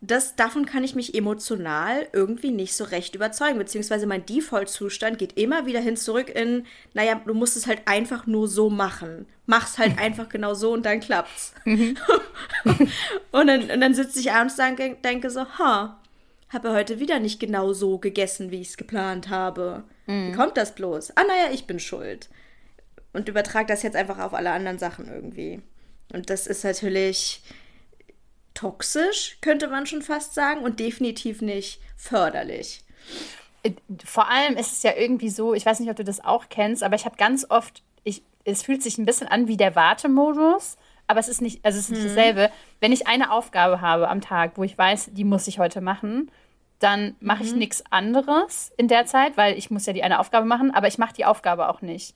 das, 0.00 0.36
davon 0.36 0.64
kann 0.64 0.84
ich 0.84 0.94
mich 0.94 1.14
emotional 1.14 2.06
irgendwie 2.12 2.52
nicht 2.52 2.74
so 2.74 2.84
recht 2.84 3.16
überzeugen, 3.16 3.58
beziehungsweise 3.58 4.06
mein 4.06 4.24
Default-Zustand 4.24 5.18
geht 5.18 5.36
immer 5.36 5.66
wieder 5.66 5.80
hin 5.80 5.96
zurück 5.96 6.28
in, 6.28 6.66
naja, 6.94 7.20
du 7.26 7.34
musst 7.34 7.56
es 7.56 7.66
halt 7.66 7.82
einfach 7.86 8.26
nur 8.26 8.46
so 8.46 8.70
machen. 8.70 9.26
Mach's 9.46 9.76
halt 9.76 9.98
einfach 10.00 10.28
genau 10.28 10.54
so 10.54 10.72
und 10.72 10.86
dann 10.86 11.00
klappt's. 11.00 11.52
Mhm. 11.64 11.96
und 13.32 13.46
dann, 13.48 13.70
und 13.70 13.80
dann 13.80 13.94
sitze 13.94 14.20
ich 14.20 14.30
abends 14.30 14.54
da 14.54 14.68
und 14.68 15.04
denke 15.04 15.30
so, 15.30 15.44
ha, 15.58 16.00
habe 16.50 16.72
heute 16.72 17.00
wieder 17.00 17.18
nicht 17.18 17.40
genau 17.40 17.72
so 17.72 17.98
gegessen, 17.98 18.52
wie 18.52 18.60
ich 18.60 18.68
es 18.68 18.76
geplant 18.76 19.28
habe. 19.28 19.82
Mhm. 20.06 20.28
Wie 20.28 20.36
kommt 20.36 20.56
das 20.56 20.76
bloß? 20.76 21.16
Ah, 21.16 21.24
naja, 21.24 21.52
ich 21.52 21.66
bin 21.66 21.80
schuld. 21.80 22.28
Und 23.12 23.28
übertrage 23.28 23.66
das 23.66 23.82
jetzt 23.82 23.96
einfach 23.96 24.18
auf 24.18 24.32
alle 24.32 24.52
anderen 24.52 24.78
Sachen 24.78 25.08
irgendwie. 25.08 25.60
Und 26.12 26.30
das 26.30 26.46
ist 26.46 26.62
natürlich 26.62 27.42
toxisch, 28.58 29.38
könnte 29.40 29.68
man 29.68 29.86
schon 29.86 30.02
fast 30.02 30.34
sagen, 30.34 30.62
und 30.62 30.80
definitiv 30.80 31.42
nicht 31.42 31.80
förderlich. 31.96 32.82
Äh, 33.62 33.72
vor 34.04 34.28
allem 34.28 34.56
ist 34.56 34.72
es 34.72 34.82
ja 34.82 34.92
irgendwie 34.96 35.28
so, 35.28 35.54
ich 35.54 35.64
weiß 35.64 35.78
nicht, 35.78 35.90
ob 35.90 35.96
du 35.96 36.04
das 36.04 36.24
auch 36.24 36.48
kennst, 36.48 36.82
aber 36.82 36.96
ich 36.96 37.04
habe 37.04 37.16
ganz 37.16 37.46
oft, 37.48 37.82
ich, 38.02 38.22
es 38.44 38.62
fühlt 38.62 38.82
sich 38.82 38.98
ein 38.98 39.06
bisschen 39.06 39.28
an 39.28 39.46
wie 39.46 39.56
der 39.56 39.76
Wartemodus, 39.76 40.76
aber 41.06 41.20
es 41.20 41.28
ist 41.28 41.40
nicht, 41.40 41.64
also 41.64 41.78
es 41.78 41.84
ist 41.84 41.90
nicht 41.90 42.02
mhm. 42.02 42.08
dasselbe. 42.08 42.50
Wenn 42.80 42.92
ich 42.92 43.06
eine 43.06 43.30
Aufgabe 43.30 43.80
habe 43.80 44.08
am 44.08 44.20
Tag, 44.20 44.52
wo 44.56 44.64
ich 44.64 44.76
weiß, 44.76 45.10
die 45.12 45.24
muss 45.24 45.46
ich 45.46 45.60
heute 45.60 45.80
machen, 45.80 46.30
dann 46.80 47.14
mache 47.20 47.44
ich 47.44 47.52
mhm. 47.52 47.58
nichts 47.58 47.84
anderes 47.90 48.72
in 48.76 48.88
der 48.88 49.06
Zeit, 49.06 49.36
weil 49.36 49.56
ich 49.56 49.70
muss 49.70 49.86
ja 49.86 49.92
die 49.92 50.02
eine 50.02 50.18
Aufgabe 50.18 50.46
machen, 50.46 50.74
aber 50.74 50.88
ich 50.88 50.98
mache 50.98 51.14
die 51.14 51.24
Aufgabe 51.24 51.68
auch 51.68 51.80
nicht. 51.80 52.14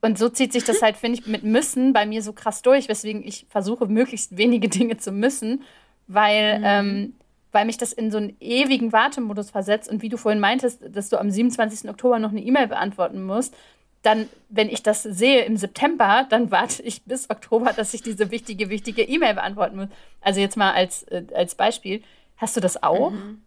Und 0.00 0.18
so 0.18 0.28
zieht 0.28 0.52
sich 0.52 0.64
das 0.64 0.82
halt, 0.82 0.96
finde 0.96 1.20
ich, 1.20 1.26
mit 1.26 1.42
müssen 1.42 1.92
bei 1.92 2.06
mir 2.06 2.22
so 2.22 2.32
krass 2.32 2.62
durch, 2.62 2.88
weswegen 2.88 3.26
ich 3.26 3.46
versuche, 3.48 3.86
möglichst 3.86 4.36
wenige 4.36 4.68
Dinge 4.68 4.96
zu 4.96 5.12
müssen, 5.12 5.62
weil, 6.06 6.58
mhm. 6.58 6.64
ähm, 6.66 7.14
weil 7.52 7.66
mich 7.66 7.78
das 7.78 7.92
in 7.92 8.10
so 8.10 8.18
einen 8.18 8.36
ewigen 8.40 8.92
Wartemodus 8.92 9.50
versetzt. 9.50 9.90
Und 9.90 10.02
wie 10.02 10.08
du 10.08 10.16
vorhin 10.16 10.40
meintest, 10.40 10.82
dass 10.90 11.08
du 11.08 11.18
am 11.18 11.30
27. 11.30 11.90
Oktober 11.90 12.18
noch 12.18 12.30
eine 12.30 12.42
E-Mail 12.42 12.68
beantworten 12.68 13.22
musst, 13.22 13.54
dann, 14.02 14.28
wenn 14.48 14.70
ich 14.70 14.82
das 14.82 15.02
sehe 15.02 15.44
im 15.44 15.56
September, 15.56 16.26
dann 16.30 16.50
warte 16.50 16.82
ich 16.82 17.04
bis 17.04 17.28
Oktober, 17.28 17.72
dass 17.74 17.92
ich 17.92 18.02
diese 18.02 18.30
wichtige, 18.30 18.70
wichtige 18.70 19.02
E-Mail 19.02 19.34
beantworten 19.34 19.76
muss. 19.76 19.88
Also 20.22 20.40
jetzt 20.40 20.56
mal 20.56 20.72
als, 20.72 21.02
äh, 21.04 21.24
als 21.34 21.54
Beispiel. 21.54 22.02
Hast 22.36 22.56
du 22.56 22.60
das 22.60 22.82
auch? 22.82 23.10
Mhm. 23.10 23.42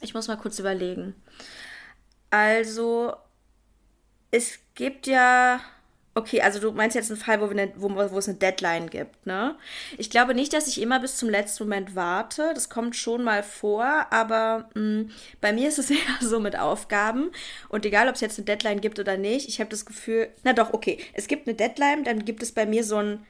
Ich 0.00 0.14
muss 0.14 0.26
mal 0.26 0.36
kurz 0.36 0.58
überlegen. 0.58 1.14
Also, 2.30 3.12
es 4.32 4.58
gibt 4.74 5.06
ja. 5.06 5.60
Okay, 6.14 6.42
also 6.42 6.60
du 6.60 6.72
meinst 6.72 6.94
jetzt 6.94 7.10
einen 7.10 7.18
Fall, 7.18 7.40
wo, 7.40 7.46
eine, 7.46 7.72
wo, 7.74 7.88
wo, 7.88 8.18
es 8.18 8.28
eine 8.28 8.36
Deadline 8.36 8.90
gibt, 8.90 9.24
ne? 9.24 9.56
Ich 9.96 10.10
glaube 10.10 10.34
nicht, 10.34 10.52
dass 10.52 10.68
ich 10.68 10.78
immer 10.82 11.00
bis 11.00 11.16
zum 11.16 11.30
letzten 11.30 11.64
Moment 11.64 11.96
warte. 11.96 12.52
Das 12.52 12.68
kommt 12.68 12.96
schon 12.96 13.24
mal 13.24 13.42
vor, 13.42 14.08
aber 14.10 14.68
mh, 14.74 14.80
mm, 14.82 15.10
bei 15.40 15.54
mir 15.54 15.68
ist 15.68 15.78
es 15.78 15.90
eher 15.90 15.96
so 16.20 16.38
mit 16.38 16.58
Aufgaben. 16.58 17.30
Und 17.70 17.86
egal, 17.86 18.08
ob 18.08 18.16
es 18.16 18.20
jetzt 18.20 18.38
eine 18.38 18.44
Deadline 18.44 18.82
gibt 18.82 18.98
oder 18.98 19.16
nicht, 19.16 19.48
ich 19.48 19.58
habe 19.58 19.70
das 19.70 19.86
Gefühl, 19.86 20.28
na 20.44 20.52
doch, 20.52 20.74
okay, 20.74 20.98
es 21.14 21.28
gibt 21.28 21.48
eine 21.48 21.56
Deadline, 21.56 22.04
dann 22.04 22.26
gibt 22.26 22.42
es 22.42 22.52
bei 22.52 22.66
mir 22.66 22.84
so 22.84 22.96
ein 22.96 23.26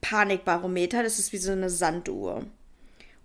Panikbarometer, 0.00 1.02
das 1.02 1.18
ist 1.18 1.32
wie 1.32 1.38
so 1.38 1.52
eine 1.52 1.68
Sanduhr. 1.68 2.44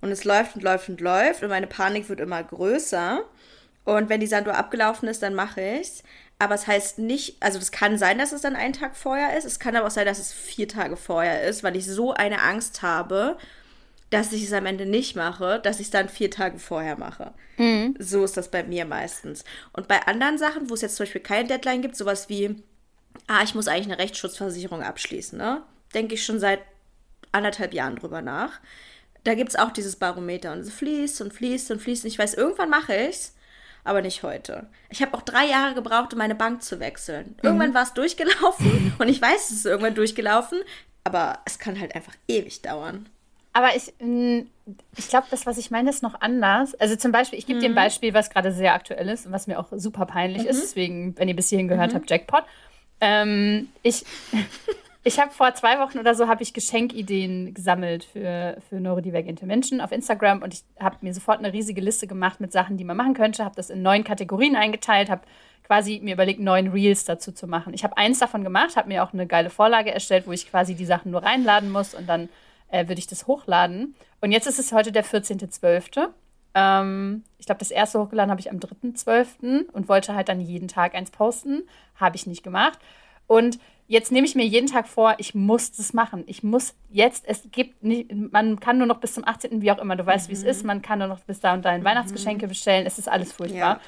Und 0.02 0.12
es 0.12 0.26
läuft 0.26 0.56
und 0.56 0.64
läuft 0.64 0.90
und 0.90 1.00
läuft 1.00 1.44
und 1.44 1.50
meine 1.50 1.68
Panik 1.68 2.10
wird 2.10 2.20
immer 2.20 2.44
größer. 2.44 3.24
Und 3.86 4.10
wenn 4.10 4.20
die 4.20 4.28
Sanduhr 4.28 4.56
abgelaufen 4.56 5.08
ist, 5.08 5.24
dann 5.24 5.34
mache 5.34 5.62
ich's. 5.62 6.04
Aber 6.44 6.56
es 6.56 6.68
heißt 6.68 7.00
nicht, 7.00 7.38
also 7.40 7.58
es 7.58 7.72
kann 7.72 7.98
sein, 7.98 8.18
dass 8.18 8.34
es 8.34 8.42
dann 8.42 8.58
einen 8.58 8.74
Tag 8.74 8.98
vorher 8.98 9.38
ist. 9.38 9.46
Es 9.46 9.60
kann 9.60 9.78
aber 9.78 9.88
auch 9.88 9.92
sein, 9.92 10.06
dass 10.06 10.20
es 10.20 10.34
vier 10.34 10.68
Tage 10.68 10.98
vorher 10.98 11.44
ist, 11.48 11.64
weil 11.64 11.78
ich 11.78 11.86
so 11.86 12.14
eine 12.14 12.42
Angst 12.42 12.82
habe, 12.82 13.38
dass 14.10 14.34
ich 14.34 14.44
es 14.44 14.52
am 14.52 14.66
Ende 14.66 14.86
nicht 14.86 15.16
mache, 15.16 15.62
dass 15.64 15.80
ich 15.80 15.86
es 15.86 15.92
dann 15.92 16.10
vier 16.10 16.30
Tage 16.30 16.60
vorher 16.60 16.98
mache. 16.98 17.34
Mhm. 17.56 17.96
So 17.98 18.26
ist 18.26 18.36
das 18.36 18.52
bei 18.52 18.62
mir 18.62 18.84
meistens. 18.84 19.46
Und 19.72 19.88
bei 19.88 20.06
anderen 20.06 20.38
Sachen, 20.38 20.70
wo 20.70 20.74
es 20.74 20.82
jetzt 20.82 20.98
zum 20.98 21.06
Beispiel 21.06 21.22
keine 21.22 21.48
Deadline 21.48 21.82
gibt, 21.82 21.96
sowas 21.96 22.28
wie, 22.28 22.62
ah, 23.28 23.44
ich 23.46 23.56
muss 23.56 23.70
eigentlich 23.70 23.86
eine 23.86 24.00
Rechtsschutzversicherung 24.00 24.84
abschließen, 24.84 25.38
ne? 25.38 25.64
Denke 25.94 26.16
ich 26.16 26.26
schon 26.26 26.42
seit 26.42 26.60
anderthalb 27.32 27.74
Jahren 27.74 27.96
drüber 27.96 28.22
nach. 28.22 28.60
Da 29.24 29.34
gibt 29.34 29.52
es 29.52 29.56
auch 29.56 29.72
dieses 29.72 29.96
Barometer 29.96 30.52
und 30.52 30.60
es 30.60 30.74
fließt 30.74 31.22
und 31.22 31.34
fließt 31.34 31.72
und 31.72 31.80
fließt. 31.80 32.04
Und 32.04 32.10
ich 32.10 32.20
weiß, 32.20 32.34
irgendwann 32.34 32.70
mache 32.70 32.94
ich 32.94 33.16
es 33.16 33.34
aber 33.84 34.02
nicht 34.02 34.24
heute. 34.24 34.68
Ich 34.90 35.02
habe 35.02 35.16
auch 35.16 35.22
drei 35.22 35.46
Jahre 35.46 35.74
gebraucht, 35.74 36.14
um 36.14 36.20
meine 36.20 36.36
Bank 36.36 36.64
zu 36.64 36.80
wechseln. 36.80 37.36
Mhm. 37.42 37.48
Irgendwann 37.48 37.74
war 37.74 37.84
es 37.84 37.94
durchgelaufen 37.94 38.94
und 39.00 39.08
ich 39.10 39.22
weiß, 39.22 39.50
es 39.50 39.58
ist 39.58 39.66
irgendwann 39.66 39.96
durchgelaufen, 39.96 40.60
aber 41.04 41.40
es 41.46 41.60
kann 41.60 41.80
halt 41.80 41.96
einfach 41.96 42.14
ewig 42.28 42.62
dauern. 42.62 43.08
Aber 43.56 43.76
ich, 43.76 43.94
ich 44.98 45.08
glaube, 45.10 45.28
das, 45.30 45.46
was 45.46 45.60
ich 45.60 45.70
meine, 45.70 45.92
ist 45.92 46.02
noch 46.02 46.20
anders. 46.22 46.74
Also 46.76 46.96
zum 46.96 47.12
Beispiel, 47.12 47.38
ich 47.38 47.46
gebe 47.46 47.58
mhm. 47.58 47.62
dir 47.62 47.70
ein 47.70 47.74
mhm. 47.74 47.76
Beispiel, 47.76 48.14
was 48.14 48.32
gerade 48.32 48.52
sehr 48.52 48.74
aktuell 48.74 49.08
ist 49.10 49.28
und 49.28 49.32
was 49.32 49.46
mir 49.46 49.60
auch 49.60 49.68
super 49.72 50.08
peinlich 50.08 50.44
mhm. 50.44 50.50
ist. 50.50 50.62
Deswegen, 50.64 51.18
wenn 51.18 51.28
ihr 51.28 51.36
bis 51.36 51.50
hierhin 51.50 51.68
gehört 51.68 51.92
mhm. 51.92 51.96
habt, 51.96 52.10
Jackpot. 52.10 52.44
Ähm, 53.00 53.70
ich, 53.84 54.06
ich 55.04 55.20
habe 55.20 55.32
vor 55.32 55.54
zwei 55.54 55.80
Wochen 55.80 56.00
oder 56.00 56.16
so 56.16 56.28
habe 56.28 56.44
ich 56.44 56.54
Geschenkideen 56.54 57.54
gesammelt 57.54 58.06
für, 58.06 58.58
für 58.70 58.80
neurodivergente 58.80 59.46
Menschen 59.46 59.82
auf 59.82 59.92
Instagram 59.92 60.42
und 60.42 60.54
ich 60.54 60.64
habe 60.80 60.98
mir 61.02 61.14
sofort 61.14 61.40
eine 61.40 61.52
riesige 61.52 61.82
Liste 61.82 62.08
gemacht 62.08 62.40
mit 62.40 62.54
Sachen, 62.54 62.78
die 62.78 62.86
man 62.86 62.96
machen 62.96 63.14
könnte, 63.14 63.44
habe 63.44 63.56
das 63.56 63.70
in 63.70 63.82
neun 63.82 64.04
Kategorien 64.04 64.56
eingeteilt, 64.56 65.10
habe 65.10 65.24
quasi 65.64 66.00
mir 66.02 66.14
überlegt, 66.14 66.40
neun 66.40 66.68
Reels 66.68 67.04
dazu 67.04 67.32
zu 67.32 67.48
machen. 67.48 67.74
Ich 67.74 67.84
habe 67.84 67.98
eins 67.98 68.20
davon 68.20 68.44
gemacht, 68.44 68.78
habe 68.78 68.88
mir 68.88 69.04
auch 69.04 69.14
eine 69.14 69.28
geile 69.28 69.50
Vorlage 69.50 69.94
erstellt, 69.94 70.26
wo 70.26 70.32
ich 70.32 70.50
quasi 70.50 70.76
die 70.76 70.86
Sachen 70.86 71.12
nur 71.12 71.24
reinladen 71.24 71.72
muss 71.72 71.94
und 71.94 72.08
dann 72.08 72.30
äh, 72.70 72.88
würde 72.88 73.00
ich 73.00 73.08
das 73.08 73.28
hochladen. 73.28 73.96
Und 74.22 74.32
jetzt 74.32 74.48
ist 74.48 74.60
es 74.60 74.72
heute 74.72 74.92
der 74.92 75.04
14.12. 75.04 76.10
Ähm, 76.56 77.24
ich 77.40 77.46
glaube, 77.46 77.60
das 77.60 77.72
erste 77.72 78.00
hochgeladen 78.00 78.32
habe 78.32 78.42
ich 78.42 78.50
am 78.50 78.58
3.12. 78.58 79.70
und 79.72 79.90
wollte 79.90 80.16
halt 80.16 80.30
dann 80.30 80.40
jeden 80.40 80.68
Tag 80.68 80.96
eins 80.96 81.12
posten. 81.12 81.64
Habe 81.96 82.16
ich 82.16 82.26
nicht 82.26 82.44
gemacht. 82.44 82.80
Und 83.28 83.60
jetzt 83.88 84.12
nehme 84.12 84.26
ich 84.26 84.36
mir 84.36 84.46
jeden 84.46 84.68
Tag 84.68 84.88
vor, 84.88 85.16
ich 85.18 85.36
muss 85.36 85.72
das 85.72 85.94
machen. 85.94 86.24
Ich 86.28 86.44
muss 86.44 86.76
jetzt, 86.90 87.26
es 87.28 87.44
gibt 87.52 87.84
nicht, 87.84 88.12
man 88.32 88.60
kann 88.60 88.78
nur 88.78 88.88
noch 88.88 89.00
bis 89.00 89.14
zum 89.14 89.28
18., 89.28 89.62
wie 89.62 89.72
auch 89.72 89.80
immer, 89.80 89.96
du 89.96 90.06
weißt, 90.06 90.28
mhm. 90.28 90.32
wie 90.32 90.38
es 90.38 90.44
ist, 90.44 90.64
man 90.64 90.82
kann 90.82 91.00
nur 91.00 91.08
noch 91.08 91.20
bis 91.22 91.40
da 91.40 91.54
und 91.54 91.64
da 91.64 91.78
mhm. 91.78 91.84
Weihnachtsgeschenke 91.84 92.48
bestellen, 92.48 92.86
es 92.86 92.98
ist 92.98 93.10
alles 93.10 93.34
furchtbar. 93.34 93.60
Ja. 93.60 93.82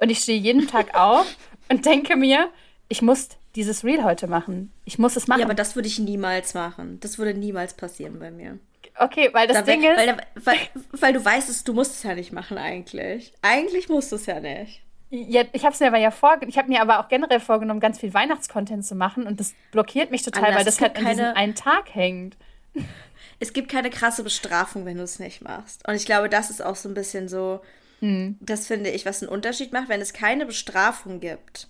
Und 0.00 0.10
ich 0.10 0.18
stehe 0.18 0.38
jeden 0.38 0.66
Tag 0.66 0.94
auf 0.98 1.26
und 1.68 1.86
denke 1.86 2.16
mir, 2.16 2.48
ich 2.88 3.02
muss 3.02 3.28
dieses 3.54 3.84
Reel 3.84 4.02
heute 4.02 4.26
machen. 4.26 4.72
Ich 4.84 4.98
muss 4.98 5.16
es 5.16 5.28
machen. 5.28 5.40
Ja, 5.40 5.46
aber 5.46 5.54
das 5.54 5.76
würde 5.76 5.88
ich 5.88 5.98
niemals 5.98 6.54
machen. 6.54 6.98
Das 7.00 7.18
würde 7.18 7.34
niemals 7.34 7.74
passieren 7.74 8.18
bei 8.18 8.30
mir. 8.30 8.58
Okay, 8.98 9.30
weil 9.32 9.46
das 9.46 9.58
da 9.58 9.62
Ding 9.62 9.82
ist. 9.82 9.96
Weil, 9.96 10.16
weil, 10.34 10.58
weil, 10.92 11.12
du 11.12 11.24
weißt 11.24 11.48
es, 11.48 11.64
du 11.64 11.72
musst 11.72 11.92
es 11.92 12.02
ja 12.02 12.14
nicht 12.14 12.32
machen 12.32 12.58
eigentlich. 12.58 13.32
Eigentlich 13.42 13.88
musst 13.88 14.12
du 14.12 14.16
es 14.16 14.26
ja 14.26 14.40
nicht. 14.40 14.82
Ja, 15.14 15.42
ich 15.52 15.66
habe 15.66 15.74
es 15.74 15.80
mir 15.80 15.88
aber 15.88 15.98
ja 15.98 16.10
vor, 16.10 16.38
ich 16.40 16.56
habe 16.56 16.68
mir 16.68 16.80
aber 16.80 16.98
auch 16.98 17.08
generell 17.08 17.38
vorgenommen, 17.38 17.80
ganz 17.80 18.00
viel 18.00 18.14
Weihnachtscontent 18.14 18.86
zu 18.86 18.94
machen 18.94 19.26
und 19.26 19.40
das 19.40 19.54
blockiert 19.70 20.10
mich 20.10 20.22
total, 20.22 20.46
Anders, 20.46 20.56
weil 20.56 20.64
das 20.64 20.80
halt 20.80 20.94
keine, 20.94 21.08
an 21.08 21.16
diesem 21.16 21.36
einen 21.36 21.54
Tag 21.54 21.94
hängt. 21.94 22.38
Es 23.38 23.52
gibt 23.52 23.70
keine 23.70 23.90
krasse 23.90 24.22
Bestrafung, 24.22 24.86
wenn 24.86 24.96
du 24.96 25.02
es 25.02 25.18
nicht 25.18 25.42
machst. 25.42 25.86
Und 25.86 25.96
ich 25.96 26.06
glaube, 26.06 26.30
das 26.30 26.48
ist 26.48 26.62
auch 26.62 26.76
so 26.76 26.88
ein 26.88 26.94
bisschen 26.94 27.28
so, 27.28 27.60
hm. 27.98 28.38
das 28.40 28.66
finde 28.66 28.88
ich, 28.88 29.04
was 29.04 29.20
einen 29.20 29.30
Unterschied 29.30 29.72
macht, 29.72 29.90
wenn 29.90 30.00
es 30.00 30.14
keine 30.14 30.46
Bestrafung 30.46 31.20
gibt. 31.20 31.68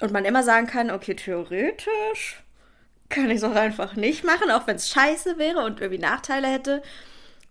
Und 0.00 0.12
man 0.12 0.24
immer 0.24 0.44
sagen 0.44 0.68
kann, 0.68 0.92
okay, 0.92 1.14
theoretisch 1.14 2.44
kann 3.08 3.28
ich 3.28 3.38
es 3.38 3.44
auch 3.44 3.56
einfach 3.56 3.96
nicht 3.96 4.22
machen, 4.22 4.52
auch 4.52 4.68
wenn 4.68 4.76
es 4.76 4.88
scheiße 4.88 5.36
wäre 5.36 5.64
und 5.64 5.80
irgendwie 5.80 6.00
Nachteile 6.00 6.46
hätte 6.46 6.80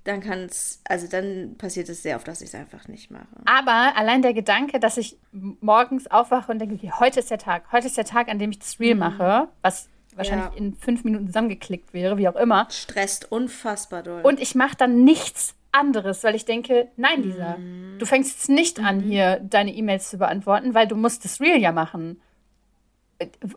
dann 0.03 0.21
kann 0.21 0.39
es, 0.45 0.81
also 0.87 1.07
dann 1.07 1.55
passiert 1.57 1.89
es 1.89 2.03
sehr 2.03 2.15
oft, 2.15 2.27
dass 2.27 2.41
ich 2.41 2.49
es 2.49 2.55
einfach 2.55 2.87
nicht 2.87 3.11
mache. 3.11 3.27
Aber 3.45 3.95
allein 3.95 4.21
der 4.21 4.33
Gedanke, 4.33 4.79
dass 4.79 4.97
ich 4.97 5.17
morgens 5.31 6.07
aufwache 6.07 6.51
und 6.51 6.59
denke, 6.59 6.75
okay, 6.75 6.91
heute 6.99 7.19
ist 7.19 7.29
der 7.29 7.37
Tag, 7.37 7.71
heute 7.71 7.87
ist 7.87 7.97
der 7.97 8.05
Tag, 8.05 8.29
an 8.29 8.39
dem 8.39 8.51
ich 8.51 8.59
das 8.59 8.79
Reel 8.79 8.95
mhm. 8.95 8.99
mache, 8.99 9.49
was 9.61 9.89
wahrscheinlich 10.15 10.51
ja. 10.51 10.57
in 10.57 10.75
fünf 10.75 11.03
Minuten 11.03 11.27
zusammengeklickt 11.27 11.93
wäre, 11.93 12.17
wie 12.17 12.27
auch 12.27 12.35
immer. 12.35 12.67
Stresst 12.69 13.31
unfassbar 13.31 14.03
doll. 14.03 14.21
Und 14.21 14.39
ich 14.39 14.55
mache 14.55 14.75
dann 14.75 15.03
nichts 15.03 15.55
anderes, 15.71 16.23
weil 16.23 16.35
ich 16.35 16.45
denke, 16.45 16.89
nein, 16.97 17.21
Lisa, 17.21 17.57
mhm. 17.57 17.97
du 17.99 18.05
fängst 18.05 18.31
jetzt 18.31 18.49
nicht 18.49 18.79
an, 18.79 18.97
mhm. 18.97 19.01
hier 19.01 19.39
deine 19.39 19.73
E-Mails 19.73 20.09
zu 20.09 20.17
beantworten, 20.17 20.73
weil 20.73 20.87
du 20.87 20.95
musst 20.95 21.25
das 21.25 21.39
Reel 21.39 21.57
ja 21.57 21.71
machen 21.71 22.21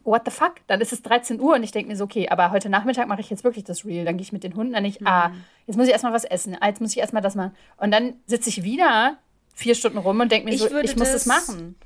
what 0.04 0.22
the 0.24 0.30
fuck? 0.30 0.54
Dann 0.66 0.80
ist 0.80 0.92
es 0.92 1.02
13 1.02 1.40
Uhr 1.40 1.54
und 1.54 1.62
ich 1.62 1.72
denke 1.72 1.88
mir 1.88 1.96
so, 1.96 2.04
okay, 2.04 2.28
aber 2.28 2.50
heute 2.50 2.68
Nachmittag 2.68 3.06
mache 3.08 3.20
ich 3.20 3.30
jetzt 3.30 3.44
wirklich 3.44 3.64
das 3.64 3.84
Reel. 3.84 4.04
Dann 4.04 4.16
gehe 4.16 4.22
ich 4.22 4.32
mit 4.32 4.44
den 4.44 4.54
Hunden, 4.54 4.72
dann 4.72 4.82
nicht, 4.82 5.06
ah, 5.06 5.28
mhm. 5.28 5.34
ah, 5.34 5.38
jetzt 5.66 5.76
muss 5.76 5.86
ich 5.86 5.92
erstmal 5.92 6.12
was 6.12 6.24
essen, 6.24 6.56
ah, 6.60 6.68
jetzt 6.68 6.80
muss 6.80 6.92
ich 6.92 6.98
erstmal 6.98 7.22
das 7.22 7.34
machen. 7.34 7.54
Und 7.76 7.92
dann 7.92 8.14
sitze 8.26 8.48
ich 8.48 8.64
wieder 8.64 9.18
vier 9.54 9.74
Stunden 9.74 9.98
rum 9.98 10.20
und 10.20 10.32
denke 10.32 10.48
mir 10.48 10.54
ich 10.54 10.60
so, 10.60 10.66
ich 10.78 10.96
muss 10.96 11.12
das, 11.12 11.24
das 11.24 11.26
machen. 11.26 11.76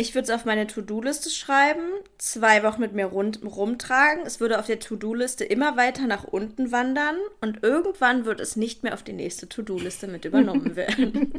Ich 0.00 0.14
würde 0.14 0.26
es 0.26 0.30
auf 0.30 0.44
meine 0.44 0.68
To-Do-Liste 0.68 1.28
schreiben, 1.28 1.82
zwei 2.18 2.62
Wochen 2.62 2.80
mit 2.80 2.92
mir 2.92 3.06
rund, 3.06 3.40
rumtragen. 3.44 4.24
Es 4.24 4.38
würde 4.38 4.60
auf 4.60 4.66
der 4.66 4.78
To-Do-Liste 4.78 5.44
immer 5.44 5.76
weiter 5.76 6.06
nach 6.06 6.22
unten 6.22 6.70
wandern 6.70 7.16
und 7.40 7.64
irgendwann 7.64 8.24
wird 8.24 8.38
es 8.38 8.54
nicht 8.54 8.84
mehr 8.84 8.94
auf 8.94 9.02
die 9.02 9.12
nächste 9.12 9.48
To-Do-Liste 9.48 10.06
mit 10.06 10.24
übernommen 10.24 10.76
werden. 10.76 11.32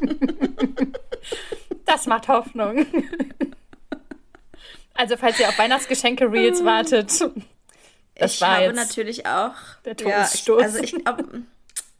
das 1.85 2.05
macht 2.05 2.27
Hoffnung. 2.27 2.85
Also, 4.99 5.15
falls 5.15 5.39
ihr 5.39 5.47
auf 5.47 5.57
Weihnachtsgeschenke-Reels 5.57 6.65
wartet. 6.65 7.09
Das 8.15 8.33
ich 8.33 8.43
habe 8.43 8.73
natürlich 8.73 9.25
auch. 9.25 9.53
Der 9.85 9.95
Todesstoß. 9.95 10.59
Ja, 10.59 10.65
also 10.65 10.79
ich 10.79 10.91
glaube 10.91 11.43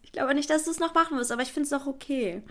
ich 0.03 0.11
glaube 0.11 0.33
nicht, 0.33 0.49
dass 0.49 0.65
du 0.65 0.71
es 0.71 0.79
noch 0.79 0.93
machen 0.93 1.17
wirst, 1.17 1.31
aber 1.31 1.43
ich 1.43 1.53
finde 1.53 1.67
es 1.67 1.71
auch 1.73 1.87
okay. 1.87 2.41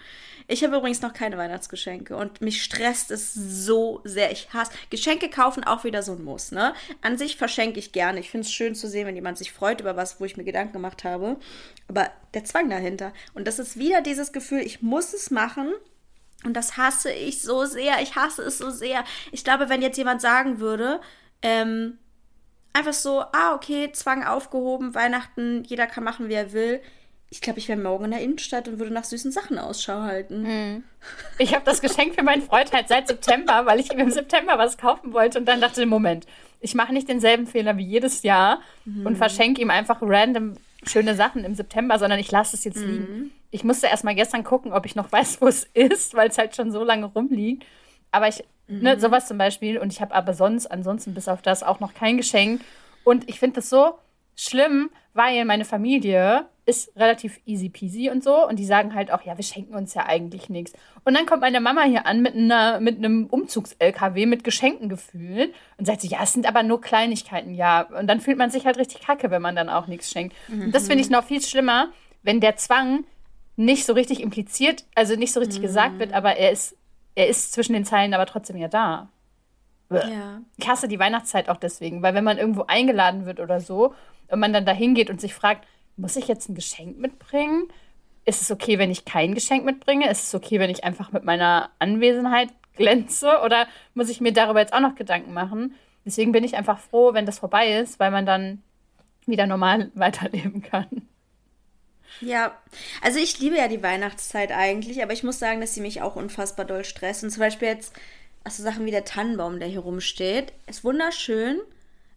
Ich 0.46 0.64
habe 0.64 0.76
übrigens 0.76 1.02
noch 1.02 1.12
keine 1.12 1.36
Weihnachtsgeschenke 1.36 2.16
und 2.16 2.40
mich 2.40 2.62
stresst 2.62 3.10
es 3.10 3.34
so 3.34 4.00
sehr. 4.04 4.32
Ich 4.32 4.54
hasse 4.54 4.72
Geschenke 4.88 5.28
kaufen 5.28 5.64
auch 5.64 5.84
wieder 5.84 6.02
so 6.02 6.12
ein 6.12 6.24
Muss, 6.24 6.50
ne? 6.50 6.72
An 7.02 7.18
sich 7.18 7.36
verschenke 7.36 7.78
ich 7.78 7.92
gerne. 7.92 8.20
Ich 8.20 8.30
finde 8.30 8.46
es 8.46 8.52
schön 8.52 8.74
zu 8.74 8.88
sehen, 8.88 9.06
wenn 9.06 9.16
jemand 9.16 9.36
sich 9.36 9.52
freut 9.52 9.82
über 9.82 9.96
was, 9.96 10.18
wo 10.18 10.24
ich 10.24 10.38
mir 10.38 10.44
Gedanken 10.44 10.72
gemacht 10.72 11.04
habe. 11.04 11.36
Aber 11.88 12.10
der 12.32 12.44
Zwang 12.44 12.70
dahinter. 12.70 13.12
Und 13.34 13.46
das 13.46 13.58
ist 13.58 13.78
wieder 13.78 14.00
dieses 14.00 14.32
Gefühl, 14.32 14.60
ich 14.60 14.80
muss 14.80 15.12
es 15.12 15.30
machen, 15.30 15.74
und 16.44 16.54
das 16.54 16.76
hasse 16.76 17.10
ich 17.10 17.42
so 17.42 17.64
sehr. 17.64 18.00
Ich 18.00 18.14
hasse 18.14 18.42
es 18.42 18.58
so 18.58 18.70
sehr. 18.70 19.04
Ich 19.32 19.44
glaube, 19.44 19.68
wenn 19.68 19.82
jetzt 19.82 19.98
jemand 19.98 20.20
sagen 20.20 20.60
würde, 20.60 21.00
ähm, 21.42 21.98
einfach 22.72 22.92
so, 22.92 23.20
ah, 23.20 23.54
okay, 23.54 23.90
Zwang 23.92 24.24
aufgehoben, 24.24 24.94
Weihnachten, 24.94 25.64
jeder 25.64 25.86
kann 25.86 26.04
machen, 26.04 26.28
wie 26.28 26.34
er 26.34 26.52
will. 26.52 26.80
Ich 27.30 27.40
glaube, 27.40 27.58
ich 27.58 27.68
wäre 27.68 27.78
morgen 27.78 28.06
in 28.06 28.10
der 28.12 28.20
Innenstadt 28.20 28.68
und 28.68 28.78
würde 28.78 28.92
nach 28.92 29.04
süßen 29.04 29.32
Sachen 29.32 29.58
Ausschau 29.58 30.00
halten. 30.00 30.42
Mhm. 30.42 30.84
Ich 31.38 31.54
habe 31.54 31.64
das 31.64 31.82
Geschenk 31.82 32.14
für 32.14 32.22
meinen 32.22 32.42
Freund 32.42 32.72
halt 32.72 32.88
seit 32.88 33.08
September, 33.08 33.66
weil 33.66 33.80
ich 33.80 33.92
ihm 33.92 33.98
im 33.98 34.10
September 34.10 34.56
was 34.56 34.78
kaufen 34.78 35.12
wollte 35.12 35.38
und 35.38 35.44
dann 35.44 35.60
dachte, 35.60 35.84
Moment, 35.84 36.26
ich 36.60 36.74
mache 36.74 36.92
nicht 36.92 37.08
denselben 37.08 37.46
Fehler 37.46 37.76
wie 37.76 37.84
jedes 37.84 38.22
Jahr 38.22 38.60
mhm. 38.84 39.06
und 39.06 39.16
verschenke 39.16 39.60
ihm 39.60 39.70
einfach 39.70 39.98
random 40.00 40.56
schöne 40.84 41.14
Sachen 41.14 41.44
im 41.44 41.54
September, 41.54 41.98
sondern 41.98 42.18
ich 42.18 42.30
lasse 42.30 42.56
es 42.56 42.64
jetzt 42.64 42.78
liegen. 42.78 43.18
Mhm. 43.18 43.30
Ich 43.50 43.64
musste 43.64 43.86
erst 43.86 44.04
mal 44.04 44.14
gestern 44.14 44.44
gucken, 44.44 44.72
ob 44.72 44.86
ich 44.86 44.96
noch 44.96 45.10
weiß, 45.12 45.40
wo 45.40 45.46
es 45.46 45.64
ist, 45.74 46.14
weil 46.14 46.28
es 46.28 46.38
halt 46.38 46.56
schon 46.56 46.72
so 46.72 46.84
lange 46.84 47.06
rumliegt. 47.06 47.64
Aber 48.10 48.28
ich, 48.28 48.38
ne, 48.66 48.76
mhm. 48.76 48.82
ne, 48.82 49.00
sowas 49.00 49.28
zum 49.28 49.38
Beispiel. 49.38 49.78
Und 49.78 49.92
ich 49.92 50.00
habe 50.00 50.14
aber 50.14 50.34
sonst, 50.34 50.66
ansonsten 50.66 51.14
bis 51.14 51.28
auf 51.28 51.42
das 51.42 51.62
auch 51.62 51.80
noch 51.80 51.94
kein 51.94 52.16
Geschenk. 52.16 52.62
Und 53.04 53.28
ich 53.28 53.38
finde 53.38 53.56
das 53.56 53.70
so 53.70 53.98
schlimm, 54.36 54.90
weil 55.14 55.44
meine 55.44 55.64
Familie 55.64 56.46
ist 56.64 56.94
relativ 56.96 57.40
easy 57.46 57.70
peasy 57.70 58.10
und 58.10 58.22
so. 58.22 58.46
Und 58.46 58.58
die 58.58 58.64
sagen 58.66 58.94
halt 58.94 59.10
auch, 59.10 59.22
ja, 59.22 59.36
wir 59.36 59.42
schenken 59.42 59.74
uns 59.74 59.94
ja 59.94 60.06
eigentlich 60.06 60.50
nichts. 60.50 60.74
Und 61.04 61.16
dann 61.16 61.24
kommt 61.24 61.40
meine 61.40 61.60
Mama 61.60 61.82
hier 61.82 62.06
an 62.06 62.20
mit, 62.20 62.34
einer, 62.34 62.78
mit 62.78 62.98
einem 62.98 63.26
Umzugs-LKW 63.26 64.26
mit 64.26 64.44
Geschenken 64.44 64.88
gefühlt 64.88 65.54
und 65.78 65.86
sagt 65.86 66.02
so, 66.02 66.08
ja, 66.08 66.18
es 66.22 66.34
sind 66.34 66.46
aber 66.46 66.62
nur 66.62 66.80
Kleinigkeiten, 66.80 67.54
ja. 67.54 67.82
Und 67.98 68.06
dann 68.06 68.20
fühlt 68.20 68.36
man 68.36 68.50
sich 68.50 68.66
halt 68.66 68.76
richtig 68.76 69.00
kacke, 69.00 69.30
wenn 69.30 69.40
man 69.40 69.56
dann 69.56 69.70
auch 69.70 69.86
nichts 69.86 70.10
schenkt. 70.10 70.36
Mhm. 70.48 70.66
Und 70.66 70.74
das 70.74 70.88
finde 70.88 71.02
ich 71.02 71.10
noch 71.10 71.24
viel 71.24 71.40
schlimmer, 71.40 71.88
wenn 72.22 72.40
der 72.40 72.56
Zwang 72.56 73.04
nicht 73.58 73.84
so 73.84 73.92
richtig 73.92 74.22
impliziert, 74.22 74.84
also 74.94 75.16
nicht 75.16 75.32
so 75.32 75.40
richtig 75.40 75.58
mhm. 75.58 75.62
gesagt 75.62 75.98
wird, 75.98 76.12
aber 76.12 76.36
er 76.36 76.52
ist, 76.52 76.76
er 77.16 77.26
ist 77.26 77.52
zwischen 77.52 77.72
den 77.72 77.84
Zeilen 77.84 78.14
aber 78.14 78.24
trotzdem 78.24 78.56
ja 78.56 78.68
da. 78.68 79.08
Ja. 79.90 80.40
Ich 80.56 80.68
hasse 80.68 80.86
die 80.86 80.98
Weihnachtszeit 80.98 81.48
auch 81.48 81.56
deswegen, 81.56 82.02
weil 82.02 82.14
wenn 82.14 82.24
man 82.24 82.38
irgendwo 82.38 82.64
eingeladen 82.68 83.26
wird 83.26 83.40
oder 83.40 83.60
so 83.60 83.94
und 84.30 84.38
man 84.38 84.52
dann 84.52 84.64
da 84.64 84.72
hingeht 84.72 85.10
und 85.10 85.20
sich 85.20 85.34
fragt, 85.34 85.66
muss 85.96 86.14
ich 86.14 86.28
jetzt 86.28 86.48
ein 86.48 86.54
Geschenk 86.54 86.98
mitbringen? 86.98 87.64
Ist 88.24 88.42
es 88.42 88.50
okay, 88.50 88.78
wenn 88.78 88.92
ich 88.92 89.04
kein 89.04 89.34
Geschenk 89.34 89.64
mitbringe? 89.64 90.08
Ist 90.08 90.24
es 90.24 90.34
okay, 90.34 90.60
wenn 90.60 90.70
ich 90.70 90.84
einfach 90.84 91.10
mit 91.10 91.24
meiner 91.24 91.70
Anwesenheit 91.80 92.50
glänze? 92.76 93.40
Oder 93.44 93.66
muss 93.94 94.10
ich 94.10 94.20
mir 94.20 94.32
darüber 94.32 94.60
jetzt 94.60 94.74
auch 94.74 94.80
noch 94.80 94.94
Gedanken 94.94 95.32
machen? 95.32 95.74
Deswegen 96.04 96.30
bin 96.30 96.44
ich 96.44 96.56
einfach 96.56 96.78
froh, 96.78 97.12
wenn 97.12 97.26
das 97.26 97.40
vorbei 97.40 97.72
ist, 97.80 97.98
weil 97.98 98.12
man 98.12 98.26
dann 98.26 98.62
wieder 99.26 99.46
normal 99.46 99.90
weiterleben 99.94 100.62
kann. 100.62 101.07
Ja, 102.20 102.56
also 103.00 103.18
ich 103.18 103.38
liebe 103.38 103.56
ja 103.56 103.68
die 103.68 103.82
Weihnachtszeit 103.82 104.50
eigentlich, 104.50 105.02
aber 105.02 105.12
ich 105.12 105.22
muss 105.22 105.38
sagen, 105.38 105.60
dass 105.60 105.74
sie 105.74 105.80
mich 105.80 106.02
auch 106.02 106.16
unfassbar 106.16 106.64
doll 106.64 106.84
stresst. 106.84 107.22
Und 107.22 107.30
zum 107.30 107.40
Beispiel 107.40 107.68
jetzt, 107.68 107.92
also 108.44 108.62
Sachen 108.62 108.86
wie 108.86 108.90
der 108.90 109.04
Tannenbaum, 109.04 109.60
der 109.60 109.68
hier 109.68 109.80
rumsteht, 109.80 110.52
ist 110.66 110.84
wunderschön. 110.84 111.60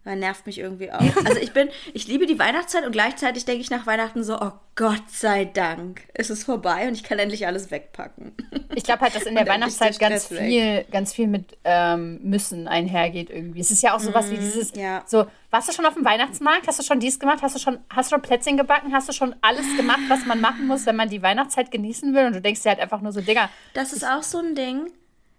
Man 0.04 0.18
nervt 0.18 0.46
mich 0.46 0.58
irgendwie 0.58 0.90
auch. 0.90 1.00
Also 1.24 1.38
ich 1.40 1.52
bin, 1.52 1.68
ich 1.94 2.08
liebe 2.08 2.26
die 2.26 2.38
Weihnachtszeit 2.38 2.84
und 2.84 2.90
gleichzeitig 2.90 3.44
denke 3.44 3.60
ich 3.60 3.70
nach 3.70 3.86
Weihnachten 3.86 4.24
so, 4.24 4.36
oh 4.40 4.50
Gott 4.74 5.08
sei 5.08 5.44
Dank, 5.44 6.02
ist 6.14 6.30
es 6.30 6.44
vorbei 6.44 6.88
und 6.88 6.94
ich 6.94 7.04
kann 7.04 7.18
endlich 7.18 7.46
alles 7.46 7.70
wegpacken. 7.70 8.32
Ich 8.74 8.84
glaube 8.84 9.02
halt, 9.02 9.14
dass 9.14 9.24
in 9.24 9.34
der 9.34 9.46
Weihnachtszeit 9.46 9.98
ganz 9.98 10.28
viel, 10.28 10.84
ganz 10.90 11.12
viel 11.12 11.28
mit 11.28 11.58
ähm, 11.64 12.20
müssen 12.22 12.66
einhergeht 12.66 13.30
irgendwie. 13.30 13.60
Es 13.60 13.70
ist 13.70 13.82
ja 13.82 13.94
auch 13.94 14.00
sowas 14.00 14.26
mm, 14.26 14.30
wie 14.30 14.36
mhm, 14.36 14.40
dieses, 14.40 14.72
ja. 14.74 15.04
so, 15.06 15.26
warst 15.50 15.68
du 15.68 15.72
schon 15.72 15.84
auf 15.84 15.94
dem 15.94 16.04
Weihnachtsmarkt? 16.04 16.66
Hast 16.66 16.78
du 16.78 16.82
schon 16.82 16.98
dies 16.98 17.20
gemacht? 17.20 17.40
Hast 17.42 17.54
du 17.54 17.60
schon, 17.60 17.78
hast 17.90 18.10
du 18.10 18.16
schon 18.16 18.22
Plätzchen 18.22 18.56
gebacken? 18.56 18.92
Hast 18.92 19.08
du 19.08 19.12
schon 19.12 19.36
alles 19.42 19.76
gemacht, 19.76 20.00
was 20.08 20.24
man 20.24 20.40
machen 20.40 20.66
muss, 20.66 20.86
wenn 20.86 20.96
man 20.96 21.10
die 21.10 21.22
Weihnachtszeit 21.22 21.70
genießen 21.70 22.14
will? 22.14 22.26
Und 22.26 22.32
du 22.32 22.40
denkst 22.40 22.62
dir 22.62 22.70
halt 22.70 22.80
einfach 22.80 23.02
nur 23.02 23.12
so, 23.12 23.20
Digga. 23.20 23.50
Das 23.74 23.92
ist 23.92 24.04
auch 24.04 24.22
so 24.22 24.38
ein 24.38 24.54
Ding 24.54 24.90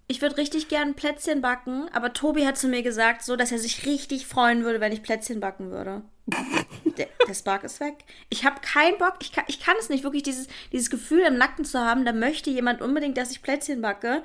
ich 0.07 0.21
würde 0.21 0.37
richtig 0.37 0.67
gern 0.67 0.95
Plätzchen 0.95 1.41
backen, 1.41 1.89
aber 1.93 2.13
Tobi 2.13 2.45
hat 2.45 2.57
zu 2.57 2.67
mir 2.67 2.83
gesagt, 2.83 3.23
so, 3.23 3.35
dass 3.35 3.51
er 3.51 3.59
sich 3.59 3.85
richtig 3.85 4.27
freuen 4.27 4.63
würde, 4.63 4.81
wenn 4.81 4.91
ich 4.91 5.01
Plätzchen 5.01 5.39
backen 5.39 5.71
würde. 5.71 6.01
der, 6.97 7.07
der 7.27 7.33
Spark 7.33 7.63
ist 7.63 7.79
weg. 7.79 7.95
Ich 8.29 8.45
habe 8.45 8.61
keinen 8.61 8.97
Bock, 8.97 9.15
ich 9.21 9.31
kann, 9.31 9.45
ich 9.47 9.59
kann 9.59 9.75
es 9.79 9.89
nicht, 9.89 10.03
wirklich 10.03 10.23
dieses, 10.23 10.47
dieses 10.71 10.89
Gefühl 10.89 11.21
im 11.21 11.37
Nacken 11.37 11.65
zu 11.65 11.79
haben, 11.79 12.05
da 12.05 12.13
möchte 12.13 12.49
jemand 12.49 12.81
unbedingt, 12.81 13.17
dass 13.17 13.31
ich 13.31 13.41
Plätzchen 13.41 13.81
backe. 13.81 14.23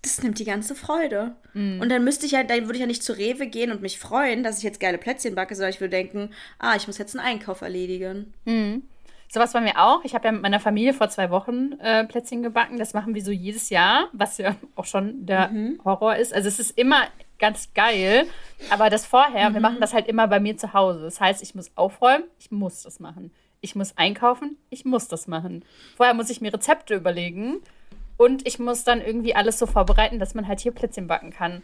Das 0.00 0.22
nimmt 0.22 0.38
die 0.38 0.44
ganze 0.44 0.74
Freude. 0.74 1.36
Mm. 1.54 1.80
Und 1.80 1.88
dann 1.88 2.04
müsste 2.04 2.26
ich 2.26 2.32
ja, 2.32 2.42
dann 2.42 2.62
würde 2.62 2.74
ich 2.74 2.80
ja 2.80 2.86
nicht 2.86 3.02
zu 3.02 3.16
Rewe 3.16 3.46
gehen 3.46 3.72
und 3.72 3.82
mich 3.82 3.98
freuen, 3.98 4.42
dass 4.42 4.58
ich 4.58 4.64
jetzt 4.64 4.80
geile 4.80 4.98
Plätzchen 4.98 5.34
backe, 5.34 5.54
sondern 5.54 5.70
ich 5.70 5.80
würde 5.80 5.90
denken, 5.90 6.30
ah, 6.58 6.76
ich 6.76 6.86
muss 6.86 6.98
jetzt 6.98 7.16
einen 7.16 7.26
Einkauf 7.26 7.60
erledigen. 7.60 8.32
Mm. 8.44 8.78
Sowas 9.32 9.54
bei 9.54 9.62
mir 9.62 9.82
auch. 9.82 10.04
Ich 10.04 10.14
habe 10.14 10.26
ja 10.26 10.32
mit 10.32 10.42
meiner 10.42 10.60
Familie 10.60 10.92
vor 10.92 11.08
zwei 11.08 11.30
Wochen 11.30 11.72
äh, 11.80 12.04
Plätzchen 12.04 12.42
gebacken. 12.42 12.78
Das 12.78 12.92
machen 12.92 13.14
wir 13.14 13.24
so 13.24 13.30
jedes 13.30 13.70
Jahr, 13.70 14.10
was 14.12 14.36
ja 14.36 14.56
auch 14.76 14.84
schon 14.84 15.24
der 15.24 15.48
mhm. 15.48 15.80
Horror 15.86 16.16
ist. 16.16 16.34
Also 16.34 16.48
es 16.48 16.58
ist 16.58 16.76
immer 16.76 17.04
ganz 17.38 17.72
geil. 17.72 18.26
Aber 18.68 18.90
das 18.90 19.06
vorher, 19.06 19.48
mhm. 19.48 19.54
wir 19.54 19.60
machen 19.62 19.80
das 19.80 19.94
halt 19.94 20.06
immer 20.06 20.28
bei 20.28 20.38
mir 20.38 20.58
zu 20.58 20.74
Hause. 20.74 21.00
Das 21.00 21.18
heißt, 21.18 21.42
ich 21.42 21.54
muss 21.54 21.70
aufräumen, 21.76 22.24
ich 22.38 22.50
muss 22.50 22.82
das 22.82 23.00
machen. 23.00 23.32
Ich 23.62 23.74
muss 23.74 23.96
einkaufen, 23.96 24.58
ich 24.68 24.84
muss 24.84 25.08
das 25.08 25.26
machen. 25.26 25.64
Vorher 25.96 26.12
muss 26.12 26.28
ich 26.28 26.42
mir 26.42 26.52
Rezepte 26.52 26.94
überlegen 26.94 27.62
und 28.18 28.46
ich 28.46 28.58
muss 28.58 28.84
dann 28.84 29.00
irgendwie 29.00 29.34
alles 29.34 29.58
so 29.58 29.64
vorbereiten, 29.64 30.18
dass 30.18 30.34
man 30.34 30.46
halt 30.46 30.60
hier 30.60 30.72
Plätzchen 30.72 31.06
backen 31.06 31.30
kann. 31.30 31.62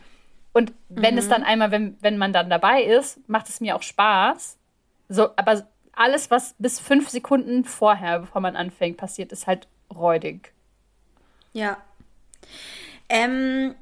Und 0.55 0.73
wenn 0.89 1.15
mhm. 1.15 1.19
es 1.19 1.29
dann 1.29 1.45
einmal, 1.45 1.71
wenn, 1.71 1.99
wenn 2.01 2.17
man 2.17 2.33
dann 2.33 2.49
dabei 2.49 2.83
ist, 2.83 3.29
macht 3.29 3.51
es 3.51 3.61
mir 3.61 3.77
auch 3.77 3.83
Spaß. 3.83 4.57
So, 5.11 5.29
aber 5.37 5.67
alles, 5.99 6.31
was 6.31 6.55
bis 6.59 6.79
fünf 6.79 7.09
Sekunden 7.09 7.65
vorher, 7.65 8.21
bevor 8.21 8.41
man 8.41 8.57
anfängt, 8.57 8.97
passiert, 8.97 9.33
ist 9.33 9.47
halt 9.47 9.69
räudig. 9.93 10.53
Ja. 11.53 11.79
Ähm, 13.09 13.75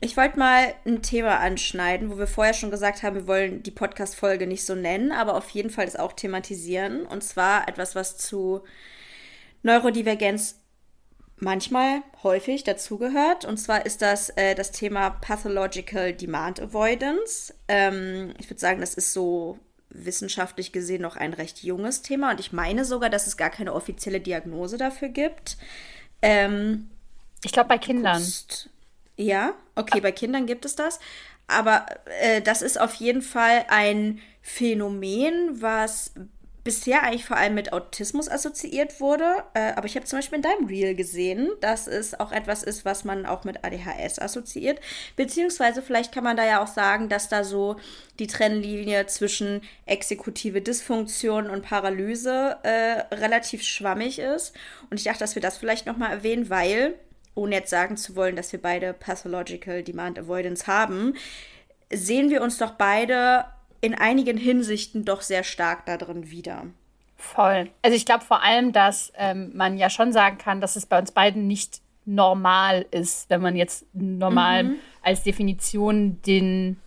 ich 0.00 0.16
wollte 0.16 0.38
mal 0.38 0.74
ein 0.84 1.02
Thema 1.02 1.38
anschneiden, 1.38 2.10
wo 2.10 2.18
wir 2.18 2.26
vorher 2.26 2.54
schon 2.54 2.70
gesagt 2.70 3.02
haben, 3.02 3.14
wir 3.14 3.26
wollen 3.26 3.62
die 3.62 3.70
Podcast-Folge 3.70 4.46
nicht 4.46 4.64
so 4.64 4.74
nennen, 4.74 5.12
aber 5.12 5.36
auf 5.36 5.50
jeden 5.50 5.70
Fall 5.70 5.84
das 5.84 5.96
auch 5.96 6.12
thematisieren. 6.12 7.06
Und 7.06 7.22
zwar 7.22 7.68
etwas, 7.68 7.94
was 7.94 8.16
zu 8.16 8.62
Neurodivergenz 9.62 10.56
manchmal 11.36 12.02
häufig 12.22 12.64
dazugehört. 12.64 13.44
Und 13.44 13.58
zwar 13.58 13.86
ist 13.86 14.02
das 14.02 14.30
äh, 14.30 14.54
das 14.54 14.72
Thema 14.72 15.10
Pathological 15.10 16.12
Demand 16.12 16.60
Avoidance. 16.60 17.54
Ähm, 17.68 18.34
ich 18.38 18.48
würde 18.50 18.60
sagen, 18.60 18.80
das 18.80 18.94
ist 18.94 19.12
so 19.12 19.58
wissenschaftlich 19.90 20.72
gesehen 20.72 21.02
noch 21.02 21.16
ein 21.16 21.32
recht 21.32 21.62
junges 21.62 22.02
Thema 22.02 22.30
und 22.30 22.40
ich 22.40 22.52
meine 22.52 22.84
sogar, 22.84 23.10
dass 23.10 23.26
es 23.26 23.36
gar 23.36 23.50
keine 23.50 23.74
offizielle 23.74 24.20
Diagnose 24.20 24.78
dafür 24.78 25.08
gibt. 25.08 25.56
Ähm, 26.22 26.88
ich 27.44 27.52
glaube 27.52 27.68
bei 27.68 27.78
Kindern. 27.78 28.18
Guckst, 28.18 28.70
ja, 29.16 29.54
okay, 29.74 30.00
bei 30.00 30.12
Kindern 30.12 30.46
gibt 30.46 30.64
es 30.64 30.76
das. 30.76 30.98
Aber 31.46 31.86
äh, 32.20 32.40
das 32.40 32.62
ist 32.62 32.80
auf 32.80 32.94
jeden 32.94 33.22
Fall 33.22 33.64
ein 33.68 34.20
Phänomen, 34.40 35.60
was 35.60 36.12
bisher 36.64 37.02
eigentlich 37.02 37.24
vor 37.24 37.36
allem 37.36 37.54
mit 37.54 37.72
Autismus 37.72 38.28
assoziiert 38.28 39.00
wurde. 39.00 39.44
Äh, 39.54 39.72
aber 39.72 39.86
ich 39.86 39.96
habe 39.96 40.06
zum 40.06 40.18
Beispiel 40.18 40.36
in 40.36 40.42
deinem 40.42 40.66
Reel 40.66 40.94
gesehen, 40.94 41.50
dass 41.60 41.86
es 41.86 42.18
auch 42.18 42.32
etwas 42.32 42.62
ist, 42.62 42.84
was 42.84 43.04
man 43.04 43.26
auch 43.26 43.44
mit 43.44 43.64
ADHS 43.64 44.18
assoziiert. 44.18 44.80
Beziehungsweise 45.16 45.82
vielleicht 45.82 46.12
kann 46.12 46.24
man 46.24 46.36
da 46.36 46.44
ja 46.44 46.62
auch 46.62 46.66
sagen, 46.66 47.08
dass 47.08 47.28
da 47.28 47.44
so 47.44 47.76
die 48.18 48.26
Trennlinie 48.26 49.06
zwischen 49.06 49.62
exekutive 49.86 50.60
Dysfunktion 50.60 51.48
und 51.48 51.62
Paralyse 51.62 52.58
äh, 52.62 53.14
relativ 53.14 53.62
schwammig 53.62 54.18
ist. 54.18 54.54
Und 54.90 54.98
ich 54.98 55.04
dachte, 55.04 55.20
dass 55.20 55.34
wir 55.34 55.42
das 55.42 55.58
vielleicht 55.58 55.86
nochmal 55.86 56.10
erwähnen, 56.10 56.50
weil, 56.50 56.94
ohne 57.34 57.56
jetzt 57.56 57.70
sagen 57.70 57.96
zu 57.96 58.16
wollen, 58.16 58.36
dass 58.36 58.52
wir 58.52 58.60
beide 58.60 58.92
Pathological 58.92 59.82
Demand 59.82 60.18
Avoidance 60.18 60.66
haben, 60.66 61.14
sehen 61.92 62.30
wir 62.30 62.42
uns 62.42 62.58
doch 62.58 62.72
beide 62.72 63.46
in 63.80 63.94
einigen 63.94 64.36
Hinsichten 64.36 65.04
doch 65.04 65.22
sehr 65.22 65.44
stark 65.44 65.86
da 65.86 65.96
drin 65.96 66.30
wieder. 66.30 66.66
Voll. 67.16 67.68
Also 67.82 67.96
ich 67.96 68.06
glaube 68.06 68.24
vor 68.24 68.42
allem, 68.42 68.72
dass 68.72 69.12
ähm, 69.16 69.50
man 69.54 69.76
ja 69.76 69.90
schon 69.90 70.12
sagen 70.12 70.38
kann, 70.38 70.60
dass 70.60 70.76
es 70.76 70.86
bei 70.86 70.98
uns 70.98 71.12
beiden 71.12 71.46
nicht 71.46 71.80
normal 72.06 72.86
ist, 72.90 73.28
wenn 73.28 73.42
man 73.42 73.56
jetzt 73.56 73.86
normal 73.92 74.64
mhm. 74.64 74.76
als 75.02 75.22
Definition 75.22 76.20
den 76.22 76.80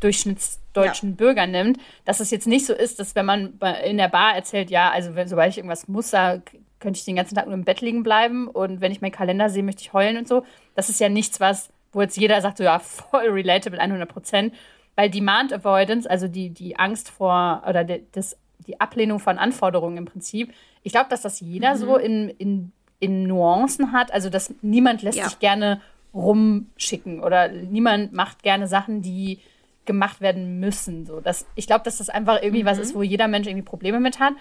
durchschnittsdeutschen 0.00 1.10
ja. 1.10 1.16
Bürger 1.16 1.46
nimmt, 1.46 1.78
dass 2.04 2.20
es 2.20 2.30
jetzt 2.30 2.46
nicht 2.46 2.66
so 2.66 2.72
ist, 2.72 3.00
dass 3.00 3.14
wenn 3.14 3.26
man 3.26 3.58
in 3.84 3.98
der 3.98 4.08
Bar 4.08 4.34
erzählt, 4.36 4.70
ja, 4.70 4.90
also 4.90 5.14
wenn, 5.14 5.28
sobald 5.28 5.50
ich 5.50 5.58
irgendwas 5.58 5.88
muss, 5.88 6.10
da 6.10 6.40
könnte 6.80 6.98
ich 6.98 7.04
den 7.04 7.16
ganzen 7.16 7.34
Tag 7.34 7.46
nur 7.46 7.54
im 7.54 7.64
Bett 7.64 7.80
liegen 7.80 8.02
bleiben 8.02 8.48
und 8.48 8.80
wenn 8.80 8.92
ich 8.92 9.00
meinen 9.00 9.12
Kalender 9.12 9.50
sehe, 9.50 9.62
möchte 9.62 9.82
ich 9.82 9.92
heulen 9.92 10.16
und 10.16 10.28
so. 10.28 10.44
Das 10.76 10.88
ist 10.88 11.00
ja 11.00 11.08
nichts, 11.08 11.40
was, 11.40 11.70
wo 11.92 12.00
jetzt 12.00 12.16
jeder 12.16 12.40
sagt, 12.40 12.58
so 12.58 12.64
ja, 12.64 12.78
voll 12.78 13.28
relatable, 13.28 13.80
100 13.80 14.08
Prozent. 14.08 14.54
Weil 14.98 15.10
Demand 15.10 15.52
Avoidance, 15.52 16.10
also 16.10 16.26
die, 16.26 16.50
die 16.50 16.76
Angst 16.76 17.08
vor 17.08 17.62
oder 17.68 17.84
die, 17.84 18.02
das, 18.10 18.36
die 18.66 18.80
Ablehnung 18.80 19.20
von 19.20 19.38
Anforderungen 19.38 19.96
im 19.96 20.06
Prinzip, 20.06 20.52
ich 20.82 20.90
glaube, 20.90 21.08
dass 21.08 21.22
das 21.22 21.38
jeder 21.38 21.76
mhm. 21.76 21.78
so 21.78 21.96
in, 21.96 22.28
in, 22.30 22.72
in 22.98 23.22
Nuancen 23.22 23.92
hat. 23.92 24.12
Also, 24.12 24.28
dass 24.28 24.52
niemand 24.60 25.02
lässt 25.02 25.18
ja. 25.18 25.28
sich 25.28 25.38
gerne 25.38 25.80
rumschicken 26.12 27.20
oder 27.22 27.46
niemand 27.46 28.12
macht 28.12 28.42
gerne 28.42 28.66
Sachen, 28.66 29.00
die 29.00 29.38
gemacht 29.84 30.20
werden 30.20 30.58
müssen. 30.58 31.06
So, 31.06 31.20
das, 31.20 31.46
ich 31.54 31.68
glaube, 31.68 31.84
dass 31.84 31.98
das 31.98 32.08
einfach 32.08 32.42
irgendwie 32.42 32.64
mhm. 32.64 32.68
was 32.68 32.78
ist, 32.78 32.96
wo 32.96 33.04
jeder 33.04 33.28
Mensch 33.28 33.46
irgendwie 33.46 33.64
Probleme 33.64 34.00
mit 34.00 34.18
hat. 34.18 34.32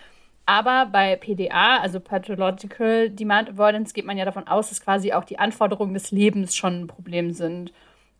Aber 0.47 0.87
bei 0.87 1.17
PDA, 1.17 1.77
also 1.77 1.99
Pathological 1.99 3.11
Demand 3.11 3.49
Avoidance, 3.49 3.93
geht 3.93 4.05
man 4.07 4.17
ja 4.17 4.25
davon 4.25 4.47
aus, 4.47 4.69
dass 4.69 4.81
quasi 4.81 5.13
auch 5.13 5.23
die 5.23 5.37
Anforderungen 5.37 5.93
des 5.93 6.09
Lebens 6.09 6.55
schon 6.55 6.81
ein 6.81 6.87
Problem 6.87 7.33
sind. 7.33 7.73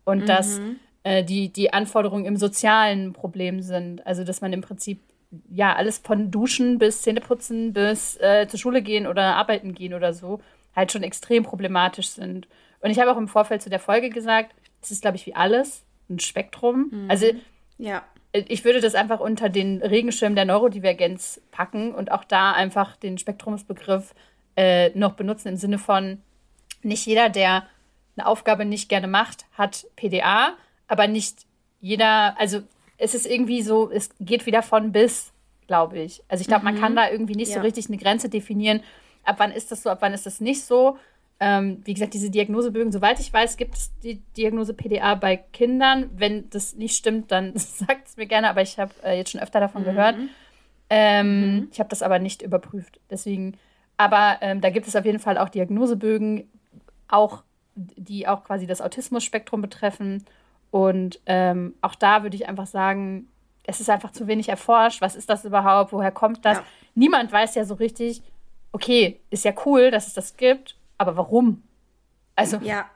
Und 0.04 0.20
mhm. 0.20 0.26
dass 0.26 0.60
äh, 1.02 1.24
die, 1.24 1.52
die 1.52 1.72
Anforderungen 1.72 2.24
im 2.24 2.36
sozialen 2.36 3.12
Problem 3.12 3.60
sind. 3.60 4.06
Also, 4.06 4.24
dass 4.24 4.40
man 4.40 4.52
im 4.52 4.60
Prinzip 4.60 5.00
ja 5.50 5.74
alles 5.74 5.98
von 5.98 6.30
Duschen 6.30 6.78
bis 6.78 7.02
Zähneputzen 7.02 7.72
bis 7.72 8.16
äh, 8.20 8.46
zur 8.48 8.58
Schule 8.58 8.82
gehen 8.82 9.06
oder 9.06 9.36
arbeiten 9.36 9.74
gehen 9.74 9.94
oder 9.94 10.12
so 10.14 10.40
halt 10.74 10.92
schon 10.92 11.02
extrem 11.02 11.42
problematisch 11.42 12.08
sind. 12.08 12.48
Und 12.80 12.90
ich 12.90 13.00
habe 13.00 13.10
auch 13.10 13.16
im 13.16 13.28
Vorfeld 13.28 13.62
zu 13.62 13.68
der 13.68 13.80
Folge 13.80 14.10
gesagt, 14.10 14.54
es 14.80 14.90
ist, 14.90 15.02
glaube 15.02 15.16
ich, 15.16 15.26
wie 15.26 15.34
alles 15.34 15.84
ein 16.08 16.20
Spektrum. 16.20 16.88
Mhm. 16.90 17.10
Also, 17.10 17.26
ja. 17.78 18.04
ich 18.32 18.64
würde 18.64 18.80
das 18.80 18.94
einfach 18.94 19.20
unter 19.20 19.48
den 19.48 19.82
Regenschirm 19.82 20.36
der 20.36 20.44
Neurodivergenz 20.44 21.40
packen 21.50 21.92
und 21.94 22.12
auch 22.12 22.24
da 22.24 22.52
einfach 22.52 22.96
den 22.96 23.18
Spektrumsbegriff 23.18 24.14
äh, 24.56 24.90
noch 24.90 25.14
benutzen 25.14 25.48
im 25.48 25.56
Sinne 25.56 25.78
von, 25.78 26.22
nicht 26.82 27.06
jeder, 27.06 27.28
der 27.28 27.66
eine 28.16 28.26
Aufgabe 28.26 28.64
nicht 28.64 28.88
gerne 28.88 29.08
macht, 29.08 29.46
hat 29.52 29.86
PDA, 29.96 30.54
aber 30.88 31.06
nicht 31.06 31.46
jeder, 31.80 32.38
also 32.38 32.62
es 32.96 33.14
ist 33.14 33.26
irgendwie 33.26 33.62
so, 33.62 33.90
es 33.90 34.10
geht 34.18 34.46
wieder 34.46 34.62
von 34.62 34.90
bis, 34.92 35.32
glaube 35.66 35.98
ich. 36.00 36.22
Also 36.28 36.42
ich 36.42 36.48
glaube, 36.48 36.66
mhm. 36.66 36.72
man 36.72 36.80
kann 36.80 36.96
da 36.96 37.08
irgendwie 37.08 37.36
nicht 37.36 37.50
ja. 37.50 37.56
so 37.56 37.60
richtig 37.60 37.88
eine 37.88 37.98
Grenze 37.98 38.28
definieren, 38.28 38.80
ab 39.24 39.36
wann 39.38 39.52
ist 39.52 39.70
das 39.70 39.82
so, 39.82 39.90
ab 39.90 39.98
wann 40.00 40.14
ist 40.14 40.26
das 40.26 40.40
nicht 40.40 40.62
so. 40.62 40.98
Ähm, 41.40 41.82
wie 41.84 41.94
gesagt, 41.94 42.14
diese 42.14 42.30
Diagnosebögen, 42.30 42.90
soweit 42.90 43.20
ich 43.20 43.32
weiß, 43.32 43.56
gibt 43.56 43.76
es 43.76 43.92
die 44.00 44.16
Diagnose 44.36 44.74
PDA 44.74 45.14
bei 45.14 45.36
Kindern. 45.36 46.10
Wenn 46.16 46.50
das 46.50 46.74
nicht 46.74 46.96
stimmt, 46.96 47.30
dann 47.30 47.52
sagt 47.56 48.08
es 48.08 48.16
mir 48.16 48.26
gerne, 48.26 48.50
aber 48.50 48.62
ich 48.62 48.78
habe 48.78 48.92
äh, 49.04 49.16
jetzt 49.16 49.30
schon 49.30 49.40
öfter 49.40 49.60
davon 49.60 49.82
mhm. 49.82 49.86
gehört. 49.86 50.16
Ähm, 50.90 51.54
mhm. 51.54 51.68
Ich 51.70 51.78
habe 51.78 51.90
das 51.90 52.02
aber 52.02 52.18
nicht 52.18 52.42
überprüft. 52.42 52.98
Deswegen, 53.08 53.56
aber 53.96 54.38
ähm, 54.40 54.60
da 54.60 54.70
gibt 54.70 54.88
es 54.88 54.96
auf 54.96 55.04
jeden 55.04 55.20
Fall 55.20 55.38
auch 55.38 55.48
Diagnosebögen, 55.48 56.50
auch 57.06 57.44
die 57.76 58.26
auch 58.26 58.42
quasi 58.42 58.66
das 58.66 58.80
Autismus-Spektrum 58.80 59.62
betreffen. 59.62 60.24
Und 60.70 61.20
ähm, 61.26 61.74
auch 61.80 61.94
da 61.94 62.22
würde 62.22 62.36
ich 62.36 62.48
einfach 62.48 62.66
sagen, 62.66 63.28
es 63.64 63.80
ist 63.80 63.90
einfach 63.90 64.12
zu 64.12 64.26
wenig 64.26 64.48
erforscht. 64.48 65.00
Was 65.00 65.14
ist 65.14 65.28
das 65.28 65.44
überhaupt? 65.44 65.92
Woher 65.92 66.10
kommt 66.10 66.44
das? 66.44 66.58
Ja. 66.58 66.64
Niemand 66.94 67.30
weiß 67.32 67.54
ja 67.54 67.64
so 67.64 67.74
richtig, 67.74 68.22
okay, 68.72 69.20
ist 69.30 69.44
ja 69.44 69.52
cool, 69.66 69.90
dass 69.90 70.06
es 70.06 70.14
das 70.14 70.36
gibt, 70.36 70.76
aber 70.96 71.16
warum? 71.16 71.62
Also. 72.36 72.58
Ja. 72.58 72.88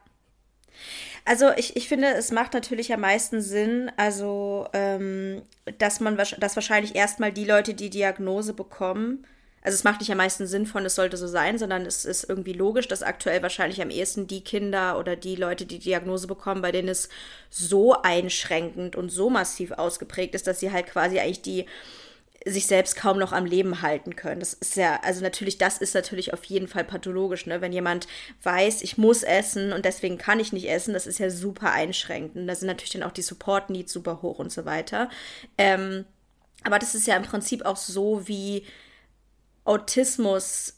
Also 1.25 1.51
ich, 1.57 1.77
ich 1.77 1.89
finde, 1.89 2.09
es 2.09 2.33
macht 2.33 2.53
natürlich 2.53 2.93
am 2.93 3.01
meisten 3.01 3.41
Sinn, 3.41 3.93
also 3.97 4.67
ähm, 4.73 5.43
dass 5.79 6.01
man 6.01 6.17
dass 6.17 6.57
wahrscheinlich 6.57 6.97
erstmal 6.97 7.31
die 7.31 7.45
Leute, 7.45 7.75
die 7.75 7.91
Diagnose 7.91 8.55
bekommen, 8.55 9.25
also 9.63 9.77
es 9.77 9.85
macht 9.85 10.01
nicht 10.01 10.11
am 10.11 10.19
meisten 10.19 10.47
Sinn 10.47 10.67
von, 10.67 10.85
es 10.85 10.97
sollte 10.97 11.17
so 11.17 11.29
sein, 11.29 11.57
sondern 11.57 11.87
es 11.87 12.05
ist 12.05 12.29
irgendwie 12.29 12.53
logisch, 12.53 12.89
dass 12.89 13.03
aktuell 13.03 13.43
wahrscheinlich 13.43 13.81
am 13.81 13.91
ehesten 13.91 14.27
die 14.27 14.43
Kinder 14.43 14.99
oder 14.99 15.15
die 15.15 15.37
Leute, 15.37 15.67
die 15.67 15.79
Diagnose 15.79 16.27
bekommen, 16.27 16.63
bei 16.63 16.73
denen 16.73 16.89
es 16.89 17.09
so 17.49 17.95
einschränkend 18.03 18.97
und 18.97 19.11
so 19.11 19.31
massiv 19.31 19.71
ausgeprägt 19.73 20.35
ist, 20.35 20.47
dass 20.47 20.61
sie 20.61 20.73
halt 20.73 20.87
quasi 20.89 21.21
eigentlich 21.21 21.43
die 21.43 21.67
sich 22.45 22.67
selbst 22.67 22.97
kaum 22.97 23.19
noch 23.19 23.33
am 23.33 23.45
Leben 23.45 23.83
halten 23.83 24.17
können. 24.17 24.41
Das 24.41 24.55
ist 24.55 24.77
ja, 24.77 24.99
also 25.03 25.23
natürlich, 25.23 25.59
das 25.59 25.79
ist 25.79 25.95
natürlich 25.95 26.33
auf 26.33 26.45
jeden 26.45 26.67
Fall 26.67 26.83
pathologisch, 26.85 27.47
ne? 27.47 27.61
Wenn 27.61 27.73
jemand 27.73 28.09
weiß, 28.43 28.83
ich 28.83 28.99
muss 28.99 29.23
essen 29.23 29.73
und 29.73 29.85
deswegen 29.85 30.19
kann 30.19 30.41
ich 30.41 30.53
nicht 30.53 30.69
essen, 30.69 30.93
das 30.93 31.07
ist 31.07 31.19
ja 31.19 31.31
super 31.31 31.73
einschränkend. 31.73 32.49
Da 32.49 32.55
sind 32.55 32.67
natürlich 32.67 32.91
dann 32.91 33.05
auch 33.05 33.13
die 33.13 33.23
Support-Needs 33.23 33.93
super 33.93 34.23
hoch 34.23 34.39
und 34.39 34.51
so 34.51 34.65
weiter. 34.65 35.09
Ähm, 35.57 36.05
aber 36.65 36.79
das 36.79 36.95
ist 36.95 37.07
ja 37.07 37.17
im 37.17 37.23
Prinzip 37.23 37.65
auch 37.65 37.77
so, 37.77 38.27
wie 38.27 38.65
Autismus 39.65 40.75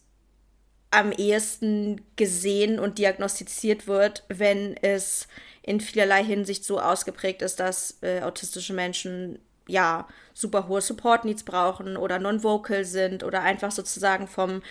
am 0.91 1.11
ehesten 1.11 2.03
gesehen 2.17 2.79
und 2.79 2.99
diagnostiziert 2.99 3.87
wird, 3.87 4.25
wenn 4.29 4.77
es 4.77 5.27
in 5.63 5.81
vielerlei 5.81 6.23
Hinsicht 6.23 6.65
so 6.65 6.79
ausgeprägt 6.79 7.43
ist, 7.43 7.59
dass 7.59 7.99
äh, 8.03 8.21
autistische 8.21 8.75
Menschen 8.75 9.41
ja 9.67 10.07
super 10.35 10.69
hohe 10.69 10.81
Support 10.81 11.25
Needs 11.25 11.43
brauchen 11.43 11.97
oder 11.97 12.19
non-vocal 12.19 12.85
sind 12.85 13.25
oder 13.25 13.41
einfach 13.43 13.73
sozusagen 13.73 14.29
vom 14.29 14.63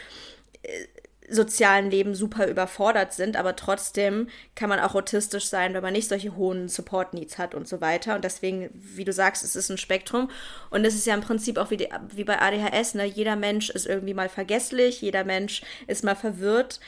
äh, 0.62 0.86
sozialen 1.34 1.90
Leben 1.90 2.16
super 2.16 2.48
überfordert 2.48 3.14
sind, 3.14 3.36
aber 3.36 3.56
trotzdem 3.56 4.28
kann 4.56 4.70
man 4.70 4.80
auch 4.80 4.96
autistisch 4.96 5.46
sein, 5.46 5.74
wenn 5.74 5.84
man 5.84 5.94
nicht 5.94 6.08
solche 6.08 6.36
hohen 6.36 6.70
Support 6.70 7.14
Needs 7.14 7.38
hat 7.38 7.56
und 7.56 7.68
so 7.68 7.82
weiter. 7.82 8.16
Und 8.16 8.24
deswegen, 8.24 8.70
wie 8.74 9.06
du 9.06 9.14
sagst, 9.14 9.44
es 9.44 9.56
ist 9.56 9.70
ein 9.70 9.78
Spektrum. 9.78 10.30
Und 10.70 10.86
es 10.86 10.96
ist 10.96 11.06
ja 11.06 11.14
im 11.14 11.22
Prinzip 11.22 11.58
auch 11.58 11.72
wie, 11.72 11.78
die, 11.78 11.90
wie 12.14 12.24
bei 12.24 12.40
ADHS, 12.40 12.96
ne? 12.96 13.06
Jeder 13.06 13.36
Mensch 13.36 13.70
ist 13.70 13.86
irgendwie 13.86 14.14
mal 14.14 14.30
vergesslich, 14.30 15.02
jeder 15.02 15.24
Mensch 15.24 15.62
ist 15.88 16.04
mal 16.04 16.16
verwirrt. 16.16 16.80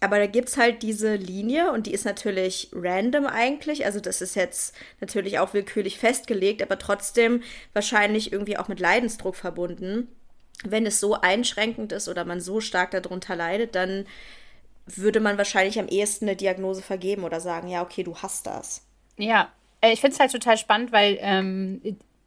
Aber 0.00 0.18
da 0.18 0.26
gibt 0.26 0.48
es 0.50 0.56
halt 0.56 0.82
diese 0.82 1.14
Linie 1.14 1.72
und 1.72 1.86
die 1.86 1.92
ist 1.92 2.04
natürlich 2.04 2.70
random 2.72 3.26
eigentlich. 3.26 3.86
Also 3.86 3.98
das 3.98 4.20
ist 4.20 4.36
jetzt 4.36 4.74
natürlich 5.00 5.38
auch 5.38 5.54
willkürlich 5.54 5.98
festgelegt, 5.98 6.62
aber 6.62 6.78
trotzdem 6.78 7.42
wahrscheinlich 7.72 8.32
irgendwie 8.32 8.58
auch 8.58 8.68
mit 8.68 8.78
Leidensdruck 8.78 9.36
verbunden 9.36 10.08
wenn 10.64 10.86
es 10.86 11.00
so 11.00 11.14
einschränkend 11.14 11.92
ist 11.92 12.08
oder 12.08 12.24
man 12.24 12.40
so 12.40 12.60
stark 12.60 12.92
darunter 12.92 13.36
leidet, 13.36 13.74
dann 13.74 14.06
würde 14.86 15.20
man 15.20 15.36
wahrscheinlich 15.36 15.78
am 15.78 15.88
ehesten 15.88 16.26
eine 16.26 16.36
Diagnose 16.36 16.82
vergeben 16.82 17.24
oder 17.24 17.40
sagen, 17.40 17.68
ja, 17.68 17.82
okay, 17.82 18.02
du 18.02 18.16
hast 18.16 18.46
das. 18.46 18.82
Ja, 19.16 19.50
äh, 19.80 19.92
ich 19.92 20.00
finde 20.00 20.14
es 20.14 20.20
halt 20.20 20.32
total 20.32 20.56
spannend, 20.56 20.92
weil, 20.92 21.18
ähm, 21.20 21.80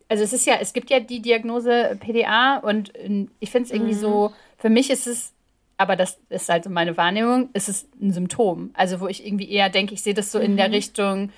also 0.09 0.23
es 0.23 0.33
ist 0.33 0.45
ja, 0.45 0.55
es 0.59 0.73
gibt 0.73 0.89
ja 0.89 0.99
die 0.99 1.21
Diagnose 1.21 1.97
PDA 1.99 2.57
und 2.57 2.91
ähm, 2.95 3.31
ich 3.39 3.51
finde 3.51 3.67
es 3.67 3.73
irgendwie 3.73 3.95
mhm. 3.95 3.99
so, 3.99 4.33
für 4.57 4.69
mich 4.69 4.89
ist 4.89 5.07
es, 5.07 5.31
aber 5.77 5.95
das 5.95 6.19
ist 6.29 6.49
halt 6.49 6.65
so 6.65 6.69
meine 6.69 6.97
Wahrnehmung, 6.97 7.49
ist 7.53 7.69
es 7.69 7.87
ein 8.01 8.11
Symptom. 8.11 8.71
Also 8.73 8.99
wo 8.99 9.07
ich 9.07 9.25
irgendwie 9.25 9.49
eher 9.49 9.69
denke, 9.69 9.93
ich 9.93 10.01
sehe 10.01 10.13
das 10.13 10.31
so 10.31 10.39
mhm. 10.39 10.45
in 10.45 10.57
der 10.57 10.67
mhm. 10.67 10.73
Richtung, 10.73 11.31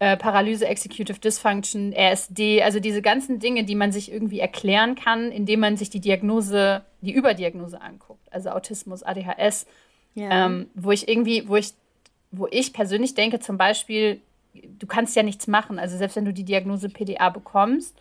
äh, 0.00 0.16
Paralyse, 0.16 0.66
Executive 0.66 1.18
Dysfunction, 1.18 1.92
RSD, 1.92 2.62
also 2.62 2.80
diese 2.80 3.02
ganzen 3.02 3.38
Dinge, 3.38 3.64
die 3.64 3.74
man 3.74 3.92
sich 3.92 4.10
irgendwie 4.10 4.40
erklären 4.40 4.94
kann, 4.94 5.30
indem 5.30 5.60
man 5.60 5.76
sich 5.76 5.90
die 5.90 6.00
Diagnose, 6.00 6.82
die 7.02 7.12
Überdiagnose 7.12 7.80
anguckt, 7.80 8.26
also 8.32 8.48
Autismus, 8.48 9.02
ADHS, 9.02 9.66
ja. 10.14 10.46
ähm, 10.46 10.70
wo 10.74 10.90
ich 10.90 11.06
irgendwie, 11.06 11.46
wo 11.46 11.56
ich, 11.56 11.74
wo 12.30 12.48
ich 12.50 12.72
persönlich 12.72 13.14
denke, 13.14 13.40
zum 13.40 13.58
Beispiel, 13.58 14.22
du 14.54 14.86
kannst 14.86 15.16
ja 15.16 15.22
nichts 15.22 15.46
machen, 15.46 15.78
also 15.78 15.98
selbst 15.98 16.16
wenn 16.16 16.24
du 16.24 16.32
die 16.32 16.44
Diagnose 16.44 16.88
PDA 16.88 17.28
bekommst, 17.28 17.94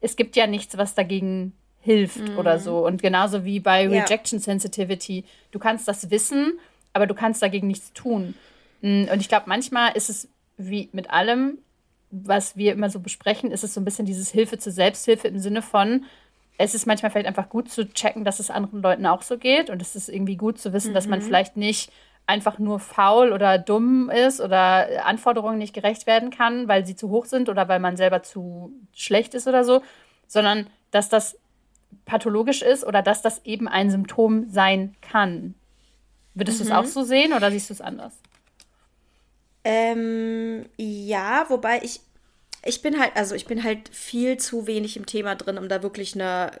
es 0.00 0.14
gibt 0.14 0.36
ja 0.36 0.46
nichts, 0.46 0.78
was 0.78 0.94
dagegen 0.94 1.54
hilft 1.80 2.28
mhm. 2.28 2.38
oder 2.38 2.60
so. 2.60 2.86
Und 2.86 3.02
genauso 3.02 3.44
wie 3.44 3.58
bei 3.58 3.82
ja. 3.82 4.02
Rejection 4.02 4.38
Sensitivity, 4.38 5.24
du 5.50 5.58
kannst 5.58 5.88
das 5.88 6.10
wissen, 6.10 6.52
aber 6.92 7.08
du 7.08 7.14
kannst 7.14 7.42
dagegen 7.42 7.66
nichts 7.66 7.92
tun. 7.94 8.34
Mm, 8.80 9.06
und 9.12 9.20
ich 9.20 9.28
glaube, 9.28 9.46
manchmal 9.48 9.96
ist 9.96 10.08
es 10.08 10.28
wie 10.56 10.88
mit 10.92 11.10
allem, 11.10 11.58
was 12.10 12.56
wir 12.56 12.72
immer 12.72 12.90
so 12.90 13.00
besprechen, 13.00 13.50
ist 13.50 13.64
es 13.64 13.74
so 13.74 13.80
ein 13.80 13.84
bisschen 13.84 14.06
dieses 14.06 14.30
Hilfe 14.30 14.58
zur 14.58 14.72
Selbsthilfe 14.72 15.28
im 15.28 15.38
Sinne 15.38 15.62
von, 15.62 16.04
es 16.58 16.74
ist 16.74 16.86
manchmal 16.86 17.10
vielleicht 17.10 17.26
einfach 17.26 17.48
gut 17.48 17.70
zu 17.70 17.88
checken, 17.92 18.24
dass 18.24 18.38
es 18.38 18.50
anderen 18.50 18.82
Leuten 18.82 19.06
auch 19.06 19.22
so 19.22 19.38
geht. 19.38 19.70
Und 19.70 19.82
es 19.82 19.96
ist 19.96 20.08
irgendwie 20.08 20.36
gut 20.36 20.58
zu 20.58 20.72
wissen, 20.72 20.90
mhm. 20.90 20.94
dass 20.94 21.08
man 21.08 21.18
mhm. 21.18 21.24
vielleicht 21.24 21.56
nicht 21.56 21.90
einfach 22.26 22.58
nur 22.58 22.78
faul 22.78 23.32
oder 23.32 23.58
dumm 23.58 24.08
ist 24.08 24.40
oder 24.40 25.04
Anforderungen 25.04 25.58
nicht 25.58 25.74
gerecht 25.74 26.06
werden 26.06 26.30
kann, 26.30 26.68
weil 26.68 26.86
sie 26.86 26.96
zu 26.96 27.10
hoch 27.10 27.26
sind 27.26 27.48
oder 27.48 27.68
weil 27.68 27.80
man 27.80 27.96
selber 27.96 28.22
zu 28.22 28.72
schlecht 28.94 29.34
ist 29.34 29.46
oder 29.46 29.64
so, 29.64 29.82
sondern 30.26 30.68
dass 30.90 31.08
das 31.08 31.36
pathologisch 32.06 32.62
ist 32.62 32.84
oder 32.84 33.02
dass 33.02 33.20
das 33.20 33.44
eben 33.44 33.68
ein 33.68 33.90
Symptom 33.90 34.48
sein 34.48 34.94
kann. 35.02 35.54
Würdest 36.34 36.60
mhm. 36.60 36.64
du 36.64 36.70
es 36.70 36.76
auch 36.76 36.86
so 36.86 37.02
sehen 37.02 37.32
oder 37.32 37.50
siehst 37.50 37.68
du 37.68 37.74
es 37.74 37.80
anders? 37.80 38.18
Ähm, 39.64 40.66
ja, 40.76 41.46
wobei 41.48 41.80
ich, 41.82 42.00
ich 42.64 42.82
bin 42.82 43.00
halt, 43.00 43.16
also 43.16 43.34
ich 43.34 43.46
bin 43.46 43.64
halt 43.64 43.88
viel 43.88 44.36
zu 44.36 44.66
wenig 44.66 44.96
im 44.96 45.06
Thema 45.06 45.34
drin, 45.34 45.58
um 45.58 45.68
da 45.68 45.82
wirklich 45.82 46.14
eine 46.14 46.52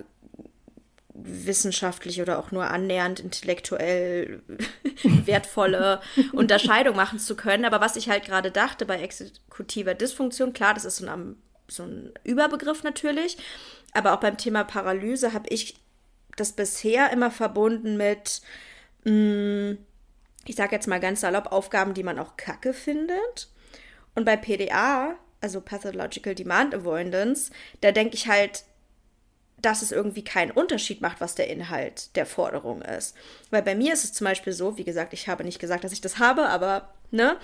wissenschaftlich 1.14 2.20
oder 2.20 2.38
auch 2.38 2.50
nur 2.50 2.68
annähernd 2.70 3.20
intellektuell 3.20 4.42
wertvolle 5.02 6.00
Unterscheidung 6.32 6.96
machen 6.96 7.18
zu 7.18 7.36
können. 7.36 7.64
Aber 7.64 7.80
was 7.80 7.96
ich 7.96 8.08
halt 8.08 8.24
gerade 8.24 8.50
dachte 8.50 8.84
bei 8.84 9.00
exekutiver 9.00 9.94
Dysfunktion, 9.94 10.52
klar, 10.52 10.74
das 10.74 10.84
ist 10.84 10.96
so 10.96 11.06
ein, 11.06 11.36
so 11.68 11.84
ein 11.84 12.12
Überbegriff 12.24 12.82
natürlich, 12.82 13.36
aber 13.92 14.12
auch 14.12 14.20
beim 14.20 14.36
Thema 14.36 14.64
Paralyse 14.64 15.32
habe 15.32 15.48
ich 15.50 15.76
das 16.36 16.52
bisher 16.52 17.12
immer 17.12 17.30
verbunden 17.30 17.96
mit 17.96 18.42
mh, 19.04 19.12
mm, 19.12 19.78
ich 20.46 20.56
sage 20.56 20.74
jetzt 20.74 20.86
mal 20.86 21.00
ganz 21.00 21.20
salopp, 21.20 21.52
Aufgaben, 21.52 21.94
die 21.94 22.02
man 22.02 22.18
auch 22.18 22.36
kacke 22.36 22.72
findet. 22.72 23.48
Und 24.14 24.24
bei 24.24 24.36
PDA, 24.36 25.16
also 25.40 25.60
Pathological 25.60 26.34
Demand 26.34 26.74
Avoidance, 26.74 27.50
da 27.80 27.92
denke 27.92 28.14
ich 28.14 28.28
halt, 28.28 28.64
dass 29.64 29.82
es 29.82 29.92
irgendwie 29.92 30.24
keinen 30.24 30.50
Unterschied 30.50 31.00
macht, 31.00 31.20
was 31.20 31.34
der 31.34 31.48
Inhalt 31.48 32.14
der 32.16 32.26
Forderung 32.26 32.82
ist. 32.82 33.16
Weil 33.50 33.62
bei 33.62 33.74
mir 33.74 33.92
ist 33.92 34.04
es 34.04 34.12
zum 34.12 34.26
Beispiel 34.26 34.52
so, 34.52 34.76
wie 34.76 34.84
gesagt, 34.84 35.12
ich 35.12 35.28
habe 35.28 35.44
nicht 35.44 35.58
gesagt, 35.58 35.84
dass 35.84 35.92
ich 35.92 36.00
das 36.00 36.18
habe, 36.18 36.48
aber 36.48 36.90
ne, 37.10 37.36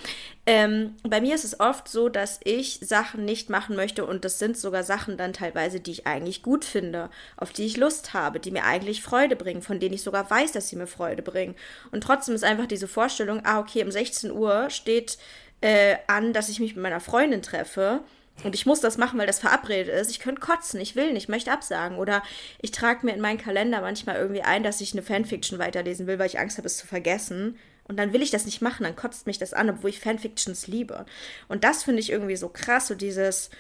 ähm, 0.44 0.96
bei 1.02 1.20
mir 1.20 1.34
ist 1.34 1.44
es 1.44 1.60
oft 1.60 1.88
so, 1.88 2.08
dass 2.08 2.40
ich 2.44 2.80
Sachen 2.82 3.24
nicht 3.24 3.48
machen 3.48 3.76
möchte 3.76 4.04
und 4.04 4.24
das 4.24 4.38
sind 4.38 4.58
sogar 4.58 4.82
Sachen 4.82 5.16
dann 5.16 5.32
teilweise, 5.32 5.80
die 5.80 5.92
ich 5.92 6.06
eigentlich 6.06 6.42
gut 6.42 6.64
finde, 6.64 7.08
auf 7.36 7.52
die 7.52 7.64
ich 7.64 7.76
Lust 7.76 8.12
habe, 8.12 8.40
die 8.40 8.50
mir 8.50 8.64
eigentlich 8.64 9.02
Freude 9.02 9.36
bringen, 9.36 9.62
von 9.62 9.80
denen 9.80 9.94
ich 9.94 10.02
sogar 10.02 10.28
weiß, 10.28 10.52
dass 10.52 10.68
sie 10.68 10.76
mir 10.76 10.88
Freude 10.88 11.22
bringen. 11.22 11.54
Und 11.90 12.02
trotzdem 12.02 12.34
ist 12.34 12.44
einfach 12.44 12.66
diese 12.66 12.88
Vorstellung, 12.88 13.40
ah, 13.44 13.60
okay, 13.60 13.82
um 13.82 13.90
16 13.90 14.30
Uhr 14.30 14.68
steht 14.68 15.16
äh, 15.62 15.96
an, 16.06 16.32
dass 16.32 16.48
ich 16.48 16.60
mich 16.60 16.74
mit 16.74 16.82
meiner 16.82 17.00
Freundin 17.00 17.42
treffe 17.42 18.00
und 18.44 18.54
ich 18.54 18.66
muss 18.66 18.80
das 18.80 18.98
machen, 18.98 19.18
weil 19.18 19.26
das 19.26 19.38
verabredet 19.38 19.94
ist. 19.94 20.10
Ich 20.10 20.20
könnte 20.20 20.40
kotzen, 20.40 20.80
ich 20.80 20.96
will 20.96 21.12
nicht, 21.12 21.28
möchte 21.28 21.52
absagen. 21.52 21.98
Oder 21.98 22.22
ich 22.60 22.70
trage 22.70 23.04
mir 23.04 23.12
in 23.12 23.20
meinen 23.20 23.38
Kalender 23.38 23.80
manchmal 23.80 24.16
irgendwie 24.16 24.42
ein, 24.42 24.62
dass 24.62 24.80
ich 24.80 24.92
eine 24.92 25.02
Fanfiction 25.02 25.58
weiterlesen 25.58 26.06
will, 26.06 26.18
weil 26.18 26.26
ich 26.26 26.38
Angst 26.38 26.56
habe, 26.58 26.66
es 26.66 26.76
zu 26.76 26.86
vergessen. 26.86 27.58
Und 27.84 27.98
dann 27.98 28.12
will 28.12 28.22
ich 28.22 28.30
das 28.30 28.46
nicht 28.46 28.62
machen, 28.62 28.84
dann 28.84 28.96
kotzt 28.96 29.26
mich 29.26 29.38
das 29.38 29.52
an, 29.52 29.68
obwohl 29.68 29.90
ich 29.90 30.00
Fanfictions 30.00 30.68
liebe. 30.68 31.04
Und 31.48 31.64
das 31.64 31.82
finde 31.82 32.00
ich 32.00 32.10
irgendwie 32.10 32.36
so 32.36 32.48
krass, 32.48 32.86
so 32.86 32.94
dieses, 32.94 33.50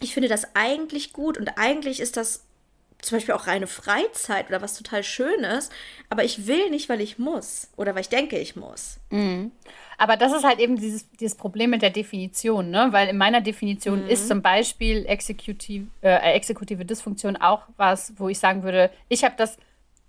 ich 0.00 0.14
finde 0.14 0.28
das 0.28 0.54
eigentlich 0.54 1.12
gut 1.12 1.36
und 1.38 1.58
eigentlich 1.58 2.00
ist 2.00 2.16
das 2.16 2.44
zum 3.02 3.16
Beispiel 3.16 3.34
auch 3.34 3.48
reine 3.48 3.66
Freizeit 3.66 4.48
oder 4.48 4.62
was 4.62 4.74
total 4.74 5.02
Schönes, 5.02 5.70
aber 6.08 6.24
ich 6.24 6.46
will 6.46 6.70
nicht, 6.70 6.88
weil 6.88 7.00
ich 7.00 7.18
muss 7.18 7.68
oder 7.76 7.94
weil 7.94 8.02
ich 8.02 8.08
denke, 8.08 8.38
ich 8.38 8.56
muss. 8.56 9.00
Mhm. 9.10 9.50
Aber 9.98 10.16
das 10.16 10.32
ist 10.32 10.44
halt 10.44 10.60
eben 10.60 10.76
dieses, 10.76 11.10
dieses 11.10 11.36
Problem 11.36 11.70
mit 11.70 11.82
der 11.82 11.90
Definition, 11.90 12.70
ne? 12.70 12.88
weil 12.90 13.08
in 13.08 13.18
meiner 13.18 13.40
Definition 13.40 14.04
mhm. 14.04 14.08
ist 14.08 14.28
zum 14.28 14.40
Beispiel 14.40 15.04
exekutiv, 15.06 15.88
äh, 16.00 16.34
exekutive 16.34 16.84
Dysfunktion 16.84 17.36
auch 17.36 17.62
was, 17.76 18.14
wo 18.16 18.28
ich 18.28 18.38
sagen 18.38 18.62
würde, 18.62 18.90
ich 19.08 19.24
habe 19.24 19.34
das 19.36 19.58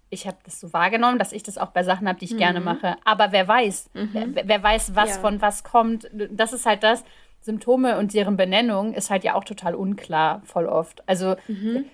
ich 0.10 0.28
habe 0.28 0.38
das 0.46 0.60
so 0.60 0.72
wahrgenommen, 0.74 1.18
dass 1.18 1.32
ich 1.32 1.42
das 1.42 1.58
auch 1.58 1.70
bei 1.70 1.82
Sachen 1.82 2.08
habe, 2.08 2.20
die 2.20 2.26
ich 2.26 2.34
mhm. 2.34 2.38
gerne 2.38 2.60
mache. 2.60 2.98
Aber 3.04 3.32
wer 3.32 3.48
weiß, 3.48 3.90
mhm. 3.96 4.10
wer, 4.34 4.48
wer, 4.48 4.62
weiß, 4.62 4.96
was 4.96 5.10
ja. 5.10 5.16
von 5.16 5.42
was 5.42 5.64
kommt. 5.64 6.08
Das 6.30 6.54
ist 6.54 6.68
halt 6.68 6.84
das. 6.84 7.04
Symptome 7.42 7.98
und 7.98 8.14
deren 8.14 8.38
Benennung 8.38 8.94
ist 8.94 9.10
halt 9.10 9.24
ja 9.24 9.34
auch 9.34 9.44
total 9.44 9.74
unklar, 9.74 10.44
voll 10.46 10.68
oft. 10.68 11.04
Also 11.10 11.36
mhm 11.48 11.86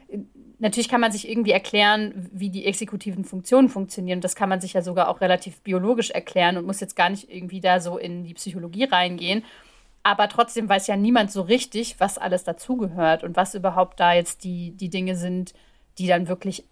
natürlich 0.59 0.89
kann 0.89 1.01
man 1.01 1.11
sich 1.11 1.27
irgendwie 1.27 1.51
erklären, 1.51 2.29
wie 2.31 2.49
die 2.49 2.65
exekutiven 2.65 3.23
Funktionen 3.23 3.69
funktionieren. 3.69 4.21
Das 4.21 4.35
kann 4.35 4.49
man 4.49 4.61
sich 4.61 4.73
ja 4.73 4.81
sogar 4.81 5.07
auch 5.07 5.21
relativ 5.21 5.61
biologisch 5.61 6.11
erklären 6.11 6.57
und 6.57 6.65
muss 6.65 6.79
jetzt 6.79 6.95
gar 6.95 7.09
nicht 7.09 7.31
irgendwie 7.31 7.61
da 7.61 7.79
so 7.79 7.97
in 7.97 8.23
die 8.23 8.33
Psychologie 8.33 8.83
reingehen. 8.83 9.43
Aber 10.03 10.29
trotzdem 10.29 10.69
weiß 10.69 10.87
ja 10.87 10.95
niemand 10.95 11.31
so 11.31 11.41
richtig, 11.41 11.99
was 11.99 12.17
alles 12.17 12.43
dazugehört 12.43 13.23
und 13.23 13.35
was 13.35 13.55
überhaupt 13.55 13.99
da 13.99 14.13
jetzt 14.13 14.43
die, 14.43 14.71
die 14.71 14.89
Dinge 14.89 15.15
sind, 15.15 15.53
die 15.97 16.07
dann 16.07 16.27
wirklich 16.27 16.63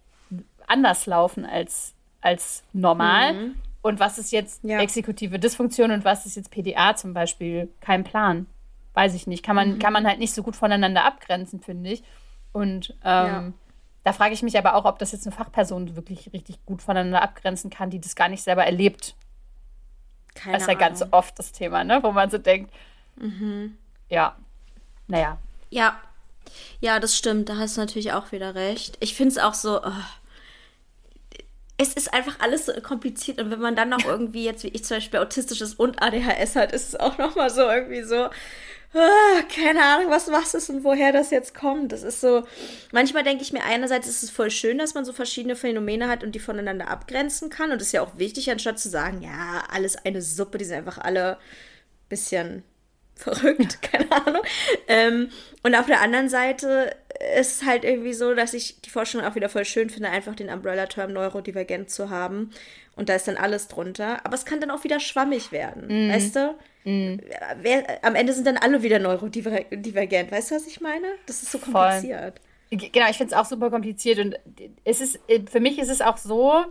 anders 0.67 1.05
laufen 1.05 1.45
als, 1.45 1.93
als 2.21 2.63
normal. 2.73 3.33
Mhm. 3.33 3.55
Und 3.81 3.99
was 3.99 4.17
ist 4.17 4.31
jetzt 4.31 4.63
ja. 4.63 4.79
exekutive 4.79 5.39
Dysfunktion 5.39 5.91
und 5.91 6.03
was 6.03 6.25
ist 6.25 6.35
jetzt 6.35 6.51
PDA 6.51 6.95
zum 6.95 7.13
Beispiel? 7.13 7.69
Kein 7.79 8.03
Plan. 8.03 8.47
Weiß 8.93 9.13
ich 9.13 9.27
nicht. 9.27 9.43
Kann 9.43 9.55
man, 9.55 9.75
mhm. 9.75 9.79
kann 9.79 9.93
man 9.93 10.05
halt 10.07 10.19
nicht 10.19 10.33
so 10.33 10.43
gut 10.43 10.55
voneinander 10.55 11.05
abgrenzen, 11.05 11.61
finde 11.61 11.91
ich. 11.91 12.03
Und 12.51 12.95
ähm, 13.03 13.27
ja. 13.27 13.53
Da 14.07 14.13
frage 14.13 14.33
ich 14.33 14.41
mich 14.41 14.57
aber 14.57 14.75
auch, 14.75 14.85
ob 14.85 14.99
das 14.99 15.11
jetzt 15.11 15.27
eine 15.27 15.35
Fachperson 15.35 15.97
wirklich 15.97 16.31
richtig 16.31 16.65
gut 16.65 16.81
voneinander 16.81 17.21
abgrenzen 17.21 17.69
kann, 17.69 17.89
die 17.89 17.99
das 17.99 18.15
gar 18.15 18.29
nicht 18.29 18.41
selber 18.41 18.63
erlebt. 18.63 19.15
Keine 20.33 20.53
das 20.53 20.61
ist 20.61 20.69
ja 20.69 20.75
Ahnung. 20.75 20.87
ganz 20.87 21.03
oft 21.11 21.37
das 21.37 21.51
Thema, 21.51 21.83
ne? 21.83 21.99
wo 22.01 22.13
man 22.13 22.29
so 22.29 22.37
denkt, 22.37 22.73
mhm. 23.17 23.77
ja, 24.07 24.37
naja. 25.07 25.37
Ja, 25.71 25.99
ja, 26.79 27.01
das 27.01 27.17
stimmt. 27.17 27.49
Da 27.49 27.57
hast 27.57 27.75
du 27.75 27.81
natürlich 27.81 28.13
auch 28.13 28.31
wieder 28.31 28.55
recht. 28.55 28.95
Ich 29.01 29.13
finde 29.13 29.33
es 29.33 29.39
auch 29.39 29.53
so. 29.53 29.83
Oh, 29.83 29.91
es 31.75 31.93
ist 31.93 32.13
einfach 32.13 32.39
alles 32.39 32.65
so 32.65 32.71
kompliziert 32.79 33.41
und 33.41 33.51
wenn 33.51 33.59
man 33.59 33.75
dann 33.75 33.89
noch 33.89 34.05
irgendwie 34.05 34.45
jetzt 34.45 34.63
wie 34.63 34.69
ich 34.69 34.85
zum 34.85 34.95
Beispiel 34.95 35.19
autistisch 35.19 35.59
ist 35.59 35.77
und 35.77 36.01
ADHS 36.01 36.55
hat, 36.55 36.71
ist 36.71 36.87
es 36.87 36.95
auch 36.95 37.17
noch 37.17 37.35
mal 37.35 37.49
so 37.49 37.63
irgendwie 37.63 38.03
so 38.03 38.29
ah, 38.93 39.41
keine 39.53 39.83
Ahnung, 39.83 40.09
was 40.09 40.31
was 40.31 40.53
ist 40.53 40.69
und 40.69 40.83
woher 40.83 41.11
das 41.11 41.31
jetzt 41.31 41.53
kommt. 41.53 41.91
Das 41.91 42.03
ist 42.03 42.21
so, 42.21 42.43
manchmal 42.91 43.23
denke 43.23 43.43
ich 43.43 43.53
mir, 43.53 43.63
einerseits 43.63 44.07
ist 44.07 44.23
es 44.23 44.29
voll 44.29 44.51
schön, 44.51 44.77
dass 44.77 44.93
man 44.93 45.05
so 45.05 45.13
verschiedene 45.13 45.55
Phänomene 45.55 46.07
hat 46.07 46.23
und 46.23 46.33
die 46.33 46.39
voneinander 46.39 46.89
abgrenzen 46.89 47.49
kann. 47.49 47.71
Und 47.71 47.79
das 47.79 47.87
ist 47.87 47.93
ja 47.93 48.01
auch 48.01 48.17
wichtig, 48.17 48.49
anstatt 48.51 48.79
zu 48.79 48.89
sagen, 48.89 49.21
ja, 49.21 49.63
alles 49.71 49.95
eine 49.97 50.21
Suppe, 50.21 50.57
die 50.57 50.65
sind 50.65 50.77
einfach 50.77 50.97
alle 50.97 51.33
ein 51.33 52.09
bisschen 52.09 52.63
verrückt, 53.15 53.81
keine 53.91 54.11
Ahnung. 54.11 54.41
Ähm, 54.87 55.29
und 55.63 55.75
auf 55.75 55.87
der 55.87 56.01
anderen 56.01 56.29
Seite 56.29 56.95
ist 57.37 57.61
es 57.61 57.67
halt 57.67 57.83
irgendwie 57.83 58.13
so, 58.13 58.33
dass 58.35 58.53
ich 58.53 58.81
die 58.81 58.89
Forschung 58.89 59.21
auch 59.21 59.35
wieder 59.35 59.49
voll 59.49 59.65
schön 59.65 59.89
finde, 59.89 60.09
einfach 60.09 60.35
den 60.35 60.49
Umbrella-Term 60.49 61.13
neurodivergent 61.13 61.89
zu 61.89 62.09
haben. 62.09 62.51
Und 62.95 63.09
da 63.09 63.15
ist 63.15 63.27
dann 63.27 63.37
alles 63.37 63.67
drunter. 63.67 64.25
Aber 64.25 64.35
es 64.35 64.45
kann 64.45 64.61
dann 64.61 64.71
auch 64.71 64.83
wieder 64.83 64.99
schwammig 64.99 65.51
werden, 65.51 65.87
mm. 65.87 66.11
weißt 66.11 66.35
du? 66.35 66.55
Mm. 66.87 67.19
Wer, 67.61 67.99
am 68.01 68.15
Ende 68.15 68.31
sind 68.31 68.47
dann 68.47 68.55
alle 68.55 68.81
wieder 68.81 68.97
neurodivergent. 68.97 70.31
Weißt 70.31 70.51
du, 70.51 70.55
was 70.55 70.67
ich 70.67 70.79
meine? 70.79 71.05
Das 71.25 71.43
ist 71.43 71.51
so 71.51 71.57
kompliziert. 71.57 72.39
Voll. 72.69 72.79
Genau, 72.79 73.09
ich 73.09 73.17
finde 73.17 73.33
es 73.33 73.39
auch 73.39 73.45
super 73.45 73.69
kompliziert. 73.69 74.19
Und 74.19 74.35
es 74.85 75.01
ist, 75.01 75.19
für 75.51 75.59
mich 75.59 75.79
ist 75.79 75.89
es 75.89 75.99
auch 75.99 76.15
so, 76.15 76.63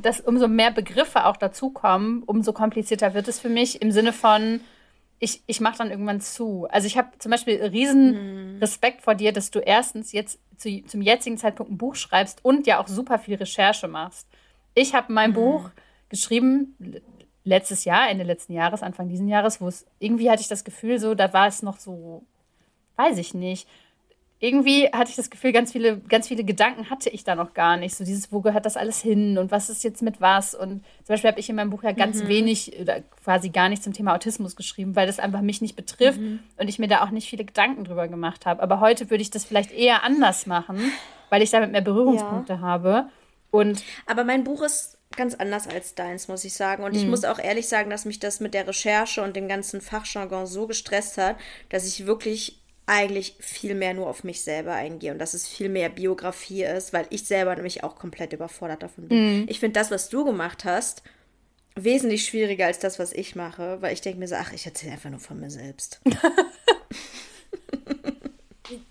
dass 0.00 0.20
umso 0.20 0.46
mehr 0.46 0.70
Begriffe 0.70 1.26
auch 1.26 1.36
dazukommen, 1.36 2.22
umso 2.22 2.52
komplizierter 2.52 3.14
wird 3.14 3.26
es 3.26 3.40
für 3.40 3.48
mich 3.48 3.82
im 3.82 3.90
Sinne 3.90 4.12
von, 4.12 4.60
ich, 5.18 5.42
ich 5.46 5.60
mache 5.60 5.78
dann 5.78 5.90
irgendwann 5.90 6.20
zu. 6.20 6.68
Also 6.70 6.86
ich 6.86 6.96
habe 6.96 7.08
zum 7.18 7.32
Beispiel 7.32 7.60
riesen 7.60 8.58
mm. 8.58 8.58
Respekt 8.60 9.02
vor 9.02 9.16
dir, 9.16 9.32
dass 9.32 9.50
du 9.50 9.58
erstens 9.58 10.12
jetzt 10.12 10.38
zu, 10.56 10.84
zum 10.86 11.02
jetzigen 11.02 11.36
Zeitpunkt 11.36 11.72
ein 11.72 11.78
Buch 11.78 11.96
schreibst 11.96 12.44
und 12.44 12.68
ja 12.68 12.80
auch 12.80 12.86
super 12.86 13.18
viel 13.18 13.34
Recherche 13.34 13.88
machst. 13.88 14.28
Ich 14.74 14.94
habe 14.94 15.12
mein 15.12 15.32
mm. 15.32 15.34
Buch 15.34 15.70
geschrieben 16.10 16.76
letztes 17.44 17.84
Jahr, 17.84 18.08
Ende 18.10 18.24
letzten 18.24 18.54
Jahres, 18.54 18.82
Anfang 18.82 19.08
diesen 19.08 19.28
Jahres, 19.28 19.60
wo 19.60 19.68
es 19.68 19.86
irgendwie 19.98 20.30
hatte 20.30 20.42
ich 20.42 20.48
das 20.48 20.64
Gefühl, 20.64 20.98
so, 20.98 21.14
da 21.14 21.32
war 21.32 21.46
es 21.46 21.62
noch 21.62 21.78
so, 21.78 22.24
weiß 22.96 23.18
ich 23.18 23.34
nicht. 23.34 23.68
Irgendwie 24.40 24.88
hatte 24.88 25.10
ich 25.10 25.16
das 25.16 25.30
Gefühl, 25.30 25.52
ganz 25.52 25.72
viele, 25.72 25.98
ganz 26.00 26.28
viele 26.28 26.44
Gedanken 26.44 26.90
hatte 26.90 27.08
ich 27.08 27.24
da 27.24 27.34
noch 27.34 27.54
gar 27.54 27.76
nicht. 27.76 27.94
So 27.94 28.04
dieses, 28.04 28.30
wo 28.32 28.40
gehört 28.40 28.66
das 28.66 28.76
alles 28.76 29.00
hin 29.00 29.38
und 29.38 29.50
was 29.50 29.70
ist 29.70 29.84
jetzt 29.84 30.02
mit 30.02 30.20
was? 30.20 30.54
Und 30.54 30.84
zum 31.04 31.14
Beispiel 31.14 31.30
habe 31.30 31.40
ich 31.40 31.48
in 31.48 31.56
meinem 31.56 31.70
Buch 31.70 31.82
ja 31.82 31.92
ganz 31.92 32.22
mhm. 32.22 32.28
wenig 32.28 32.78
oder 32.78 33.00
quasi 33.22 33.50
gar 33.50 33.68
nicht 33.68 33.82
zum 33.82 33.92
Thema 33.92 34.14
Autismus 34.14 34.56
geschrieben, 34.56 34.96
weil 34.96 35.06
das 35.06 35.18
einfach 35.18 35.40
mich 35.40 35.62
nicht 35.62 35.76
betrifft 35.76 36.20
mhm. 36.20 36.40
und 36.58 36.68
ich 36.68 36.78
mir 36.78 36.88
da 36.88 37.02
auch 37.04 37.10
nicht 37.10 37.28
viele 37.28 37.44
Gedanken 37.44 37.84
drüber 37.84 38.08
gemacht 38.08 38.44
habe. 38.44 38.62
Aber 38.62 38.80
heute 38.80 39.08
würde 39.08 39.22
ich 39.22 39.30
das 39.30 39.44
vielleicht 39.44 39.70
eher 39.70 40.02
anders 40.02 40.46
machen, 40.46 40.78
weil 41.30 41.40
ich 41.40 41.50
damit 41.50 41.72
mehr 41.72 41.80
Berührungspunkte 41.80 42.54
ja. 42.54 42.60
habe. 42.60 43.08
Und 43.50 43.82
Aber 44.06 44.24
mein 44.24 44.44
Buch 44.44 44.62
ist 44.62 44.93
ganz 45.16 45.34
anders 45.34 45.66
als 45.66 45.94
deins, 45.94 46.28
muss 46.28 46.44
ich 46.44 46.54
sagen. 46.54 46.84
Und 46.84 46.92
mhm. 46.92 46.98
ich 46.98 47.06
muss 47.06 47.24
auch 47.24 47.38
ehrlich 47.38 47.68
sagen, 47.68 47.90
dass 47.90 48.04
mich 48.04 48.20
das 48.20 48.40
mit 48.40 48.54
der 48.54 48.66
Recherche 48.66 49.22
und 49.22 49.36
dem 49.36 49.48
ganzen 49.48 49.80
Fachjargon 49.80 50.46
so 50.46 50.66
gestresst 50.66 51.18
hat, 51.18 51.36
dass 51.68 51.86
ich 51.86 52.06
wirklich 52.06 52.60
eigentlich 52.86 53.36
viel 53.40 53.74
mehr 53.74 53.94
nur 53.94 54.08
auf 54.08 54.24
mich 54.24 54.42
selber 54.42 54.72
eingehe 54.74 55.12
und 55.12 55.18
dass 55.18 55.32
es 55.32 55.48
viel 55.48 55.70
mehr 55.70 55.88
Biografie 55.88 56.64
ist, 56.64 56.92
weil 56.92 57.06
ich 57.10 57.24
selber 57.24 57.54
nämlich 57.54 57.82
auch 57.82 57.96
komplett 57.96 58.32
überfordert 58.32 58.82
davon 58.82 59.08
bin. 59.08 59.40
Mhm. 59.40 59.46
Ich 59.48 59.60
finde 59.60 59.80
das, 59.80 59.90
was 59.90 60.10
du 60.10 60.24
gemacht 60.24 60.64
hast, 60.64 61.02
wesentlich 61.76 62.24
schwieriger 62.24 62.66
als 62.66 62.78
das, 62.78 62.98
was 62.98 63.12
ich 63.12 63.36
mache, 63.36 63.80
weil 63.80 63.94
ich 63.94 64.02
denke 64.02 64.18
mir 64.18 64.28
so, 64.28 64.36
ach, 64.36 64.52
ich 64.52 64.66
erzähle 64.66 64.92
einfach 64.92 65.10
nur 65.10 65.20
von 65.20 65.40
mir 65.40 65.50
selbst. 65.50 66.00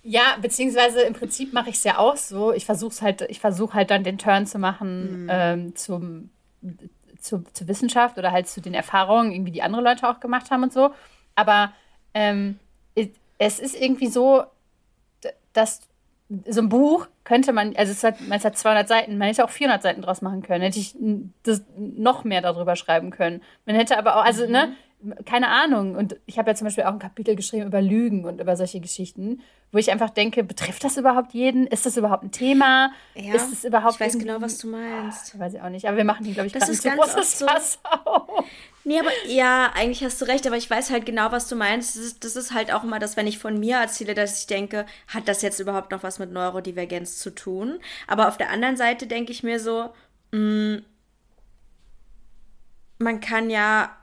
Ja, 0.04 0.38
beziehungsweise 0.42 1.02
im 1.02 1.14
Prinzip 1.14 1.54
mache 1.54 1.70
ich 1.70 1.76
es 1.76 1.84
ja 1.84 1.98
auch 1.98 2.18
so. 2.18 2.54
Ich 2.54 2.66
versuche 2.66 3.02
halt, 3.02 3.22
ich 3.24 3.40
versuche 3.40 3.74
halt 3.74 3.92
dann 3.92 4.04
den 4.04 4.18
Turn 4.18 4.46
zu 4.46 4.60
machen 4.60 5.24
mhm. 5.24 5.30
ähm, 5.32 5.76
zum, 5.76 6.30
zu, 7.20 7.44
zur 7.54 7.68
Wissenschaft 7.68 8.18
oder 8.18 8.32
halt 8.32 8.48
zu 8.48 8.62
den 8.62 8.74
Erfahrungen, 8.74 9.32
irgendwie 9.32 9.52
die 9.52 9.64
andere 9.64 9.82
Leute 9.82 10.08
auch 10.08 10.20
gemacht 10.20 10.52
haben 10.52 10.64
und 10.64 10.74
so. 10.74 10.94
Aber 11.36 11.74
ähm, 12.14 12.60
es 13.38 13.60
ist 13.60 13.80
irgendwie 13.80 14.08
so, 14.08 14.44
dass 15.54 15.82
so 16.48 16.62
ein 16.62 16.70
Buch 16.70 17.08
könnte 17.24 17.54
man, 17.54 17.76
also 17.76 17.92
es 17.92 18.04
hat, 18.04 18.16
es 18.30 18.46
hat 18.46 18.58
200 18.58 18.88
Seiten, 18.88 19.18
man 19.18 19.28
hätte 19.28 19.44
auch 19.44 19.50
400 19.50 19.84
Seiten 19.84 20.02
draus 20.02 20.22
machen 20.22 20.42
können, 20.42 20.62
hätte 20.62 20.80
ich 20.80 20.96
das 21.44 21.64
noch 21.78 22.24
mehr 22.24 22.42
darüber 22.42 22.76
schreiben 22.76 23.12
können. 23.12 23.42
Man 23.66 23.76
hätte 23.76 23.98
aber 23.98 24.18
auch, 24.18 24.26
also, 24.26 24.46
ne, 24.48 24.48
mhm. 24.48 24.52
ne, 24.54 24.76
keine 25.26 25.50
Ahnung. 25.50 25.96
Und 25.96 26.18
ich 26.26 26.38
habe 26.38 26.50
ja 26.50 26.56
zum 26.56 26.66
Beispiel 26.66 26.84
auch 26.84 26.94
ein 26.94 27.00
Kapitel 27.00 27.36
geschrieben 27.36 27.68
über 27.68 27.82
Lügen 27.82 28.26
und 28.26 28.40
über 28.40 28.56
solche 28.56 28.80
Geschichten, 28.80 29.42
wo 29.72 29.78
ich 29.78 29.92
einfach 29.92 30.12
denke, 30.12 30.44
betrifft 30.44 30.84
das 30.84 30.98
überhaupt 30.98 31.34
jeden? 31.34 31.66
Ist 31.68 31.86
das 31.86 31.98
überhaupt 31.98 32.24
ein 32.24 32.32
Thema? 32.32 32.92
Ja, 33.16 33.34
ist 33.34 33.52
das 33.52 33.64
überhaupt 33.64 33.96
ich 33.96 34.00
weiß 34.02 34.20
genau, 34.20 34.40
was 34.40 34.60
du 34.60 34.68
meinst. 34.68 35.34
Oh, 35.36 35.40
weiß 35.40 35.56
ich 35.56 35.62
auch 35.62 35.70
nicht. 35.70 35.88
Aber 35.88 35.98
wir 35.98 36.04
machen 36.04 36.24
die, 36.24 36.34
glaube 36.34 36.48
ich, 36.48 36.54
das 36.54 36.70
ist 36.70 36.84
ganz 36.84 37.00
großes 37.00 37.40
so. 37.40 37.48
Fass 37.48 37.80
auf. 38.06 38.46
Nee, 38.86 39.00
aber 39.00 39.10
ja, 39.28 39.72
eigentlich 39.74 40.04
hast 40.04 40.22
du 40.22 40.26
recht, 40.26 40.46
aber 40.46 40.58
ich 40.58 40.70
weiß 40.70 40.92
halt 40.92 41.06
genau, 41.06 41.32
was 41.32 41.48
du 41.48 41.56
meinst. 41.56 41.96
Das 41.96 42.04
ist, 42.04 42.24
das 42.24 42.36
ist 42.36 42.54
halt 42.54 42.72
auch 42.74 42.84
immer 42.84 43.00
das, 43.00 43.18
wenn 43.18 43.28
ich 43.28 43.40
von 43.40 43.60
mir 43.60 43.78
erzähle, 43.78 44.14
dass 44.14 44.40
ich 44.40 44.48
denke, 44.48 44.86
hat 45.08 45.28
das 45.28 45.42
jetzt 45.42 45.60
überhaupt 45.60 45.92
noch 45.92 46.04
was 46.04 46.20
mit 46.20 46.32
Neurodivergenz 46.32 47.18
zu 47.18 47.34
tun? 47.34 47.80
Aber 48.08 48.28
auf 48.28 48.38
der 48.38 48.50
anderen 48.50 48.78
Seite 48.78 49.08
denke 49.08 49.32
ich 49.32 49.42
mir 49.42 49.60
so, 49.60 49.94
mh, 50.32 50.40
mm, 50.40 50.86
man 53.00 53.20
kann 53.20 53.50
ja 53.50 53.96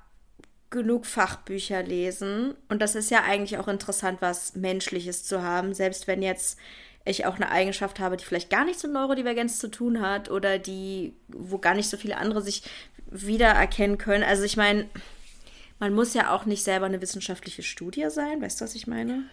genug 0.71 1.05
Fachbücher 1.05 1.83
lesen. 1.83 2.55
Und 2.69 2.81
das 2.81 2.95
ist 2.95 3.11
ja 3.11 3.23
eigentlich 3.23 3.59
auch 3.59 3.69
interessant, 3.69 4.23
was 4.23 4.55
Menschliches 4.55 5.25
zu 5.25 5.43
haben, 5.43 5.75
selbst 5.75 6.07
wenn 6.07 6.23
jetzt 6.23 6.59
ich 7.05 7.27
auch 7.27 7.37
eine 7.37 7.51
Eigenschaft 7.51 7.99
habe, 7.99 8.17
die 8.17 8.25
vielleicht 8.25 8.51
gar 8.51 8.65
nichts 8.65 8.83
mit 8.83 8.93
Neurodivergenz 8.93 9.59
zu 9.59 9.69
tun 9.69 10.01
hat 10.01 10.31
oder 10.31 10.59
die, 10.59 11.15
wo 11.29 11.59
gar 11.59 11.75
nicht 11.75 11.89
so 11.89 11.97
viele 11.97 12.19
andere 12.19 12.43
sich 12.43 12.63
wiedererkennen 13.11 13.99
können. 13.99 14.23
Also 14.23 14.45
ich 14.45 14.57
meine, 14.57 14.87
man 15.79 15.95
muss 15.95 16.15
ja 16.15 16.33
auch 16.33 16.45
nicht 16.45 16.63
selber 16.63 16.87
eine 16.87 17.01
wissenschaftliche 17.01 17.63
Studie 17.63 18.07
sein, 18.11 18.43
weißt 18.43 18.61
du, 18.61 18.65
was 18.65 18.75
ich 18.75 18.87
meine? 18.87 19.25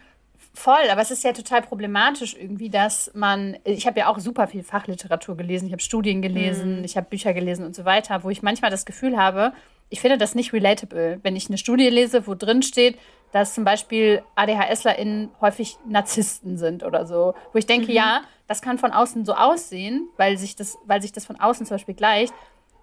Voll, 0.54 0.90
aber 0.90 1.02
es 1.02 1.12
ist 1.12 1.24
ja 1.24 1.34
total 1.34 1.62
problematisch 1.62 2.36
irgendwie, 2.36 2.70
dass 2.70 3.12
man, 3.14 3.58
ich 3.64 3.86
habe 3.86 4.00
ja 4.00 4.08
auch 4.08 4.18
super 4.18 4.48
viel 4.48 4.64
Fachliteratur 4.64 5.38
gelesen, 5.38 5.68
ich 5.68 5.72
habe 5.72 5.84
Studien 5.84 6.22
gelesen, 6.22 6.80
mhm. 6.80 6.84
ich 6.84 6.98
habe 6.98 7.10
Bücher 7.10 7.34
gelesen 7.34 7.66
und 7.66 7.76
so 7.76 7.86
weiter, 7.86 8.24
wo 8.24 8.30
ich 8.30 8.42
manchmal 8.42 8.72
das 8.72 8.86
Gefühl 8.86 9.18
habe, 9.18 9.54
ich 9.90 10.02
finde 10.02 10.18
das 10.18 10.36
nicht 10.36 10.54
relatable, 10.54 11.20
wenn 11.24 11.36
ich 11.36 11.48
eine 11.48 11.58
Studie 11.58 11.90
lese, 11.90 12.28
wo 12.28 12.36
drin 12.36 12.62
steht, 12.62 12.98
dass 13.32 13.54
zum 13.54 13.64
Beispiel 13.64 14.22
ADHSlerInnen 14.36 15.30
häufig 15.42 15.78
Narzissten 15.88 16.58
sind 16.58 16.84
oder 16.84 17.06
so. 17.06 17.34
Wo 17.52 17.58
ich 17.58 17.66
denke, 17.66 17.88
mhm. 17.88 17.94
ja, 17.94 18.22
das 18.48 18.62
kann 18.62 18.78
von 18.78 18.92
außen 18.92 19.26
so 19.26 19.34
aussehen, 19.34 20.08
weil 20.18 20.38
sich, 20.38 20.56
das, 20.56 20.78
weil 20.86 21.02
sich 21.02 21.12
das 21.12 21.26
von 21.26 21.40
außen 21.40 21.66
zum 21.66 21.76
Beispiel 21.76 21.96
gleicht. 21.96 22.34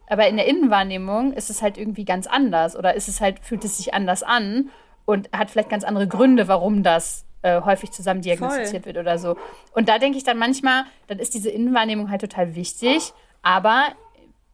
Aber 0.06 0.28
in 0.28 0.36
der 0.36 0.46
Innenwahrnehmung 0.46 1.32
ist 1.32 1.48
es 1.48 1.62
halt 1.62 1.78
irgendwie 1.78 2.04
ganz 2.04 2.26
anders 2.26 2.76
oder 2.76 2.94
ist 2.94 3.08
es 3.08 3.20
halt, 3.20 3.40
fühlt 3.40 3.64
es 3.64 3.78
sich 3.78 3.94
anders 3.94 4.22
an 4.22 4.70
und 5.06 5.30
hat 5.32 5.50
vielleicht 5.50 5.70
ganz 5.70 5.84
andere 5.84 6.06
Gründe, 6.06 6.46
warum 6.46 6.82
das 6.82 7.24
äh, 7.40 7.62
häufig 7.62 7.90
zusammen 7.90 8.20
diagnostiziert 8.20 8.84
Voll. 8.84 8.94
wird 8.94 8.98
oder 8.98 9.18
so. 9.18 9.36
Und 9.72 9.88
da 9.88 9.98
denke 9.98 10.18
ich 10.18 10.24
dann 10.24 10.38
manchmal, 10.38 10.84
dann 11.06 11.18
ist 11.18 11.32
diese 11.32 11.50
Innenwahrnehmung 11.50 12.10
halt 12.10 12.20
total 12.20 12.54
wichtig, 12.54 13.12
aber 13.42 13.88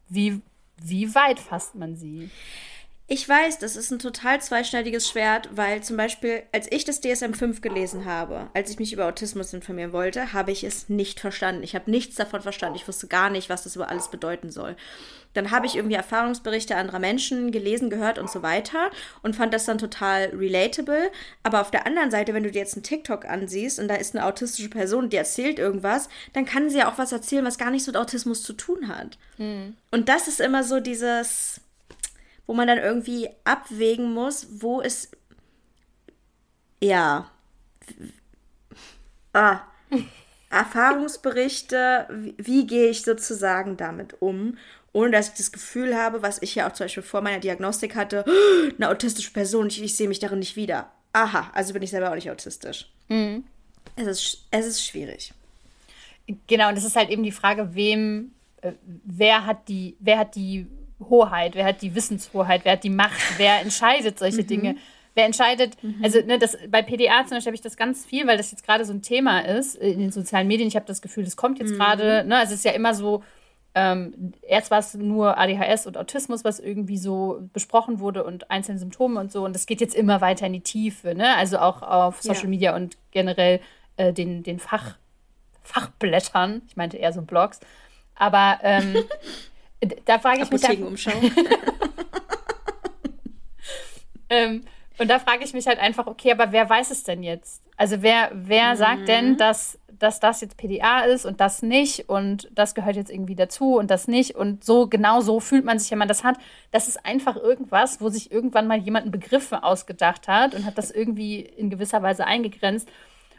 wie, 0.09 0.41
wie 0.83 1.15
weit 1.15 1.41
fasst 1.41 1.75
man 1.75 1.97
sie? 1.97 2.31
Ich 3.13 3.29
weiß, 3.29 3.59
das 3.59 3.75
ist 3.75 3.91
ein 3.91 3.99
total 3.99 4.41
zweischneidiges 4.41 5.09
Schwert, 5.09 5.49
weil 5.51 5.83
zum 5.83 5.97
Beispiel, 5.97 6.45
als 6.53 6.69
ich 6.71 6.85
das 6.85 7.03
DSM-5 7.03 7.61
gelesen 7.61 8.05
habe, 8.05 8.49
als 8.55 8.71
ich 8.71 8.79
mich 8.79 8.93
über 8.93 9.09
Autismus 9.09 9.53
informieren 9.53 9.93
wollte, 9.93 10.33
habe 10.33 10.53
ich 10.53 10.63
es 10.63 10.89
nicht 10.89 11.19
verstanden. 11.19 11.65
Ich 11.65 11.75
habe 11.75 11.91
nichts 11.91 12.15
davon 12.15 12.41
verstanden. 12.41 12.77
Ich 12.77 12.87
wusste 12.87 13.09
gar 13.09 13.29
nicht, 13.29 13.49
was 13.49 13.65
das 13.65 13.75
über 13.75 13.89
alles 13.89 14.13
bedeuten 14.13 14.51
soll. 14.53 14.77
Dann 15.35 15.51
habe 15.51 15.67
ich 15.67 15.75
irgendwie 15.75 15.97
Erfahrungsberichte 15.97 16.77
anderer 16.77 17.01
Menschen 17.01 17.51
gelesen, 17.51 17.91
gehört 17.91 18.21
und 18.21 18.31
so 18.31 18.43
weiter 18.43 18.93
und 19.25 19.35
fand 19.35 19.53
das 19.53 19.65
dann 19.65 19.79
total 19.79 20.27
relatable. 20.27 21.11
Aber 21.43 21.63
auf 21.63 21.73
der 21.73 21.89
anderen 21.89 22.13
Seite, 22.13 22.33
wenn 22.33 22.45
du 22.45 22.53
dir 22.53 22.61
jetzt 22.61 22.75
einen 22.75 22.85
TikTok 22.85 23.25
ansiehst 23.25 23.81
und 23.81 23.89
da 23.89 23.97
ist 23.97 24.15
eine 24.15 24.25
autistische 24.25 24.71
Person, 24.71 25.11
die 25.11 25.17
erzählt 25.17 25.59
irgendwas, 25.59 26.09
dann 26.33 26.45
kann 26.45 26.71
sie 26.71 26.79
ja 26.79 26.89
auch 26.89 26.99
was 26.99 27.11
erzählen, 27.11 27.45
was 27.45 27.59
gar 27.59 27.73
nichts 27.73 27.89
mit 27.89 27.97
Autismus 27.97 28.45
zu 28.45 28.53
tun 28.53 28.87
hat. 28.87 29.19
Mhm. 29.37 29.77
Und 29.91 30.09
das 30.09 30.29
ist 30.29 30.41
immer 30.41 30.63
so 30.63 30.79
dieses 30.79 31.61
wo 32.51 32.55
man 32.55 32.67
dann 32.67 32.79
irgendwie 32.79 33.31
abwägen 33.45 34.13
muss, 34.13 34.49
wo 34.61 34.81
es. 34.81 35.13
Ja. 36.83 37.31
Ah. 39.33 39.61
Erfahrungsberichte, 40.51 42.09
wie, 42.11 42.35
wie 42.39 42.67
gehe 42.67 42.91
ich 42.91 43.03
sozusagen 43.03 43.77
damit 43.77 44.21
um, 44.21 44.59
ohne 44.93 45.13
dass 45.13 45.29
ich 45.29 45.35
das 45.35 45.53
Gefühl 45.53 45.97
habe, 45.97 46.23
was 46.23 46.43
ich 46.43 46.57
ja 46.57 46.69
auch 46.69 46.73
zum 46.73 46.87
Beispiel 46.87 47.05
vor 47.05 47.21
meiner 47.21 47.39
Diagnostik 47.39 47.95
hatte, 47.95 48.25
eine 48.77 48.89
autistische 48.89 49.33
Person, 49.33 49.69
ich, 49.69 49.81
ich 49.81 49.95
sehe 49.95 50.09
mich 50.09 50.19
darin 50.19 50.41
nicht 50.41 50.57
wieder. 50.57 50.91
Aha, 51.13 51.53
also 51.55 51.73
bin 51.73 51.83
ich 51.83 51.91
selber 51.91 52.11
auch 52.11 52.17
nicht 52.17 52.33
autistisch. 52.33 52.91
Mhm. 53.07 53.45
Es, 53.95 54.09
ist, 54.09 54.47
es 54.51 54.67
ist 54.67 54.85
schwierig. 54.85 55.33
Genau, 56.49 56.69
und 56.69 56.77
es 56.77 56.85
ist 56.85 56.97
halt 56.97 57.11
eben 57.11 57.23
die 57.23 57.31
Frage, 57.31 57.77
wem, 57.77 58.33
äh, 58.63 58.73
wer 59.05 59.47
hat 59.47 59.69
die, 59.69 59.97
wer 60.01 60.19
hat 60.19 60.35
die 60.35 60.67
Hoheit, 61.09 61.55
wer 61.55 61.65
hat 61.65 61.83
die 61.83 61.95
Wissenshoheit, 61.95 62.65
wer 62.65 62.73
hat 62.73 62.85
die 62.85 62.91
Macht, 62.91 63.21
wer 63.39 63.61
entscheidet 63.61 64.19
solche 64.19 64.43
mhm. 64.43 64.47
Dinge. 64.47 64.77
Wer 65.15 65.27
entscheidet, 65.27 65.83
mhm. 65.83 65.97
also 66.05 66.21
ne, 66.21 66.39
das, 66.39 66.57
bei 66.69 66.83
PDA 66.83 67.27
zum 67.27 67.37
Beispiel 67.37 67.47
habe 67.47 67.55
ich 67.57 67.61
das 67.61 67.77
ganz 67.77 68.07
viel, 68.07 68.29
weil 68.29 68.37
das 68.37 68.53
jetzt 68.53 68.65
gerade 68.65 68.85
so 68.85 68.93
ein 68.93 69.03
Thema 69.03 69.41
ist 69.41 69.75
in 69.75 69.99
den 69.99 70.13
sozialen 70.13 70.47
Medien. 70.47 70.69
Ich 70.69 70.77
habe 70.77 70.87
das 70.87 71.03
Gefühl, 71.03 71.25
das 71.25 71.37
kommt 71.37 71.59
jetzt 71.59 71.73
mhm. 71.73 71.79
gerade, 71.79 72.25
ne, 72.25 72.37
also 72.39 72.53
es 72.53 72.61
ist 72.61 72.65
ja 72.65 72.71
immer 72.71 72.95
so, 72.95 73.25
ähm, 73.75 74.33
erst 74.43 74.71
war 74.71 74.79
es 74.79 74.95
nur 74.95 75.39
ADHS 75.39 75.87
und 75.87 75.97
Autismus, 75.97 76.45
was 76.45 76.59
irgendwie 76.59 76.99
so 76.99 77.41
besprochen 77.53 78.01
wurde 78.01 78.25
und 78.25 78.51
einzelne 78.51 78.79
Symptome 78.79 79.21
und 79.21 79.31
so. 79.31 79.45
Und 79.45 79.55
das 79.55 79.67
geht 79.67 79.81
jetzt 79.81 79.95
immer 79.95 80.21
weiter 80.21 80.47
in 80.47 80.53
die 80.53 80.61
Tiefe, 80.61 81.15
ne? 81.15 81.37
Also 81.37 81.59
auch 81.59 81.83
auf 81.83 82.21
Social 82.21 82.45
ja. 82.45 82.49
Media 82.49 82.77
und 82.77 82.97
generell 83.13 83.61
äh, 83.97 84.13
den, 84.13 84.43
den 84.43 84.59
Fach, 84.59 84.97
Fachblättern. 85.63 86.63
Ich 86.67 86.77
meinte 86.77 86.97
eher 86.97 87.13
so 87.13 87.23
Blogs. 87.23 87.61
Aber 88.17 88.59
ähm, 88.63 88.97
Da 90.05 90.19
frage 90.19 90.43
ich 90.43 90.51
mich. 90.51 90.83
Umschau. 90.83 91.13
ähm, 94.29 94.65
und 94.99 95.09
da 95.09 95.19
frage 95.19 95.45
ich 95.45 95.55
mich 95.55 95.67
halt 95.67 95.79
einfach, 95.79 96.07
okay, 96.07 96.33
aber 96.33 96.53
wer 96.53 96.69
weiß 96.69 96.91
es 96.91 97.05
denn 97.05 97.23
jetzt? 97.23 97.63
Also 97.79 98.03
wer, 98.03 98.31
wer 98.35 98.73
mhm. 98.73 98.77
sagt 98.77 99.09
denn, 99.09 99.37
dass, 99.39 99.79
dass 99.89 100.21
das 100.21 100.43
jetzt 100.43 100.59
PDA 100.59 101.01
ist 101.01 101.25
und 101.25 101.41
das 101.41 101.63
nicht 101.63 102.11
und 102.11 102.51
das 102.53 102.75
gehört 102.75 102.97
jetzt 102.97 103.11
irgendwie 103.11 103.35
dazu 103.35 103.77
und 103.77 103.91
das 103.91 104.09
nicht 104.09 104.35
und 104.35 104.63
so, 104.63 104.89
genau 104.89 105.23
so 105.23 105.41
fühlt 105.41 105.65
man 105.65 105.79
sich, 105.79 105.91
wenn 105.91 105.99
man 105.99 106.09
das 106.09 106.23
hat. 106.23 106.37
Das 106.71 106.87
ist 106.87 107.07
einfach 107.07 107.37
irgendwas, 107.37 108.03
wo 108.03 108.11
sich 108.11 108.31
irgendwann 108.31 108.67
mal 108.67 108.77
jemand 108.77 109.05
einen 109.05 109.13
Begriff 109.13 109.51
ausgedacht 109.53 110.29
hat 110.29 110.55
und 110.55 110.67
hat 110.67 110.77
das 110.77 110.91
irgendwie 110.91 111.41
in 111.41 111.71
gewisser 111.71 112.03
Weise 112.03 112.27
eingegrenzt. 112.27 112.87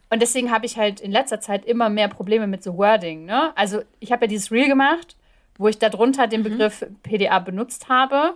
Und 0.10 0.22
deswegen 0.22 0.52
habe 0.52 0.66
ich 0.66 0.78
halt 0.78 1.00
in 1.00 1.12
letzter 1.12 1.40
Zeit 1.40 1.64
immer 1.66 1.90
mehr 1.90 2.08
Probleme 2.08 2.48
mit 2.48 2.64
so 2.64 2.76
Wording. 2.76 3.26
Ne? 3.26 3.56
Also 3.56 3.82
ich 4.00 4.12
habe 4.12 4.26
ja 4.26 4.30
dieses 4.30 4.52
Reel 4.52 4.68
gemacht 4.68 5.16
wo 5.62 5.68
ich 5.68 5.78
darunter 5.78 6.28
den 6.28 6.42
mhm. 6.42 6.46
Begriff 6.46 6.82
mhm. 6.82 6.96
PDA 7.04 7.40
benutzt 7.40 7.88
habe, 7.88 8.36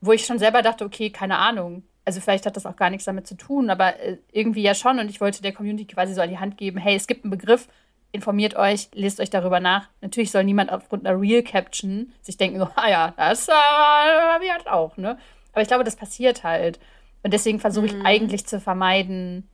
wo 0.00 0.12
ich 0.12 0.26
schon 0.26 0.38
selber 0.38 0.62
dachte, 0.62 0.84
okay, 0.84 1.10
keine 1.10 1.38
Ahnung. 1.38 1.82
Also 2.04 2.20
vielleicht 2.20 2.44
hat 2.44 2.56
das 2.56 2.66
auch 2.66 2.76
gar 2.76 2.90
nichts 2.90 3.06
damit 3.06 3.26
zu 3.26 3.36
tun, 3.36 3.70
aber 3.70 3.98
äh, 4.00 4.18
irgendwie 4.32 4.62
ja 4.62 4.74
schon. 4.74 4.98
Und 4.98 5.08
ich 5.08 5.20
wollte 5.20 5.40
der 5.40 5.52
Community 5.52 5.86
quasi 5.86 6.12
so 6.12 6.20
an 6.20 6.28
die 6.28 6.38
Hand 6.38 6.58
geben, 6.58 6.78
hey, 6.78 6.94
es 6.94 7.06
gibt 7.06 7.24
einen 7.24 7.30
Begriff, 7.30 7.68
informiert 8.10 8.54
euch, 8.54 8.90
lest 8.92 9.20
euch 9.20 9.30
darüber 9.30 9.60
nach. 9.60 9.88
Natürlich 10.02 10.30
soll 10.30 10.44
niemand 10.44 10.70
aufgrund 10.70 11.06
einer 11.06 11.18
Real 11.18 11.42
Caption 11.42 12.12
sich 12.20 12.36
denken, 12.36 12.58
so, 12.58 12.68
ah 12.74 12.90
ja, 12.90 13.14
das 13.16 13.48
äh, 13.48 13.52
habe 13.52 14.44
ich 14.44 14.52
halt 14.52 14.66
auch, 14.66 14.96
ne? 14.98 15.16
Aber 15.52 15.62
ich 15.62 15.68
glaube, 15.68 15.84
das 15.84 15.96
passiert 15.96 16.44
halt. 16.44 16.78
Und 17.22 17.32
deswegen 17.32 17.60
versuche 17.60 17.86
ich 17.86 17.94
mhm. 17.94 18.04
eigentlich 18.04 18.46
zu 18.46 18.60
vermeiden, 18.60 19.48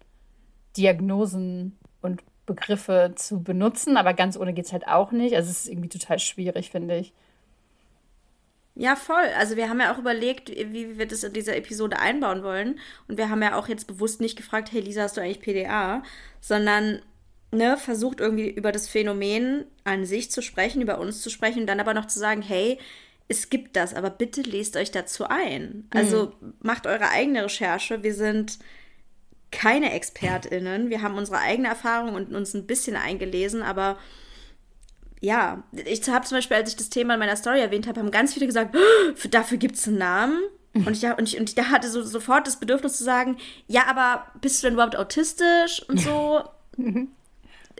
Diagnosen 0.76 1.78
und 2.00 2.22
Begriffe 2.48 3.12
zu 3.14 3.42
benutzen, 3.42 3.96
aber 3.96 4.14
ganz 4.14 4.36
ohne 4.36 4.54
geht 4.54 4.64
es 4.64 4.72
halt 4.72 4.88
auch 4.88 5.12
nicht. 5.12 5.36
Also 5.36 5.50
es 5.50 5.60
ist 5.60 5.68
irgendwie 5.68 5.90
total 5.90 6.18
schwierig, 6.18 6.70
finde 6.70 6.96
ich. 6.96 7.12
Ja, 8.74 8.96
voll. 8.96 9.26
Also 9.36 9.56
wir 9.56 9.68
haben 9.68 9.80
ja 9.80 9.92
auch 9.92 9.98
überlegt, 9.98 10.50
wie 10.50 10.98
wir 10.98 11.06
das 11.06 11.24
in 11.24 11.32
dieser 11.32 11.56
Episode 11.56 11.98
einbauen 11.98 12.42
wollen. 12.42 12.78
Und 13.06 13.18
wir 13.18 13.28
haben 13.28 13.42
ja 13.42 13.56
auch 13.58 13.68
jetzt 13.68 13.86
bewusst 13.86 14.20
nicht 14.20 14.36
gefragt, 14.36 14.72
hey 14.72 14.80
Lisa, 14.80 15.02
hast 15.02 15.16
du 15.16 15.20
eigentlich 15.20 15.40
PDA? 15.40 16.02
Sondern 16.40 17.02
ne, 17.50 17.76
versucht 17.76 18.20
irgendwie 18.20 18.48
über 18.48 18.72
das 18.72 18.88
Phänomen 18.88 19.64
an 19.84 20.04
sich 20.04 20.30
zu 20.30 20.42
sprechen, 20.42 20.80
über 20.80 20.98
uns 20.98 21.22
zu 21.22 21.30
sprechen 21.30 21.60
und 21.60 21.66
dann 21.66 21.80
aber 21.80 21.92
noch 21.92 22.06
zu 22.06 22.18
sagen, 22.18 22.40
hey, 22.40 22.78
es 23.28 23.50
gibt 23.50 23.76
das, 23.76 23.94
aber 23.94 24.10
bitte 24.10 24.40
lest 24.40 24.76
euch 24.76 24.90
dazu 24.90 25.26
ein. 25.26 25.86
Also 25.90 26.32
mhm. 26.40 26.54
macht 26.60 26.86
eure 26.86 27.10
eigene 27.10 27.44
Recherche. 27.44 28.02
Wir 28.02 28.14
sind 28.14 28.58
keine 29.50 29.92
ExpertInnen. 29.92 30.90
Wir 30.90 31.02
haben 31.02 31.16
unsere 31.16 31.38
eigene 31.38 31.68
Erfahrung 31.68 32.14
und 32.14 32.34
uns 32.34 32.54
ein 32.54 32.66
bisschen 32.66 32.96
eingelesen, 32.96 33.62
aber 33.62 33.98
ja, 35.20 35.64
ich 35.72 36.08
habe 36.08 36.26
zum 36.26 36.38
Beispiel, 36.38 36.56
als 36.56 36.70
ich 36.70 36.76
das 36.76 36.90
Thema 36.90 37.14
in 37.14 37.20
meiner 37.20 37.36
Story 37.36 37.60
erwähnt 37.60 37.86
habe, 37.86 38.00
haben 38.00 38.10
ganz 38.10 38.34
viele 38.34 38.46
gesagt, 38.46 38.76
oh, 38.76 39.28
dafür 39.30 39.58
gibt 39.58 39.76
es 39.76 39.88
einen 39.88 39.98
Namen. 39.98 40.40
Und 40.74 40.90
ich, 40.90 41.04
und 41.04 41.22
ich, 41.22 41.40
und 41.40 41.50
ich 41.50 41.64
hatte 41.64 41.90
so, 41.90 42.02
sofort 42.04 42.46
das 42.46 42.60
Bedürfnis 42.60 42.98
zu 42.98 43.04
sagen, 43.04 43.36
ja, 43.66 43.86
aber 43.88 44.26
bist 44.40 44.62
du 44.62 44.66
denn 44.66 44.74
überhaupt 44.74 44.96
autistisch 44.96 45.82
und 45.88 45.98
so? 46.00 46.44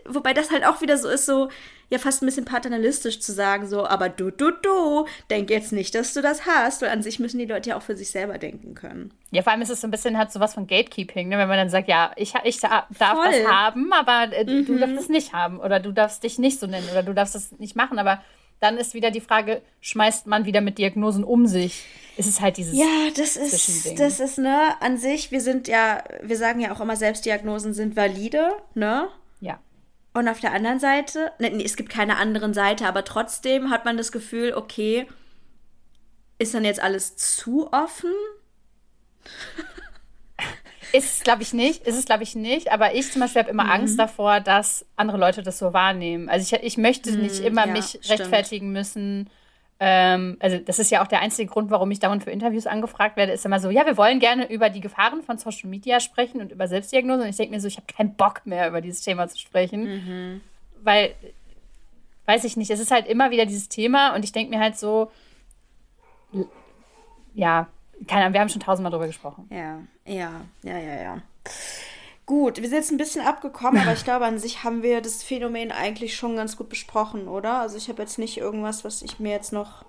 Wobei 0.07 0.33
das 0.33 0.51
halt 0.51 0.65
auch 0.65 0.81
wieder 0.81 0.97
so 0.97 1.09
ist, 1.09 1.25
so, 1.25 1.49
ja 1.89 1.97
fast 1.97 2.21
ein 2.21 2.25
bisschen 2.25 2.45
paternalistisch 2.45 3.19
zu 3.19 3.31
sagen, 3.31 3.67
so, 3.67 3.85
aber 3.85 4.09
du, 4.09 4.31
du, 4.31 4.51
du, 4.51 5.05
denk 5.29 5.49
jetzt 5.49 5.71
nicht, 5.71 5.95
dass 5.95 6.13
du 6.13 6.21
das 6.21 6.45
hast, 6.45 6.81
weil 6.81 6.89
an 6.89 7.01
sich 7.01 7.19
müssen 7.19 7.39
die 7.39 7.45
Leute 7.45 7.71
ja 7.71 7.77
auch 7.77 7.81
für 7.81 7.95
sich 7.95 8.11
selber 8.11 8.37
denken 8.37 8.75
können. 8.75 9.11
Ja, 9.31 9.41
vor 9.41 9.51
allem 9.51 9.61
ist 9.61 9.69
es 9.69 9.81
so 9.81 9.87
ein 9.87 9.91
bisschen 9.91 10.17
halt 10.17 10.31
sowas 10.31 10.53
von 10.53 10.67
Gatekeeping, 10.67 11.29
ne? 11.29 11.37
wenn 11.37 11.47
man 11.47 11.57
dann 11.57 11.69
sagt, 11.69 11.87
ja, 11.87 12.11
ich, 12.15 12.33
ich 12.43 12.59
darf 12.59 12.85
Voll. 12.91 13.25
das 13.31 13.47
haben, 13.47 13.91
aber 13.93 14.33
äh, 14.35 14.43
mhm. 14.43 14.65
du 14.65 14.77
darfst 14.77 14.99
es 14.99 15.09
nicht 15.09 15.33
haben 15.33 15.59
oder 15.59 15.79
du 15.79 15.91
darfst 15.91 16.23
dich 16.23 16.37
nicht 16.37 16.59
so 16.59 16.67
nennen 16.67 16.87
oder 16.91 17.03
du 17.03 17.13
darfst 17.13 17.35
es 17.35 17.51
nicht 17.53 17.75
machen, 17.75 17.97
aber 17.97 18.21
dann 18.59 18.77
ist 18.77 18.93
wieder 18.93 19.09
die 19.09 19.21
Frage, 19.21 19.61
schmeißt 19.79 20.27
man 20.27 20.45
wieder 20.45 20.59
mit 20.61 20.77
Diagnosen 20.77 21.23
um 21.23 21.47
sich? 21.47 21.85
Ist 22.17 22.27
es 22.27 22.41
halt 22.41 22.57
dieses 22.57 22.77
Ja, 22.77 22.85
das 23.15 23.37
ist 23.37 23.97
das 23.97 24.19
ist 24.19 24.37
ne 24.37 24.73
an 24.81 24.97
sich, 24.97 25.31
wir 25.31 25.39
sind 25.39 25.69
ja, 25.69 26.03
wir 26.21 26.35
sagen 26.35 26.59
ja 26.59 26.73
auch 26.73 26.81
immer 26.81 26.97
Selbstdiagnosen 26.97 27.73
sind 27.73 27.95
valide, 27.95 28.51
ne? 28.75 29.07
Und 30.13 30.27
auf 30.27 30.39
der 30.39 30.53
anderen 30.53 30.79
Seite, 30.79 31.31
ne, 31.39 31.51
nee, 31.51 31.63
es 31.63 31.75
gibt 31.75 31.89
keine 31.89 32.17
anderen 32.17 32.53
Seite, 32.53 32.87
aber 32.87 33.05
trotzdem 33.05 33.69
hat 33.69 33.85
man 33.85 33.97
das 33.97 34.11
Gefühl, 34.11 34.53
okay, 34.53 35.07
ist 36.39 36.53
dann 36.53 36.65
jetzt 36.65 36.81
alles 36.81 37.15
zu 37.15 37.71
offen? 37.71 38.13
Ist 40.91 41.17
es, 41.17 41.23
glaube 41.23 41.43
ich, 41.43 41.53
nicht. 41.53 41.85
Ist 41.85 41.99
es, 41.99 42.05
glaube 42.05 42.23
ich, 42.23 42.35
nicht. 42.35 42.71
Aber 42.71 42.95
ich 42.95 43.11
zum 43.11 43.21
Beispiel 43.21 43.43
habe 43.43 43.51
immer 43.51 43.65
mhm. 43.65 43.71
Angst 43.71 43.99
davor, 43.99 44.39
dass 44.39 44.87
andere 44.95 45.19
Leute 45.19 45.43
das 45.43 45.59
so 45.59 45.71
wahrnehmen. 45.71 46.29
Also 46.29 46.55
ich, 46.55 46.63
ich 46.63 46.77
möchte 46.77 47.11
nicht 47.11 47.41
mhm, 47.41 47.45
immer 47.45 47.67
ja, 47.67 47.73
mich 47.73 47.99
rechtfertigen 48.09 48.71
müssen 48.71 49.29
ähm, 49.79 50.37
also 50.39 50.57
das 50.57 50.77
ist 50.79 50.91
ja 50.91 51.01
auch 51.01 51.07
der 51.07 51.21
einzige 51.21 51.49
Grund, 51.49 51.71
warum 51.71 51.89
ich 51.91 51.99
dauernd 51.99 52.23
für 52.23 52.31
Interviews 52.31 52.67
angefragt 52.67 53.15
werde, 53.15 53.31
ist 53.31 53.45
immer 53.45 53.59
so, 53.59 53.69
ja, 53.69 53.85
wir 53.85 53.95
wollen 53.95 54.19
gerne 54.19 54.51
über 54.51 54.69
die 54.69 54.81
Gefahren 54.81 55.23
von 55.23 55.37
Social 55.37 55.69
Media 55.69 55.99
sprechen 56.01 56.41
und 56.41 56.51
über 56.51 56.67
Selbstdiagnose. 56.67 57.23
Und 57.23 57.29
ich 57.29 57.37
denke 57.37 57.53
mir 57.55 57.61
so, 57.61 57.67
ich 57.67 57.77
habe 57.77 57.87
keinen 57.87 58.15
Bock 58.15 58.45
mehr, 58.45 58.67
über 58.67 58.81
dieses 58.81 59.01
Thema 59.01 59.27
zu 59.29 59.37
sprechen. 59.37 59.83
Mhm. 59.83 60.41
Weil, 60.81 61.15
weiß 62.25 62.43
ich 62.43 62.57
nicht, 62.57 62.71
es 62.71 62.79
ist 62.79 62.91
halt 62.91 63.07
immer 63.07 63.31
wieder 63.31 63.45
dieses 63.45 63.69
Thema 63.69 64.15
und 64.15 64.23
ich 64.25 64.33
denke 64.33 64.53
mir 64.53 64.61
halt 64.61 64.77
so, 64.77 65.11
ja, 67.33 67.67
keine 68.07 68.23
Ahnung, 68.23 68.33
wir 68.33 68.41
haben 68.41 68.49
schon 68.49 68.61
tausendmal 68.61 68.91
drüber 68.91 69.07
gesprochen. 69.07 69.47
Ja, 69.49 69.79
ja, 70.05 70.41
ja, 70.63 70.77
ja, 70.77 71.01
ja. 71.01 71.21
Gut, 72.29 72.57
wir 72.57 72.69
sind 72.69 72.77
jetzt 72.77 72.91
ein 72.91 72.97
bisschen 72.97 73.25
abgekommen, 73.25 73.81
aber 73.81 73.93
ich 73.93 74.03
glaube, 74.03 74.25
an 74.25 74.37
sich 74.37 74.63
haben 74.63 74.83
wir 74.83 75.01
das 75.01 75.23
Phänomen 75.23 75.71
eigentlich 75.71 76.15
schon 76.15 76.35
ganz 76.35 76.57
gut 76.57 76.69
besprochen, 76.69 77.27
oder? 77.27 77.61
Also 77.61 77.75
ich 77.75 77.89
habe 77.89 78.03
jetzt 78.03 78.19
nicht 78.19 78.37
irgendwas, 78.37 78.85
was 78.85 79.01
ich 79.01 79.19
mir 79.19 79.31
jetzt 79.31 79.51
noch 79.51 79.83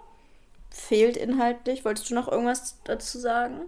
fehlt 0.71 1.19
inhaltlich. 1.19 1.85
Wolltest 1.85 2.09
du 2.09 2.15
noch 2.15 2.33
irgendwas 2.33 2.79
dazu 2.85 3.19
sagen? 3.19 3.61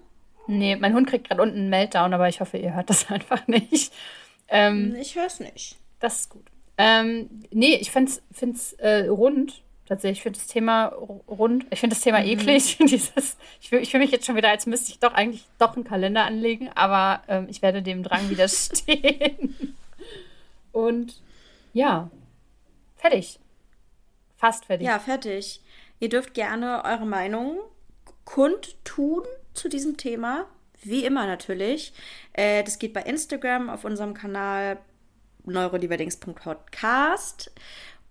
Nee, 0.46 0.76
mein 0.76 0.94
Hund 0.94 1.06
kriegt 1.06 1.28
gerade 1.28 1.42
unten 1.42 1.58
einen 1.58 1.68
Meltdown, 1.68 2.14
aber 2.14 2.30
ich 2.30 2.40
hoffe, 2.40 2.56
ihr 2.56 2.74
hört 2.74 2.88
das 2.88 3.10
einfach 3.10 3.46
nicht. 3.46 3.92
Ähm, 4.48 4.96
ich 4.98 5.16
höre 5.16 5.26
es 5.26 5.38
nicht. 5.38 5.76
Das 6.00 6.20
ist 6.20 6.30
gut. 6.30 6.46
Ähm, 6.78 7.28
nee, 7.50 7.74
ich 7.74 7.90
finde 7.90 8.12
es 8.40 8.72
äh, 8.78 9.06
rund 9.08 9.60
Tatsächlich, 9.92 10.20
ich 10.20 10.22
finde 10.22 10.38
das 10.38 10.48
Thema 10.48 10.86
rund, 10.86 11.66
ich 11.68 11.80
finde 11.80 11.94
das 11.94 12.02
Thema 12.02 12.20
Mhm. 12.20 12.26
eklig. 12.28 12.78
Dieses, 12.80 13.36
ich 13.60 13.68
fühle 13.68 13.84
fühl 13.84 14.00
mich 14.00 14.10
jetzt 14.10 14.24
schon 14.24 14.36
wieder, 14.36 14.48
als 14.48 14.64
müsste 14.64 14.90
ich 14.90 15.00
doch 15.00 15.12
eigentlich 15.12 15.44
doch 15.58 15.74
einen 15.76 15.84
Kalender 15.84 16.24
anlegen, 16.24 16.70
aber 16.74 17.22
ähm, 17.28 17.46
ich 17.50 17.60
werde 17.60 17.82
dem 17.82 18.02
Drang 18.02 18.30
widerstehen. 18.30 19.76
Und 20.72 21.20
ja, 21.74 22.08
fertig. 22.96 23.38
Fast 24.36 24.64
fertig. 24.64 24.86
Ja, 24.86 24.98
fertig. 24.98 25.60
Ihr 26.00 26.08
dürft 26.08 26.32
gerne 26.32 26.82
eure 26.86 27.04
Meinung 27.04 27.58
kundtun 28.24 29.24
zu 29.52 29.68
diesem 29.68 29.98
Thema. 29.98 30.46
Wie 30.82 31.04
immer 31.04 31.26
natürlich. 31.26 31.92
Äh, 32.32 32.64
das 32.64 32.78
geht 32.78 32.94
bei 32.94 33.02
Instagram 33.02 33.68
auf 33.68 33.84
unserem 33.84 34.14
Kanal 34.14 34.78
neurodiverdings.podcast 35.44 37.50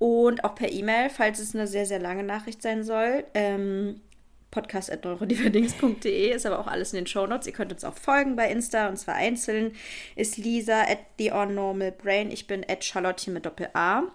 und 0.02 0.43
auch 0.43 0.56
per 0.56 0.72
E-Mail, 0.72 1.12
falls 1.12 1.38
es 1.38 1.54
eine 1.54 1.68
sehr, 1.68 1.86
sehr 1.86 1.99
lange 1.99 2.24
Nachricht 2.24 2.64
sein 2.64 2.84
soll. 2.84 3.24
Ähm, 3.36 4.02
podcast.neurodiverdings.de 4.49 6.32
ist 6.32 6.47
aber 6.47 6.58
auch 6.58 6.66
alles 6.66 6.91
in 6.91 6.97
den 6.97 7.06
Shownotes. 7.06 7.45
Ihr 7.45 7.54
könnt 7.54 7.72
uns 7.72 7.84
auch 7.84 7.95
folgen 7.95 8.36
bei 8.36 8.49
Insta 8.49 8.89
und 8.89 8.97
zwar 8.97 9.14
einzeln 9.14 9.76
ist 10.16 10.38
Lisa 10.38 10.82
at 10.82 10.97
the 11.20 11.30
Normal 11.30 11.91
Brain. 11.91 12.32
Ich 12.32 12.47
bin 12.47 12.66
at 12.68 12.84
Charlotte 12.84 13.30
mit 13.30 13.45
Doppel-A. 13.45 14.06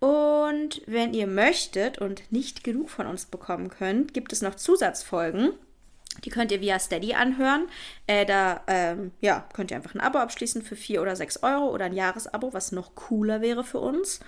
Und 0.00 0.80
wenn 0.86 1.12
ihr 1.12 1.26
möchtet 1.26 1.98
und 1.98 2.32
nicht 2.32 2.64
genug 2.64 2.88
von 2.88 3.06
uns 3.06 3.26
bekommen 3.26 3.68
könnt, 3.68 4.14
gibt 4.14 4.32
es 4.32 4.40
noch 4.40 4.54
Zusatzfolgen. 4.54 5.52
Die 6.24 6.30
könnt 6.30 6.52
ihr 6.52 6.62
via 6.62 6.78
Steady 6.78 7.12
anhören. 7.12 7.68
Äh, 8.06 8.24
da 8.24 8.62
ähm, 8.66 9.10
ja, 9.20 9.46
könnt 9.52 9.72
ihr 9.72 9.76
einfach 9.76 9.94
ein 9.94 10.00
Abo 10.00 10.20
abschließen 10.20 10.62
für 10.62 10.74
4 10.74 11.02
oder 11.02 11.16
6 11.16 11.42
Euro 11.42 11.68
oder 11.68 11.84
ein 11.84 11.92
Jahresabo, 11.92 12.54
was 12.54 12.72
noch 12.72 12.94
cooler 12.94 13.42
wäre 13.42 13.62
für 13.62 13.78
uns. 13.80 14.20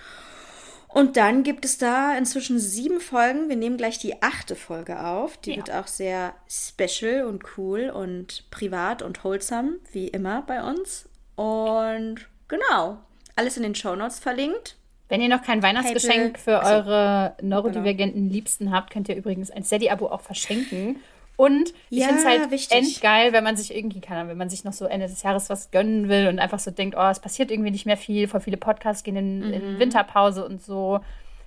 Und 0.95 1.17
dann 1.17 1.43
gibt 1.43 1.65
es 1.65 1.77
da 1.77 2.17
inzwischen 2.17 2.57
sieben 2.57 3.01
Folgen. 3.01 3.49
Wir 3.49 3.57
nehmen 3.57 3.75
gleich 3.75 3.97
die 3.99 4.21
achte 4.23 4.55
Folge 4.55 5.05
auf. 5.05 5.35
Die 5.35 5.51
Ja. 5.51 5.57
wird 5.57 5.71
auch 5.71 5.87
sehr 5.87 6.33
special 6.49 7.25
und 7.25 7.43
cool 7.57 7.89
und 7.89 8.49
privat 8.49 9.01
und 9.01 9.21
wholesome, 9.25 9.73
wie 9.91 10.07
immer 10.07 10.43
bei 10.43 10.63
uns. 10.63 11.09
Und 11.35 12.29
genau, 12.47 12.99
alles 13.35 13.57
in 13.57 13.63
den 13.63 13.75
Shownotes 13.75 14.19
verlinkt. 14.19 14.77
Wenn 15.09 15.19
ihr 15.19 15.27
noch 15.27 15.41
kein 15.43 15.61
Weihnachtsgeschenk 15.61 16.35
PayPal. 16.45 16.63
für 16.63 16.65
eure 16.65 17.35
neurodivergenten 17.41 18.29
Liebsten 18.29 18.71
habt, 18.71 18.89
könnt 18.89 19.09
ihr 19.09 19.17
übrigens 19.17 19.51
ein 19.51 19.65
Steady-Abo 19.65 20.07
auch 20.07 20.21
verschenken. 20.21 21.01
Und 21.37 21.73
ich 21.89 21.99
Ja, 21.99 22.07
finde 22.07 22.21
es 22.21 22.25
halt 22.27 22.51
wichtig. 22.51 22.77
endgeil, 22.77 23.33
wenn 23.33 23.43
man 23.43 23.57
sich 23.57 23.75
irgendwie, 23.75 23.99
keine 24.01 24.21
Ahnung, 24.21 24.31
wenn 24.31 24.37
man 24.37 24.49
sich 24.49 24.63
noch 24.63 24.73
so 24.73 24.85
Ende 24.85 25.07
des 25.07 25.21
Jahres 25.23 25.49
was 25.49 25.71
gönnen 25.71 26.07
will 26.07 26.27
und 26.27 26.39
einfach 26.39 26.59
so 26.59 26.71
denkt, 26.71 26.95
oh, 26.97 27.09
es 27.09 27.19
passiert 27.19 27.51
irgendwie 27.51 27.71
nicht 27.71 27.85
mehr 27.85 27.97
viel, 27.97 28.27
voll 28.27 28.39
viele 28.39 28.57
Podcasts 28.57 29.03
gehen 29.03 29.15
in, 29.17 29.43
in 29.53 29.79
Winterpause 29.79 30.45
und 30.45 30.63
so. 30.63 31.01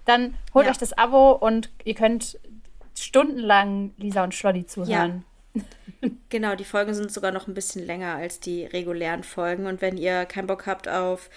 Dann 0.04 0.34
holt 0.54 0.64
Mhm. 0.64 0.66
Ja. 0.66 0.70
euch 0.72 0.78
das 0.78 0.96
Abo 0.96 1.32
und 1.32 1.70
ihr 1.84 1.94
könnt 1.94 2.38
stundenlang 2.94 3.92
Lisa 3.96 4.24
und 4.24 4.34
Schloddy 4.34 4.66
zuhören. 4.66 5.24
Genau, 6.28 6.54
die 6.54 6.64
Folgen 6.64 6.94
sind 6.94 7.10
sogar 7.10 7.32
noch 7.32 7.48
ein 7.48 7.54
bisschen 7.54 7.84
länger 7.84 8.14
als 8.14 8.38
die 8.38 8.64
regulären 8.66 9.24
Folgen. 9.24 9.66
Und 9.66 9.80
wenn 9.80 9.96
ihr 9.96 10.26
keinen 10.26 10.46
Bock 10.46 10.66
habt 10.66 10.86
auf 10.88 11.30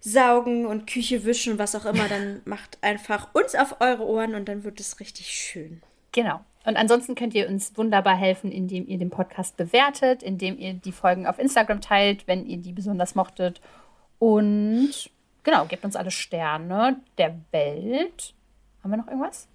Saugen 0.00 0.64
und 0.66 0.86
Küche 0.86 1.24
wischen, 1.24 1.58
was 1.58 1.74
auch 1.74 1.84
immer, 1.84 2.08
dann 2.08 2.40
macht 2.46 2.78
einfach 2.80 3.34
uns 3.34 3.54
auf 3.54 3.80
eure 3.80 4.06
Ohren 4.06 4.34
und 4.34 4.48
dann 4.48 4.64
wird 4.64 4.80
es 4.80 5.00
richtig 5.00 5.26
schön. 5.28 5.82
Genau. 6.12 6.40
Und 6.64 6.76
ansonsten 6.76 7.14
könnt 7.14 7.34
ihr 7.34 7.48
uns 7.48 7.76
wunderbar 7.76 8.16
helfen, 8.16 8.52
indem 8.52 8.86
ihr 8.86 8.98
den 8.98 9.10
Podcast 9.10 9.56
bewertet, 9.56 10.22
indem 10.22 10.58
ihr 10.58 10.74
die 10.74 10.92
Folgen 10.92 11.26
auf 11.26 11.38
Instagram 11.38 11.80
teilt, 11.80 12.26
wenn 12.26 12.46
ihr 12.46 12.58
die 12.58 12.72
besonders 12.72 13.14
mochtet. 13.14 13.60
Und 14.18 15.10
genau, 15.42 15.64
gebt 15.64 15.84
uns 15.84 15.96
alle 15.96 16.10
Sterne 16.10 17.00
der 17.16 17.38
Welt. 17.50 18.34
Haben 18.82 18.90
wir 18.90 18.98
noch 18.98 19.08
irgendwas? 19.08 19.48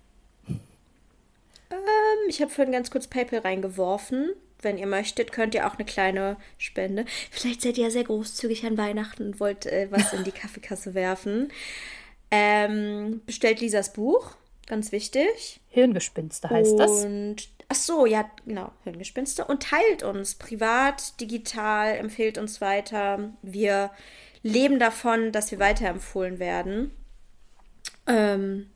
Ähm, 1.69 2.29
ich 2.29 2.41
habe 2.41 2.51
vorhin 2.51 2.71
ganz 2.71 2.89
kurz 2.89 3.07
PayPal 3.07 3.39
reingeworfen. 3.39 4.31
Wenn 4.61 4.77
ihr 4.79 4.87
möchtet, 4.87 5.31
könnt 5.31 5.53
ihr 5.53 5.67
auch 5.67 5.75
eine 5.75 5.85
kleine 5.85 6.37
Spende. 6.57 7.05
Vielleicht 7.29 7.61
seid 7.61 7.77
ihr 7.77 7.85
ja 7.85 7.91
sehr 7.91 8.03
großzügig 8.03 8.65
an 8.65 8.77
Weihnachten 8.77 9.27
und 9.27 9.39
wollt 9.39 9.67
äh, 9.67 9.87
was 9.91 10.13
in 10.13 10.23
die 10.23 10.31
Kaffeekasse 10.31 10.95
werfen. 10.95 11.51
Ähm, 12.31 13.21
bestellt 13.27 13.61
Lisas 13.61 13.93
Buch, 13.93 14.31
ganz 14.65 14.91
wichtig. 14.91 15.59
Hirngespinste 15.75 16.49
heißt 16.49 16.79
das. 16.79 17.03
Und 17.03 17.49
ach 17.67 17.75
so, 17.75 18.05
ja, 18.05 18.23
genau, 18.45 18.71
Hirngespinste. 18.85 19.43
Und 19.43 19.61
teilt 19.61 20.03
uns 20.03 20.35
privat, 20.35 21.19
digital, 21.19 21.97
empfehlt 21.97 22.37
uns 22.37 22.61
weiter. 22.61 23.31
Wir 23.41 23.91
leben 24.41 24.79
davon, 24.79 25.33
dass 25.33 25.51
wir 25.51 25.59
weiterempfohlen 25.59 26.39
werden. 26.39 26.91
Ähm, 28.07 28.69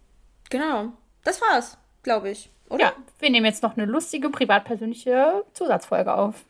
genau, 0.50 0.92
das 1.24 1.42
war's, 1.42 1.78
glaube 2.04 2.32
ich. 2.32 2.50
Oder? 2.68 2.84
Ja, 2.84 2.94
wir 3.20 3.30
nehmen 3.30 3.46
jetzt 3.46 3.64
noch 3.64 3.78
eine 3.78 3.86
lustige, 3.86 4.30
privat-persönliche 4.30 5.46
Zusatzfolge 5.54 6.14
auf. 6.14 6.44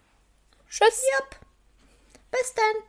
Tschüss. 0.67 1.03
Yep. 1.19 1.39
Bis 2.31 2.53
dann. 2.55 2.83